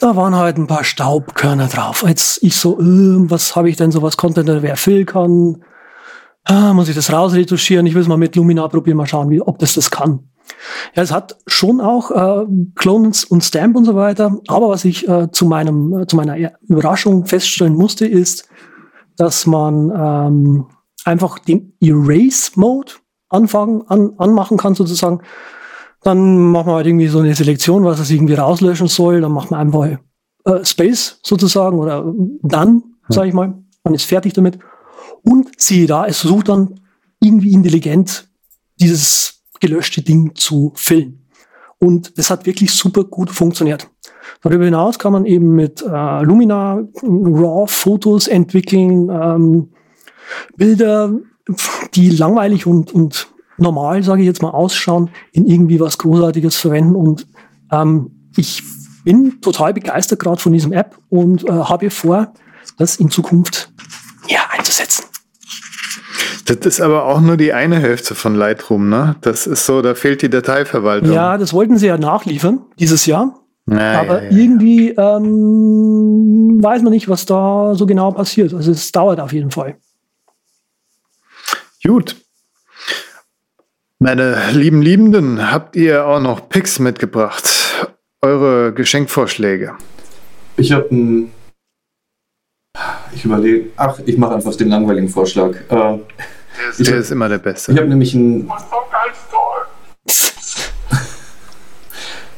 [0.00, 2.04] da waren halt ein paar Staubkörner drauf.
[2.06, 5.62] Jetzt ich so, äh, was habe ich denn so, was Content, wer kann?
[6.44, 7.84] Ah, muss ich das rausretuschieren?
[7.84, 10.30] Ich will es mal mit Luminar probieren, mal schauen, wie, ob das das kann.
[10.94, 14.38] Ja, es hat schon auch äh, Clones und Stamp und so weiter.
[14.48, 18.48] Aber was ich äh, zu meinem äh, zu meiner Überraschung feststellen musste, ist,
[19.16, 20.66] dass man ähm,
[21.04, 22.92] einfach den Erase Mode
[23.28, 25.20] anfangen an, anmachen kann sozusagen.
[26.02, 29.20] Dann macht man halt irgendwie so eine Selektion, was es irgendwie rauslöschen soll.
[29.20, 29.98] Dann macht man einfach
[30.44, 33.54] äh, Space sozusagen oder dann, sage ich mal.
[33.84, 34.58] Man ist fertig damit.
[35.22, 36.80] Und siehe da, es versucht dann
[37.20, 38.28] irgendwie intelligent
[38.80, 41.28] dieses gelöschte Ding zu filmen.
[41.80, 43.88] Und das hat wirklich super gut funktioniert.
[44.42, 49.70] Darüber hinaus kann man eben mit äh, Lumina RAW-Fotos entwickeln, ähm,
[50.56, 51.12] Bilder,
[51.94, 56.94] die langweilig und, und normal, sage ich jetzt mal, ausschauen, in irgendwie was Großartiges verwenden.
[56.94, 57.26] Und
[57.72, 58.62] ähm, ich
[59.04, 62.32] bin total begeistert gerade von diesem App und äh, habe vor,
[62.76, 63.72] das in Zukunft
[64.28, 65.04] ja, einzusetzen.
[66.44, 69.16] Das ist aber auch nur die eine Hälfte von Lightroom, ne?
[69.20, 71.12] Das ist so, da fehlt die Dateiverwaltung.
[71.12, 73.34] Ja, das wollten sie ja nachliefern dieses Jahr.
[73.66, 74.36] Na, aber ja, ja.
[74.36, 78.54] irgendwie ähm, weiß man nicht, was da so genau passiert.
[78.54, 79.76] Also es dauert auf jeden Fall.
[81.88, 82.16] Gut.
[83.98, 87.48] Meine lieben Liebenden, habt ihr auch noch Picks mitgebracht?
[88.20, 89.74] Eure Geschenkvorschläge.
[90.58, 91.32] Ich habe ein.
[93.14, 93.70] Ich überlege.
[93.76, 95.52] Ach, ich mache einfach den langweiligen Vorschlag.
[95.70, 95.98] Äh,
[96.78, 97.72] ich Der hab- ist immer der Beste.
[97.72, 98.46] ich habe nämlich ein,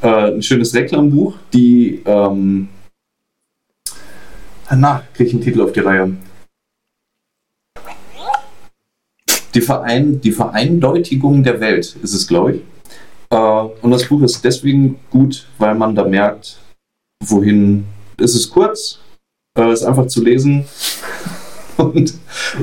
[0.02, 2.02] äh, ein schönes Reklambuch, die.
[2.05, 2.68] Ähm,
[4.70, 6.12] na, kriege ich einen Titel auf die Reihe.
[9.55, 12.62] Die, Verein, die Vereindeutigung der Welt ist es, glaube ich.
[13.31, 13.36] Äh,
[13.82, 16.59] und das Buch ist deswegen gut, weil man da merkt,
[17.24, 17.85] wohin.
[18.18, 18.98] Es ist kurz,
[19.56, 20.64] äh, ist einfach zu lesen.
[21.77, 22.12] Und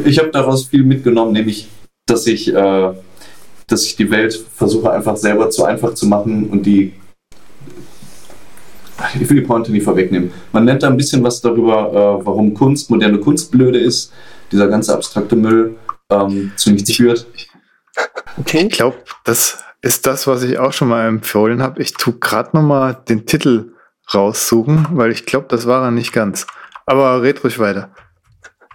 [0.05, 1.67] ich habe daraus viel mitgenommen, nämlich,
[2.05, 2.93] dass ich, äh,
[3.65, 6.93] dass ich die Welt versuche einfach selber zu einfach zu machen und die.
[9.19, 10.31] Ich will die Pointe nicht vorwegnehmen.
[10.51, 14.11] Man nennt da ein bisschen was darüber, warum Kunst, moderne Kunst blöde ist,
[14.51, 15.75] dieser ganze abstrakte Müll
[16.11, 17.25] ähm, zu nichts führt.
[18.37, 18.67] Okay.
[18.69, 21.81] Ich glaube, das ist das, was ich auch schon mal empfohlen habe.
[21.81, 23.73] Ich tue gerade noch mal den Titel
[24.13, 26.47] raussuchen, weil ich glaube, das war er nicht ganz.
[26.85, 27.91] Aber red ruhig weiter.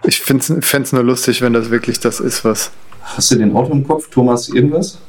[0.03, 2.71] Ich fände es nur lustig, wenn das wirklich das ist, was.
[3.01, 4.99] Hast du den Auto im Kopf, Thomas, irgendwas?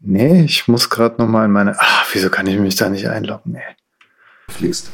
[0.00, 1.74] Nee, ich muss gerade noch mal in meine.
[1.78, 3.52] Ach, wieso kann ich mich da nicht einloggen?
[3.52, 4.52] Nee.
[4.52, 4.90] Fliegst.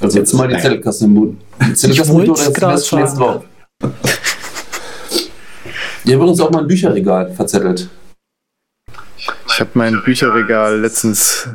[0.00, 0.64] Also Jetzt mal die Naja.
[0.64, 1.40] Zettelkasten im Boden.
[1.60, 3.44] Die Zettelkasten im grad lässt schlägst sagen.
[3.80, 3.92] drauf.
[6.04, 7.88] Ihr habt uns auch mal ein Bücherregal verzettelt.
[9.48, 11.48] Ich habe mein Bücherregal letztens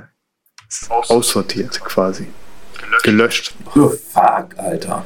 [0.90, 2.28] aussortiert, quasi.
[3.04, 3.54] Gelöscht.
[3.76, 5.06] Oh, fuck, Alter.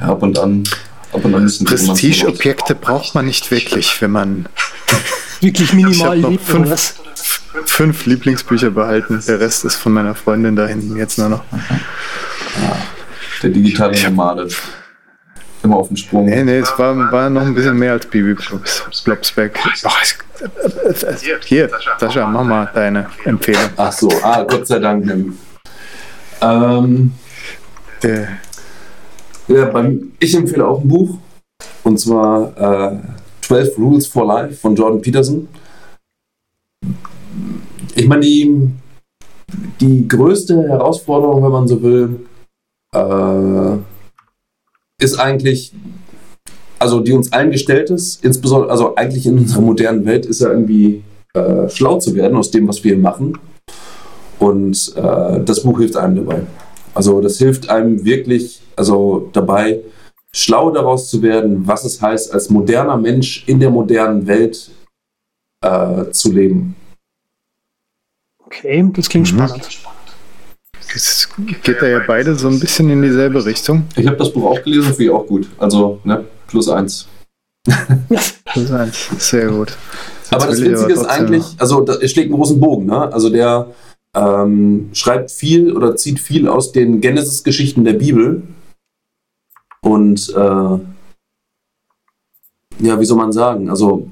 [0.00, 0.64] Ja, ab und an.
[1.12, 1.50] Ab und an.
[1.64, 4.48] Prestigeobjekte braucht man nicht wirklich, wenn man
[5.40, 6.94] Wirklich Ich minimal liebt fünf- was?
[7.64, 9.22] fünf Lieblingsbücher behalten.
[9.26, 11.44] Der Rest ist von meiner Freundin da hinten jetzt nur noch.
[13.42, 14.48] Der digitale Nomade.
[15.66, 16.26] Immer auf dem Sprung.
[16.26, 19.58] Nee, nee, es war, war noch ein bisschen mehr als Bibi Blobs, Blobsback.
[21.44, 21.68] Hier,
[21.98, 23.70] Sascha, mach mal deine Empfehlung.
[23.76, 25.34] Ach so, ah, Gott sei Dank.
[26.40, 27.12] Ähm,
[28.00, 28.28] Der,
[29.48, 31.18] ja, beim, ich empfehle auch ein Buch.
[31.82, 32.98] Und zwar äh,
[33.40, 35.48] 12 Rules for Life von Jordan Peterson.
[37.96, 38.70] Ich meine, die,
[39.80, 42.20] die größte Herausforderung, wenn man so will,
[42.92, 43.95] äh,
[45.00, 45.72] ist eigentlich,
[46.78, 50.48] also die uns allen gestellt ist, insbesondere, also eigentlich in unserer modernen Welt, ist ja
[50.50, 51.02] irgendwie
[51.34, 53.38] äh, schlau zu werden aus dem, was wir hier machen.
[54.38, 56.42] Und äh, das Buch hilft einem dabei.
[56.94, 59.80] Also das hilft einem wirklich, also dabei,
[60.32, 64.70] schlau daraus zu werden, was es heißt, als moderner Mensch in der modernen Welt
[65.62, 66.74] äh, zu leben.
[68.44, 69.38] Okay, das klingt Mhm.
[69.38, 69.68] spannend.
[71.38, 73.84] Geht da ja beide so ein bisschen in dieselbe Richtung.
[73.96, 75.48] Ich habe das Buch auch gelesen, finde ich auch gut.
[75.58, 77.06] Also, ne, plus eins.
[77.64, 79.08] Das ist eins.
[79.18, 79.76] Sehr gut.
[80.30, 83.12] aber das Witzige ist eigentlich, also er schlägt einen großen Bogen, ne?
[83.12, 83.68] Also der
[84.14, 88.42] ähm, schreibt viel oder zieht viel aus den Genesis-Geschichten der Bibel.
[89.82, 90.78] Und äh,
[92.78, 93.70] ja, wie soll man sagen?
[93.70, 94.08] Also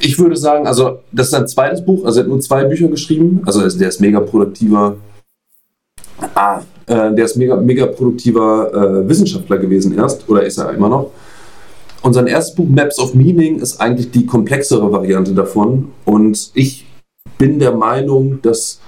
[0.00, 2.88] ich würde sagen, also das ist sein zweites Buch, also er hat nur zwei Bücher
[2.88, 3.42] geschrieben.
[3.46, 4.96] Also der ist mega produktiver.
[6.38, 10.88] Ah, äh, der ist mega, mega produktiver äh, Wissenschaftler gewesen erst, oder ist er immer
[10.88, 11.10] noch.
[12.02, 15.90] Und sein erstes Buch, Maps of Meaning, ist eigentlich die komplexere Variante davon.
[16.04, 16.86] Und ich
[17.38, 18.78] bin der Meinung, dass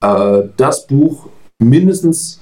[0.00, 1.26] äh, das Buch
[1.58, 2.40] mindestens,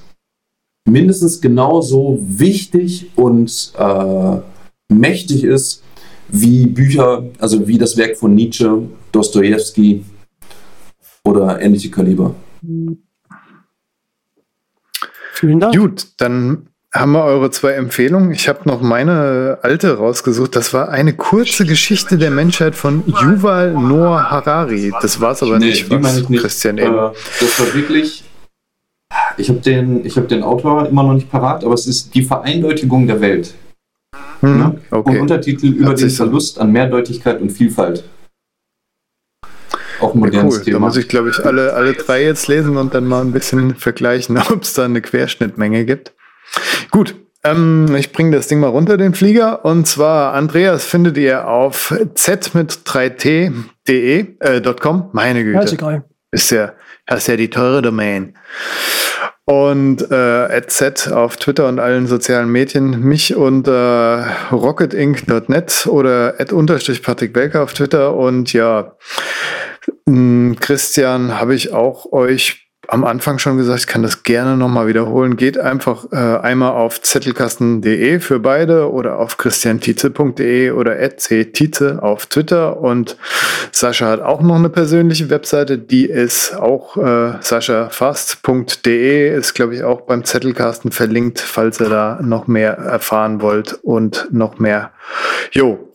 [0.87, 4.37] mindestens genauso wichtig und äh,
[4.93, 5.83] mächtig ist
[6.29, 10.05] wie Bücher, also wie das Werk von Nietzsche, Dostoevsky
[11.25, 12.35] oder ähnliche Kaliber.
[15.41, 15.75] Vielen Dank.
[15.75, 18.31] Gut, dann haben wir eure zwei Empfehlungen.
[18.31, 20.55] Ich habe noch meine alte rausgesucht.
[20.55, 24.93] Das war eine kurze Geschichte der Menschheit von Yuval Noah Harari.
[25.01, 26.43] Das war es aber nee, nicht, was ich nicht.
[26.43, 26.93] Christian eben.
[26.93, 27.11] Äh,
[27.41, 28.23] das war wirklich.
[29.39, 33.07] Ich habe den, hab den Autor immer noch nicht parat, aber es ist die Vereindeutigung
[33.07, 33.55] der Welt.
[34.41, 34.75] Hm, ja?
[34.91, 35.11] okay.
[35.11, 38.05] Und Untertitel über den Verlust an Mehrdeutigkeit und Vielfalt.
[40.01, 40.65] Auch ein modernes ja, cool.
[40.65, 40.79] Thema.
[40.79, 43.75] Da muss ich, glaube ich, alle, alle drei jetzt lesen und dann mal ein bisschen
[43.77, 46.13] vergleichen, ob es da eine Querschnittmenge gibt.
[46.91, 49.65] Gut, ähm, ich bringe das Ding mal runter, den Flieger.
[49.65, 55.11] Und zwar, Andreas findet ihr auf z mit 3t.de, äh, .com.
[55.13, 55.57] Meine Güte.
[55.57, 56.05] Ja, ist egal.
[56.33, 56.73] Ist ja,
[57.07, 58.35] das ist ja die teure Domain.
[59.47, 63.01] Und äh, Z auf Twitter und allen sozialen Medien.
[63.01, 68.15] Mich unter äh, rocketinc.net oder at unterstrich Patrick Welker auf Twitter.
[68.15, 68.97] Und ja,
[70.61, 75.37] Christian habe ich auch euch am Anfang schon gesagt, ich kann das gerne nochmal wiederholen.
[75.37, 82.81] Geht einfach äh, einmal auf zettelkasten.de für beide oder auf christiantize.de oder @ctize auf Twitter.
[82.81, 83.17] Und
[83.71, 89.85] Sascha hat auch noch eine persönliche Webseite, die ist auch äh, saschafast.de, ist glaube ich
[89.85, 94.91] auch beim Zettelkasten verlinkt, falls ihr da noch mehr erfahren wollt und noch mehr.
[95.53, 95.90] Jo,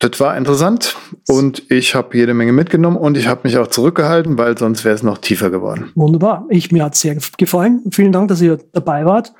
[0.00, 0.96] das war interessant
[1.28, 4.94] und ich habe jede Menge mitgenommen und ich habe mich auch zurückgehalten, weil sonst wäre
[4.94, 5.92] es noch tiefer geworden.
[5.94, 6.46] Wunderbar.
[6.48, 7.82] Ich, mir hat es sehr gefallen.
[7.92, 9.34] Vielen Dank, dass ihr dabei wart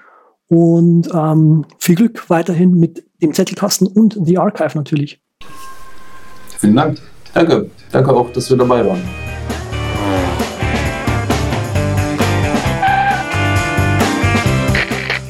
[0.48, 5.22] und ähm, viel Glück weiterhin mit dem Zettelkasten und The Archive natürlich.
[6.58, 6.98] Vielen Dank.
[7.32, 7.70] Danke.
[7.90, 9.00] Danke auch, dass wir dabei waren.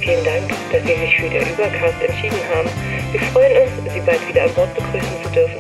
[0.00, 2.68] Vielen Dank, dass Sie sich für den Übercast entschieden haben.
[3.12, 3.69] Wir freuen uns,
[4.00, 5.59] Sie bald wieder an Bord begrüßen zu dürfen.